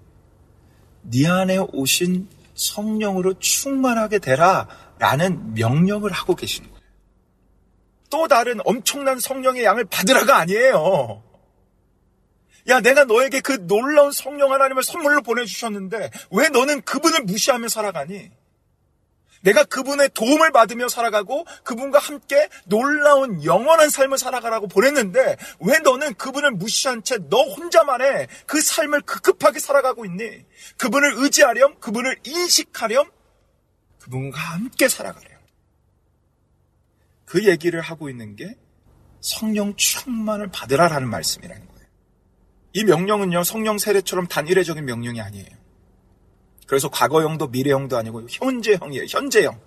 네 1.01 1.27
안에 1.27 1.57
오신 1.57 2.29
성령으로 2.53 3.39
충만하게 3.39 4.19
되라 4.19 4.67
라는 4.99 5.55
명령을 5.55 6.11
하고 6.11 6.35
계시는 6.35 6.69
거예요. 6.69 6.83
또 8.11 8.27
다른 8.27 8.59
엄청난 8.65 9.19
성령의 9.19 9.63
양을 9.63 9.85
받으라가 9.85 10.37
아니에요. 10.37 11.23
야, 12.69 12.79
내가 12.79 13.03
너에게 13.03 13.41
그 13.41 13.67
놀라운 13.67 14.11
성령 14.11 14.53
하나님을 14.53 14.83
선물로 14.83 15.21
보내주셨는데, 15.21 16.11
왜 16.31 16.49
너는 16.49 16.81
그분을 16.81 17.21
무시하며 17.23 17.67
살아가니? 17.67 18.31
내가 19.41 19.65
그분의 19.65 20.11
도움을 20.13 20.53
받으며 20.53 20.87
살아가고, 20.87 21.45
그분과 21.65 21.99
함께 21.99 22.47
놀라운 22.65 23.43
영원한 23.43 23.89
삶을 23.89 24.17
살아가라고 24.17 24.69
보냈는데, 24.69 25.35
왜 25.59 25.79
너는 25.79 26.13
그분을 26.13 26.51
무시한 26.51 27.03
채 27.03 27.17
너 27.29 27.43
혼자만의 27.43 28.29
그 28.45 28.61
삶을 28.61 29.01
급급하게 29.01 29.59
살아가고 29.59 30.05
있니? 30.05 30.45
그분을 30.77 31.15
의지하렴, 31.17 31.79
그분을 31.81 32.17
인식하렴, 32.23 33.11
그분과 33.99 34.39
함께 34.39 34.87
살아가렴. 34.87 35.33
그 37.25 37.45
얘기를 37.45 37.81
하고 37.81 38.09
있는 38.09 38.35
게 38.35 38.55
성령 39.19 39.75
충만을 39.75 40.49
받으라라는 40.51 41.09
말씀이라는 41.09 41.67
거예요. 41.67 41.72
이 42.73 42.83
명령은요, 42.83 43.43
성령 43.43 43.77
세례처럼 43.77 44.27
단일회적인 44.27 44.83
명령이 44.83 45.21
아니에요. 45.21 45.47
그래서 46.67 46.89
과거형도 46.89 47.47
미래형도 47.47 47.97
아니고 47.97 48.27
현재형이에요, 48.29 49.05
현재형. 49.07 49.59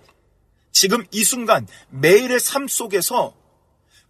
지금 0.71 1.05
이 1.11 1.23
순간, 1.23 1.67
매일의 1.89 2.39
삶 2.39 2.67
속에서 2.67 3.35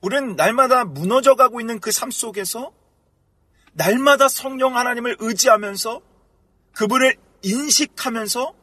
우리는 0.01 0.35
날마다 0.35 0.83
무너져 0.83 1.35
가고 1.35 1.59
있는 1.59 1.79
그 1.79 1.91
삶 1.91 2.11
속에서 2.11 2.71
날마다 3.73 4.27
성령 4.27 4.75
하나님을 4.75 5.17
의지하면서 5.19 6.01
그분을 6.73 7.15
인식하면서 7.43 8.53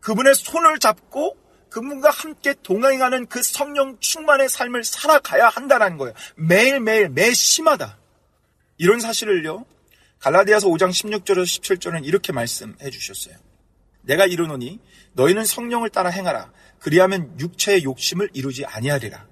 그분의 0.00 0.34
손을 0.34 0.78
잡고 0.78 1.36
그분과 1.70 2.10
함께 2.10 2.54
동행하는 2.62 3.26
그 3.26 3.42
성령 3.42 3.98
충만의 4.00 4.48
삶을 4.48 4.84
살아가야 4.84 5.48
한다는 5.48 5.98
거예요. 5.98 6.14
매일매일, 6.36 7.08
매시마다. 7.10 7.97
이런 8.78 9.00
사실을요, 9.00 9.66
갈라디아서 10.20 10.68
5장 10.68 10.90
16절에서 10.90 11.42
17절은 11.42 12.06
이렇게 12.06 12.32
말씀해 12.32 12.90
주셨어요. 12.90 13.36
내가 14.02 14.24
이르노니 14.24 14.78
너희는 15.12 15.44
성령을 15.44 15.90
따라 15.90 16.10
행하라. 16.10 16.52
그리하면 16.78 17.38
육체의 17.38 17.84
욕심을 17.84 18.30
이루지 18.32 18.64
아니하리라. 18.64 19.26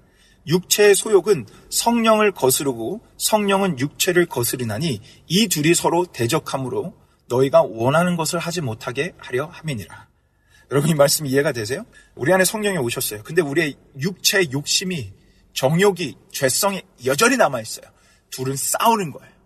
육체의 0.47 0.95
소욕은 0.95 1.45
성령을 1.69 2.31
거스르고 2.31 3.01
성령은 3.17 3.79
육체를 3.79 4.25
거스리나니 4.25 5.01
이 5.27 5.47
둘이 5.47 5.73
서로 5.73 6.05
대적함으로 6.05 6.93
너희가 7.27 7.63
원하는 7.63 8.15
것을 8.15 8.39
하지 8.39 8.61
못하게 8.61 9.13
하려 9.17 9.45
함이니라. 9.45 10.07
여러분 10.71 10.89
이 10.89 10.93
말씀 10.93 11.25
이해가 11.25 11.53
되세요? 11.53 11.85
우리 12.15 12.33
안에 12.33 12.43
성령이 12.43 12.77
오셨어요. 12.77 13.23
근데 13.23 13.41
우리의 13.41 13.75
육체의 13.99 14.51
욕심이 14.51 15.11
정욕이 15.53 16.17
죄성이 16.31 16.81
여전히 17.05 17.37
남아 17.37 17.61
있어요. 17.61 17.85
둘은 18.29 18.55
싸우는 18.55 19.11
거예요. 19.11 19.36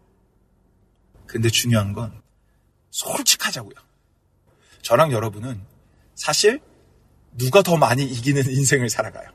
근데 1.31 1.49
중요한 1.49 1.93
건 1.93 2.21
솔직하자고요. 2.89 3.75
저랑 4.81 5.13
여러분은 5.13 5.65
사실 6.13 6.59
누가 7.37 7.61
더 7.61 7.77
많이 7.77 8.03
이기는 8.03 8.51
인생을 8.51 8.89
살아가요. 8.89 9.29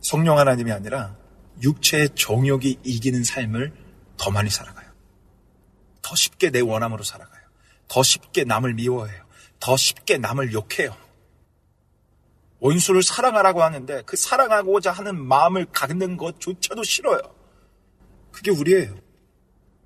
성령 0.00 0.38
하나님이 0.38 0.72
아니라 0.72 1.16
육체의 1.62 2.08
정욕이 2.16 2.80
이기는 2.82 3.22
삶을 3.22 3.72
더 4.16 4.32
많이 4.32 4.50
살아가요. 4.50 4.90
더 6.02 6.16
쉽게 6.16 6.50
내 6.50 6.58
원함으로 6.58 7.04
살아가요. 7.04 7.40
더 7.86 8.02
쉽게 8.02 8.42
남을 8.42 8.74
미워해요. 8.74 9.24
더 9.60 9.76
쉽게 9.76 10.18
남을 10.18 10.52
욕해요. 10.52 10.96
원수를 12.58 13.04
사랑하라고 13.04 13.62
하는데 13.62 14.02
그 14.06 14.16
사랑하고자 14.16 14.90
하는 14.90 15.24
마음을 15.24 15.66
갖는 15.66 16.16
것조차도 16.16 16.82
싫어요. 16.82 17.20
그게 18.32 18.50
우리예요. 18.50 19.01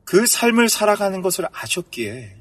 그 0.07 0.25
삶을 0.25 0.69
살아가는 0.69 1.21
것을 1.21 1.47
아셨기에 1.53 2.37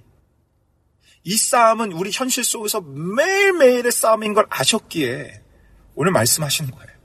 이 1.23 1.35
싸움은 1.35 1.91
우리 1.93 2.11
현실 2.13 2.43
속에서 2.43 2.79
매일매일의 2.79 3.91
싸움인 3.91 4.35
걸 4.35 4.45
아셨기에 4.49 5.41
오늘 5.95 6.11
말씀하시는 6.11 6.69
거예요. 6.69 6.95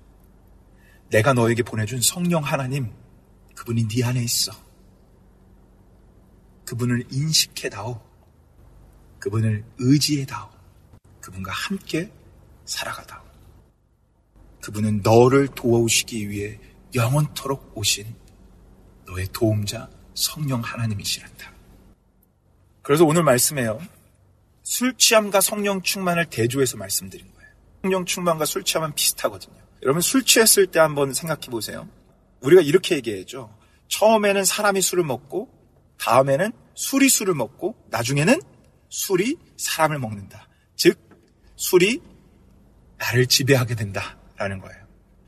내가 1.08 1.32
너에게 1.32 1.62
보내준 1.62 2.02
성령 2.02 2.44
하나님, 2.44 2.92
그분이 3.56 3.88
네 3.88 4.04
안에 4.04 4.22
있어. 4.22 4.52
그분을 6.66 7.04
인식해다오. 7.10 7.98
그분을 9.18 9.64
의지해다오. 9.78 10.50
그분과 11.22 11.52
함께 11.52 12.12
살아가다오. 12.66 13.24
그분은 14.60 15.00
너를 15.02 15.48
도와주시기 15.48 16.28
위해 16.28 16.60
영원토록 16.94 17.72
오신 17.76 18.14
너의 19.06 19.26
도움자 19.32 19.88
성령 20.14 20.60
하나님이시란다. 20.60 21.52
그래서 22.82 23.04
오늘 23.04 23.22
말씀에요. 23.22 23.80
술 24.62 24.96
취함과 24.96 25.40
성령 25.40 25.82
충만을 25.82 26.26
대조해서 26.26 26.76
말씀드린 26.76 27.26
거예요. 27.34 27.50
성령 27.82 28.04
충만과 28.04 28.44
술 28.44 28.62
취함은 28.64 28.94
비슷하거든요. 28.94 29.56
여러분 29.82 30.00
술 30.00 30.24
취했을 30.24 30.66
때 30.66 30.78
한번 30.78 31.12
생각해 31.14 31.46
보세요. 31.50 31.88
우리가 32.40 32.62
이렇게 32.62 32.96
얘기해죠. 32.96 33.54
처음에는 33.88 34.44
사람이 34.44 34.80
술을 34.80 35.04
먹고 35.04 35.48
다음에는 35.98 36.52
술이 36.74 37.08
술을 37.08 37.34
먹고 37.34 37.76
나중에는 37.90 38.40
술이 38.88 39.36
사람을 39.56 39.98
먹는다. 39.98 40.48
즉 40.76 40.98
술이 41.56 42.00
나를 42.96 43.26
지배하게 43.26 43.74
된다라는 43.74 44.60
거예요. 44.60 44.79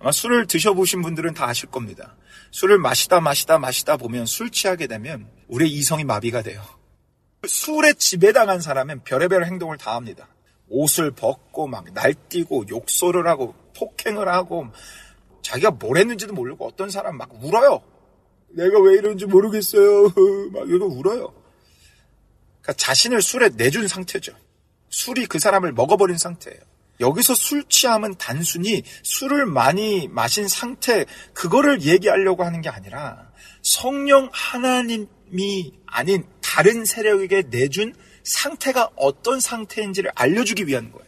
아마 0.02 0.10
술을 0.10 0.48
드셔보신 0.48 1.00
분들은 1.00 1.34
다 1.34 1.46
아실 1.46 1.70
겁니다. 1.70 2.16
술을 2.50 2.78
마시다 2.78 3.20
마시다 3.20 3.58
마시다 3.58 3.96
보면 3.96 4.26
술 4.26 4.50
취하게 4.50 4.88
되면 4.88 5.30
우리의 5.46 5.70
이성이 5.70 6.02
마비가 6.02 6.42
돼요. 6.42 6.60
술에 7.46 7.92
지배당한 7.92 8.60
사람은 8.60 9.04
별의별 9.04 9.44
행동을 9.44 9.78
다 9.78 9.94
합니다. 9.94 10.26
옷을 10.68 11.12
벗고 11.12 11.68
막 11.68 11.84
날뛰고 11.94 12.64
욕설을 12.68 13.28
하고 13.28 13.54
폭행을 13.76 14.26
하고 14.26 14.66
자기가 15.42 15.70
뭘 15.70 15.98
했는지도 15.98 16.34
모르고 16.34 16.66
어떤 16.66 16.90
사람 16.90 17.16
막 17.16 17.30
울어요. 17.40 17.80
내가 18.48 18.80
왜 18.80 18.94
이런지 18.94 19.26
모르겠어요. 19.26 20.12
막 20.52 20.68
이러고 20.68 20.96
울어요. 20.96 21.32
그러니까 22.60 22.72
자신을 22.72 23.22
술에 23.22 23.50
내준 23.50 23.86
상태죠. 23.86 24.32
술이 24.88 25.26
그 25.26 25.38
사람을 25.38 25.72
먹어버린 25.72 26.18
상태예요. 26.18 26.60
여기서 27.00 27.34
술 27.34 27.64
취함은 27.64 28.16
단순히 28.16 28.82
술을 29.02 29.46
많이 29.46 30.08
마신 30.08 30.48
상태, 30.48 31.04
그거를 31.32 31.82
얘기하려고 31.82 32.44
하는 32.44 32.60
게 32.60 32.68
아니라 32.68 33.30
성령 33.62 34.28
하나님이 34.32 35.72
아닌 35.86 36.24
다른 36.40 36.84
세력에게 36.84 37.44
내준 37.50 37.94
상태가 38.24 38.90
어떤 38.96 39.40
상태인지를 39.40 40.12
알려주기 40.14 40.66
위한 40.66 40.92
거예요. 40.92 41.06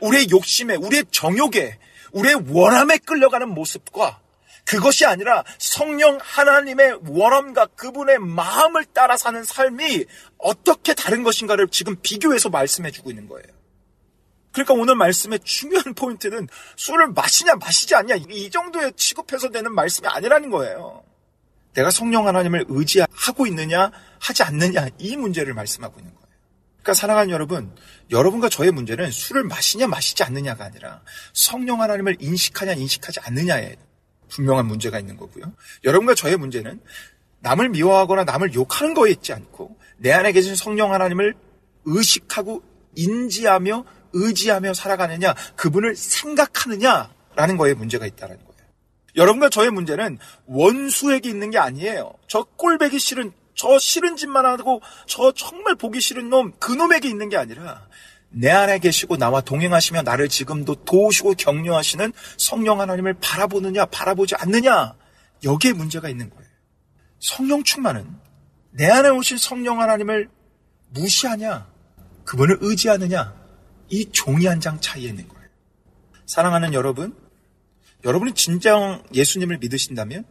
우리의 0.00 0.28
욕심에, 0.30 0.74
우리의 0.76 1.04
정욕에, 1.10 1.78
우리의 2.12 2.36
원함에 2.48 2.98
끌려가는 2.98 3.48
모습과 3.48 4.20
그것이 4.64 5.04
아니라 5.06 5.44
성령 5.58 6.18
하나님의 6.20 7.00
원함과 7.08 7.66
그분의 7.66 8.18
마음을 8.20 8.84
따라 8.86 9.16
사는 9.16 9.42
삶이 9.42 10.04
어떻게 10.38 10.94
다른 10.94 11.22
것인가를 11.22 11.68
지금 11.68 11.96
비교해서 12.00 12.48
말씀해 12.48 12.90
주고 12.90 13.10
있는 13.10 13.28
거예요. 13.28 13.46
그러니까 14.52 14.74
오늘 14.74 14.94
말씀의 14.96 15.40
중요한 15.44 15.94
포인트는 15.94 16.48
술을 16.76 17.08
마시냐 17.08 17.56
마시지 17.56 17.94
않냐 17.94 18.16
이 18.30 18.50
정도의 18.50 18.92
취급해서 18.96 19.50
되는 19.50 19.74
말씀이 19.74 20.06
아니라는 20.08 20.50
거예요. 20.50 21.02
내가 21.74 21.90
성령 21.90 22.26
하나님을 22.26 22.66
의지하고 22.68 23.46
있느냐 23.46 23.90
하지 24.18 24.42
않느냐 24.42 24.88
이 24.98 25.16
문제를 25.16 25.54
말씀하고 25.54 25.98
있는 25.98 26.12
거예요. 26.12 26.22
그러니까 26.82 26.94
사랑하는 26.94 27.30
여러분, 27.30 27.74
여러분과 28.10 28.48
저의 28.48 28.72
문제는 28.72 29.10
술을 29.10 29.44
마시냐 29.44 29.86
마시지 29.86 30.22
않느냐가 30.24 30.64
아니라 30.64 31.02
성령 31.32 31.80
하나님을 31.80 32.16
인식하냐 32.20 32.74
인식하지 32.74 33.20
않느냐에 33.20 33.76
분명한 34.28 34.66
문제가 34.66 34.98
있는 34.98 35.16
거고요. 35.16 35.52
여러분과 35.84 36.14
저의 36.14 36.36
문제는 36.36 36.80
남을 37.40 37.70
미워하거나 37.70 38.24
남을 38.24 38.54
욕하는 38.54 38.94
거에 38.94 39.10
있지 39.10 39.32
않고 39.32 39.78
내 39.98 40.12
안에 40.12 40.32
계신 40.32 40.54
성령 40.54 40.92
하나님을 40.92 41.34
의식하고 41.84 42.62
인지하며 42.94 43.84
의지하며 44.12 44.74
살아가느냐, 44.74 45.34
그분을 45.56 45.96
생각하느냐라는 45.96 47.56
거에 47.58 47.74
문제가 47.74 48.06
있다는 48.06 48.36
거예요. 48.36 48.52
여러분과 49.16 49.48
저의 49.48 49.70
문제는 49.70 50.18
원수에게 50.46 51.28
있는 51.28 51.50
게 51.50 51.58
아니에요. 51.58 52.14
저 52.28 52.44
꼴배기 52.56 52.98
싫은, 52.98 53.32
저 53.54 53.78
싫은 53.78 54.16
짓만 54.16 54.46
하고, 54.46 54.80
저 55.06 55.32
정말 55.32 55.74
보기 55.74 56.00
싫은 56.00 56.30
놈, 56.30 56.52
그 56.58 56.72
놈에게 56.72 57.08
있는 57.08 57.28
게 57.28 57.36
아니라, 57.36 57.86
내 58.30 58.50
안에 58.50 58.78
계시고 58.78 59.18
나와 59.18 59.42
동행하시며 59.42 60.02
나를 60.02 60.28
지금도 60.28 60.84
도우시고 60.86 61.34
격려하시는 61.34 62.12
성령 62.38 62.80
하나님을 62.80 63.14
바라보느냐, 63.20 63.86
바라보지 63.86 64.34
않느냐, 64.36 64.94
여기에 65.44 65.74
문제가 65.74 66.08
있는 66.08 66.30
거예요. 66.30 66.48
성령 67.20 67.62
충만은 67.62 68.06
내 68.70 68.90
안에 68.90 69.10
오신 69.10 69.36
성령 69.36 69.82
하나님을 69.82 70.30
무시하냐, 70.88 71.66
그분을 72.24 72.58
의지하느냐, 72.62 73.41
이 73.92 74.06
종이 74.10 74.46
한 74.46 74.58
장 74.58 74.80
차이에 74.80 75.08
있는 75.08 75.28
거예요. 75.28 75.48
사랑하는 76.26 76.72
여러분, 76.72 77.14
여러분이 78.04 78.32
진정 78.34 79.02
예수님을 79.12 79.58
믿으신다면 79.58 80.24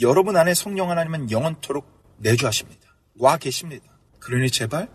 여러분 0.00 0.36
안에 0.36 0.54
성령 0.54 0.90
하나님은 0.90 1.30
영원토록 1.30 2.16
내주하십니다. 2.18 2.88
와 3.18 3.36
계십니다. 3.36 3.84
그러니 4.20 4.50
제발 4.50 4.88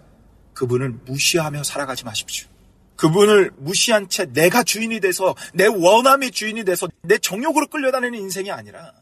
그분을 0.53 0.89
무시하며 1.05 1.63
살아가지 1.63 2.05
마십시오. 2.05 2.47
그분을 2.95 3.51
무시한 3.57 4.07
채 4.07 4.25
내가 4.25 4.63
주인이 4.63 4.99
돼서 5.01 5.35
내 5.53 5.65
원함의 5.65 6.31
주인이 6.31 6.63
돼서 6.63 6.87
내 7.01 7.17
정욕으로 7.17 7.67
끌려다니는 7.67 8.17
인생이 8.17 8.51
아니라 8.51 8.93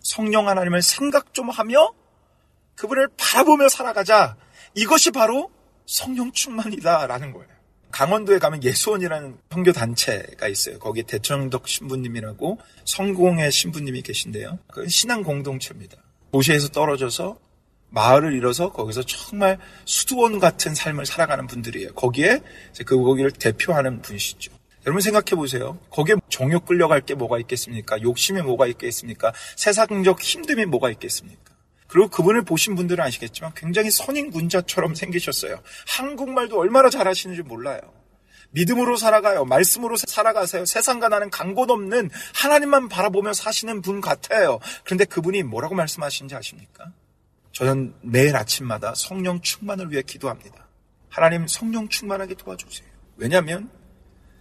성령 0.00 0.48
하나님을 0.48 0.82
생각 0.82 1.34
좀 1.34 1.50
하며 1.50 1.92
그분을 2.76 3.08
바라보며 3.16 3.68
살아가자. 3.68 4.36
이것이 4.74 5.10
바로 5.10 5.50
성령 5.86 6.30
충만이다라는 6.32 7.32
거예요. 7.32 7.59
강원도에 7.90 8.38
가면 8.38 8.62
예수원이라는 8.62 9.36
선교 9.50 9.72
단체가 9.72 10.48
있어요. 10.48 10.78
거기에 10.78 11.02
대청덕 11.04 11.68
신부님이라고 11.68 12.58
성공의 12.84 13.50
신부님이 13.50 14.02
계신데요. 14.02 14.58
그 14.68 14.88
신앙 14.88 15.22
공동체입니다. 15.22 15.96
도시에서 16.32 16.68
떨어져서 16.68 17.38
마을을 17.90 18.34
잃어서 18.34 18.70
거기서 18.72 19.02
정말 19.02 19.58
수도원 19.84 20.38
같은 20.38 20.74
삶을 20.74 21.06
살아가는 21.06 21.46
분들이에요. 21.46 21.94
거기에 21.94 22.40
그 22.86 22.96
거기를 23.02 23.32
대표하는 23.32 24.00
분이시죠. 24.00 24.52
여러분 24.86 25.00
생각해 25.02 25.36
보세요. 25.36 25.78
거기에 25.90 26.16
정욕 26.28 26.64
끌려갈 26.64 27.00
게 27.00 27.14
뭐가 27.14 27.38
있겠습니까? 27.40 28.00
욕심이 28.00 28.40
뭐가 28.40 28.66
있겠습니까? 28.68 29.32
세상적 29.56 30.20
힘듦이 30.20 30.66
뭐가 30.66 30.90
있겠습니까? 30.90 31.49
그리고 31.90 32.08
그분을 32.08 32.42
보신 32.42 32.76
분들은 32.76 33.04
아시겠지만 33.04 33.52
굉장히 33.56 33.90
선인군자처럼 33.90 34.94
생기셨어요. 34.94 35.60
한국말도 35.88 36.58
얼마나 36.58 36.88
잘하시는지 36.88 37.42
몰라요. 37.42 37.80
믿음으로 38.52 38.96
살아가요. 38.96 39.44
말씀으로 39.44 39.96
살아가세요. 39.96 40.64
세상과 40.64 41.08
나는 41.08 41.30
강곳 41.30 41.68
없는 41.70 42.10
하나님만 42.34 42.88
바라보며 42.88 43.32
사시는 43.32 43.82
분 43.82 44.00
같아요. 44.00 44.60
그런데 44.84 45.04
그분이 45.04 45.42
뭐라고 45.42 45.74
말씀하시는지 45.74 46.34
아십니까? 46.34 46.92
저는 47.52 47.94
매일 48.02 48.36
아침마다 48.36 48.94
성령 48.94 49.40
충만을 49.40 49.90
위해 49.90 50.02
기도합니다. 50.02 50.68
하나님 51.08 51.48
성령 51.48 51.88
충만하게 51.88 52.34
도와주세요. 52.34 52.88
왜냐하면 53.16 53.68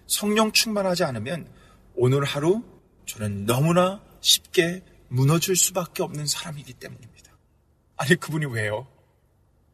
성령 0.06 0.52
충만하지 0.52 1.04
않으면 1.04 1.47
오늘 1.95 2.24
하루 2.24 2.64
저는 3.08 3.45
너무나 3.45 4.02
쉽게 4.22 4.84
무너질 5.08 5.56
수밖에 5.56 6.04
없는 6.04 6.28
사람이기 6.28 6.74
때문입니다. 6.74 7.18
아니 8.00 8.16
그분이 8.16 8.45
왜요? 8.45 8.88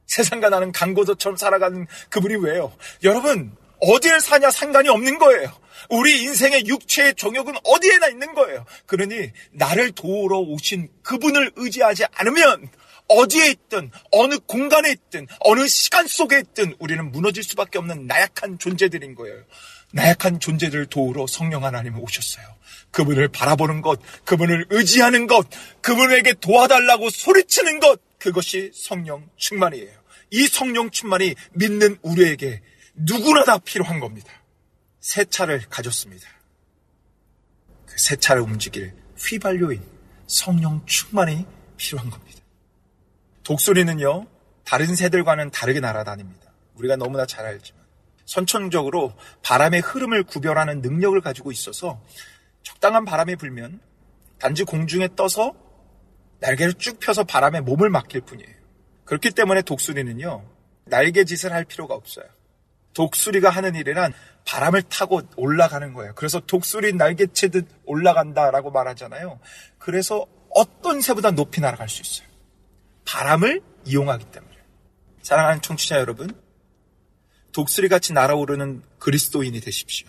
세상과 0.08 0.50
나는 0.50 0.72
강고도처럼 0.72 1.38
살아가는 1.38 1.88
그분이 2.10 2.36
왜요? 2.36 2.76
여러분 3.04 3.56
어디를 3.80 4.20
사냐 4.20 4.50
상관이 4.50 4.90
없는 4.90 5.20
거예요. 5.20 5.54
우리 5.90 6.24
인생의 6.24 6.66
육체의 6.66 7.16
정욕은 7.16 7.54
어디에나 7.64 8.08
있는 8.08 8.34
거예요. 8.34 8.66
그러니 8.88 9.32
나를 9.52 9.92
도우러 9.92 10.40
오신 10.40 10.90
그분을 11.04 11.52
의지하지 11.56 12.06
않으면 12.14 12.68
어디에 13.08 13.52
있든 13.52 13.92
어느 14.12 14.40
공간에 14.40 14.90
있든 14.90 15.28
어느 15.42 15.68
시간 15.68 16.08
속에 16.08 16.40
있든 16.40 16.76
우리는 16.80 17.12
무너질 17.12 17.44
수밖에 17.44 17.78
없는 17.78 18.08
나약한 18.08 18.58
존재들인 18.58 19.14
거예요. 19.14 19.44
나약한 19.92 20.40
존재들을 20.40 20.88
도우러 20.88 21.28
성령 21.28 21.64
하나님이 21.64 22.00
오셨어요. 22.00 22.46
그분을 22.90 23.28
바라보는 23.28 23.82
것, 23.82 24.00
그분을 24.24 24.66
의지하는 24.70 25.28
것, 25.28 25.48
그분에게 25.82 26.34
도와달라고 26.40 27.10
소리치는 27.10 27.80
것, 27.80 28.00
그것이 28.26 28.72
성령 28.74 29.30
충만이에요. 29.36 29.94
이 30.32 30.48
성령 30.48 30.90
충만이 30.90 31.36
믿는 31.54 32.00
우리에게 32.02 32.64
누구나 32.96 33.44
다 33.44 33.60
필요한 33.60 34.00
겁니다. 34.00 34.32
새 35.00 35.26
차를 35.26 35.62
가졌습니다. 35.70 36.28
그 37.86 37.96
새 37.98 38.16
차를 38.16 38.42
움직일 38.42 38.96
휘발유인 39.20 39.84
성령 40.26 40.84
충만이 40.88 41.46
필요한 41.78 42.10
겁니다. 42.10 42.42
독수리는요, 43.44 44.26
다른 44.64 44.96
새들과는 44.96 45.52
다르게 45.52 45.80
날아다닙니다. 45.80 46.52
우리가 46.74 46.96
너무나 46.96 47.28
잘 47.28 47.46
알지만. 47.46 47.86
선천적으로 48.26 49.14
바람의 49.44 49.82
흐름을 49.82 50.24
구별하는 50.24 50.82
능력을 50.82 51.22
가지고 51.22 51.52
있어서 51.52 52.02
적당한 52.64 53.06
바람이 53.06 53.36
불면 53.36 53.80
단지 54.40 54.64
공중에 54.64 55.10
떠서 55.16 55.54
날개를 56.40 56.74
쭉 56.76 57.00
펴서 57.00 57.24
바람에 57.24 57.62
몸을 57.62 57.90
맡길 57.90 58.22
뿐이에요. 58.22 58.54
그렇기 59.06 59.32
때문에 59.32 59.62
독수리는요, 59.62 60.46
날개짓을 60.86 61.54
할 61.54 61.66
필요가 61.66 61.94
없어요. 61.96 62.26
독수리가 62.94 63.50
하는 63.50 63.76
일이란 63.76 64.14
바람을 64.46 64.84
타고 64.84 65.22
올라가는 65.36 65.94
거예요. 65.94 66.14
그래서 66.16 66.40
독수리 66.40 66.94
날개치듯 66.94 67.68
올라간다라고 67.86 68.72
말하잖아요. 68.72 69.40
그래서 69.78 70.26
어떤 70.50 71.02
새보다 71.02 71.32
높이 71.32 71.62
날아갈 71.62 71.90
수 71.90 72.02
있어요. 72.02 72.28
바람을 73.06 73.62
이용하기 73.86 74.26
때문에. 74.32 74.56
사랑하는 75.22 75.62
청취자 75.62 75.98
여러분, 75.98 76.30
독수리 77.52 77.90
같이 77.90 78.14
날아오르는 78.14 78.84
그리스도인이 79.00 79.60
되십시오. 79.60 80.08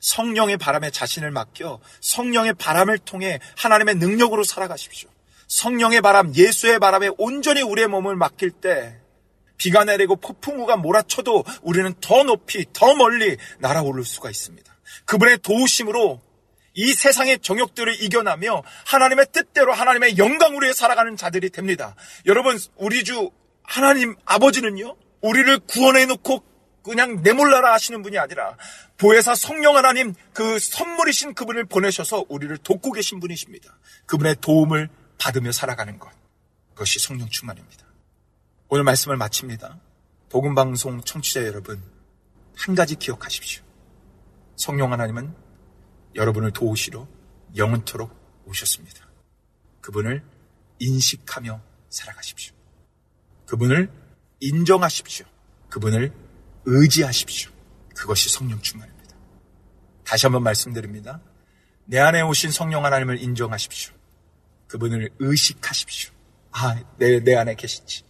성령의 0.00 0.56
바람에 0.58 0.90
자신을 0.90 1.30
맡겨 1.30 1.80
성령의 2.00 2.54
바람을 2.54 2.98
통해 2.98 3.40
하나님의 3.56 3.96
능력으로 3.96 4.44
살아가십시오. 4.44 5.08
성령의 5.46 6.00
바람, 6.00 6.34
예수의 6.34 6.78
바람에 6.78 7.10
온전히 7.18 7.62
우리의 7.62 7.88
몸을 7.88 8.16
맡길 8.16 8.50
때 8.50 8.98
비가 9.56 9.84
내리고 9.84 10.16
폭풍우가 10.16 10.76
몰아쳐도 10.76 11.44
우리는 11.62 11.94
더 12.00 12.24
높이, 12.24 12.66
더 12.72 12.94
멀리 12.94 13.36
날아오를 13.58 14.04
수가 14.04 14.30
있습니다. 14.30 14.74
그분의 15.04 15.38
도우심으로 15.38 16.20
이 16.74 16.92
세상의 16.92 17.38
정욕들을 17.38 18.02
이겨나며 18.02 18.62
하나님의 18.84 19.28
뜻대로 19.32 19.72
하나님의 19.72 20.18
영광으로 20.18 20.72
살아가는 20.74 21.16
자들이 21.16 21.48
됩니다. 21.50 21.96
여러분, 22.26 22.58
우리 22.76 23.02
주 23.02 23.30
하나님 23.62 24.14
아버지는요, 24.26 24.94
우리를 25.22 25.58
구원해 25.60 26.04
놓고 26.04 26.44
그냥 26.84 27.22
내몰라라 27.22 27.72
하시는 27.72 28.02
분이 28.02 28.18
아니라 28.18 28.56
보혜사 28.98 29.34
성령 29.34 29.76
하나님 29.76 30.14
그 30.32 30.58
선물이신 30.58 31.34
그분을 31.34 31.64
보내셔서 31.64 32.26
우리를 32.28 32.56
돕고 32.58 32.92
계신 32.92 33.18
분이십니다. 33.20 33.76
그분의 34.06 34.36
도움을 34.40 34.88
받으며 35.18 35.52
살아가는 35.52 35.98
것. 35.98 36.10
그것이 36.70 36.98
성령 36.98 37.28
충만입니다. 37.28 37.86
오늘 38.68 38.84
말씀을 38.84 39.16
마칩니다. 39.16 39.80
복음방송 40.28 41.02
청취자 41.02 41.44
여러분, 41.44 41.82
한 42.56 42.74
가지 42.74 42.96
기억하십시오. 42.96 43.62
성령 44.56 44.92
하나님은 44.92 45.34
여러분을 46.14 46.52
도우시러 46.52 47.06
영원토록 47.56 48.44
오셨습니다. 48.46 49.06
그분을 49.80 50.24
인식하며 50.78 51.60
살아가십시오. 51.88 52.54
그분을 53.46 53.90
인정하십시오. 54.40 55.26
그분을 55.70 56.12
의지하십시오. 56.64 57.50
그것이 57.94 58.28
성령 58.28 58.60
충만입니다. 58.60 59.16
다시 60.04 60.26
한번 60.26 60.42
말씀드립니다. 60.42 61.20
내 61.84 61.98
안에 61.98 62.22
오신 62.22 62.50
성령 62.50 62.84
하나님을 62.84 63.22
인정하십시오. 63.22 63.94
그분을 64.76 65.08
의식하십시오. 65.18 66.12
아, 66.52 66.76
내, 66.98 67.18
내 67.20 67.34
안에 67.34 67.54
계신지. 67.54 68.02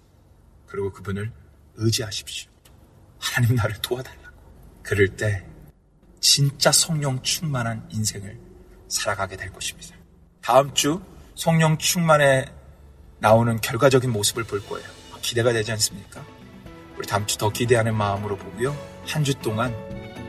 그리고 0.67 0.93
그분을 0.93 1.31
의지하십시오. 1.77 2.51
하나님 3.21 3.55
나를 3.55 3.77
도와달라고. 3.81 4.37
그럴 4.83 5.09
때 5.17 5.45
진짜 6.21 6.73
성령 6.73 7.23
충만한 7.23 7.89
인생을 7.93 8.39
살아가게 8.89 9.37
될 9.37 9.53
것입니다. 9.53 9.95
다음 10.43 10.75
주 10.75 11.01
성령 11.37 11.79
충만에 11.79 12.47
나오는 13.21 13.61
결과적인 13.61 14.11
모습을 14.11 14.45
볼 14.45 14.65
거예요. 14.67 14.89
기대가 15.23 15.53
되지 15.53 15.71
않습니까? 15.73 16.25
우리 16.97 17.07
다음 17.07 17.27
주 17.27 17.39
더 17.39 17.51
기대하는 17.51 17.95
마음으로 17.95 18.37
보고요. 18.37 18.77
한 19.07 19.23
주 19.23 19.35
동안 19.35 19.73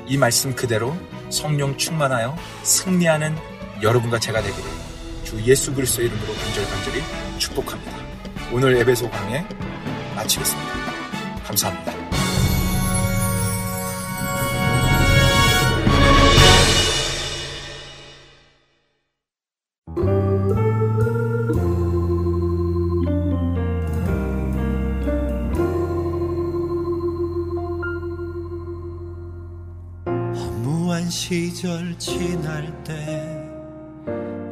이 0.08 0.18
말씀 0.18 0.56
그대로 0.56 0.96
성령 1.32 1.76
충만하여 1.78 2.36
승리하는 2.64 3.36
여러분과 3.82 4.20
제가 4.20 4.42
되기를 4.42 4.87
주 5.28 5.38
예수 5.46 5.74
그리스도의 5.74 6.08
이름으로 6.08 6.34
간절히 6.36 6.68
간절히 6.70 7.02
축복합니다. 7.38 7.92
오늘 8.50 8.78
에베소 8.78 9.10
강의 9.10 9.46
마치겠습니다. 10.16 10.72
감사합니다. 11.44 11.98
시절 31.10 31.98
지날 31.98 32.84
때 32.84 33.37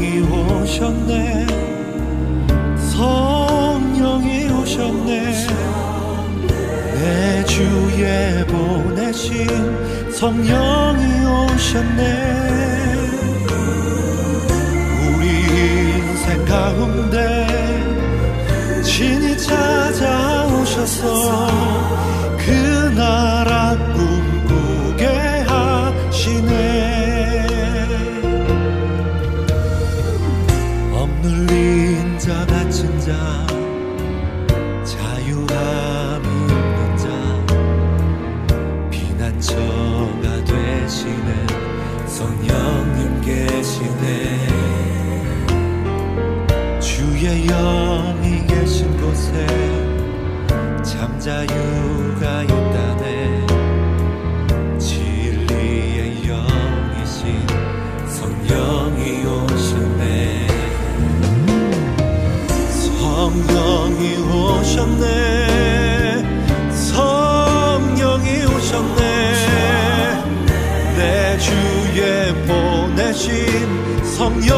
이 0.00 0.20
오셨네. 0.20 1.46
성령이 2.92 4.48
오셨네. 4.50 5.32
내 6.94 7.44
주에 7.44 8.44
보내신 8.46 9.46
성령이 10.12 11.02
오셨네. 11.26 12.02
우리 15.02 15.24
인생 15.26 16.44
가운데 16.44 17.46
진이 18.84 19.36
찾아오셔서 19.36 21.02
보내 74.18 74.57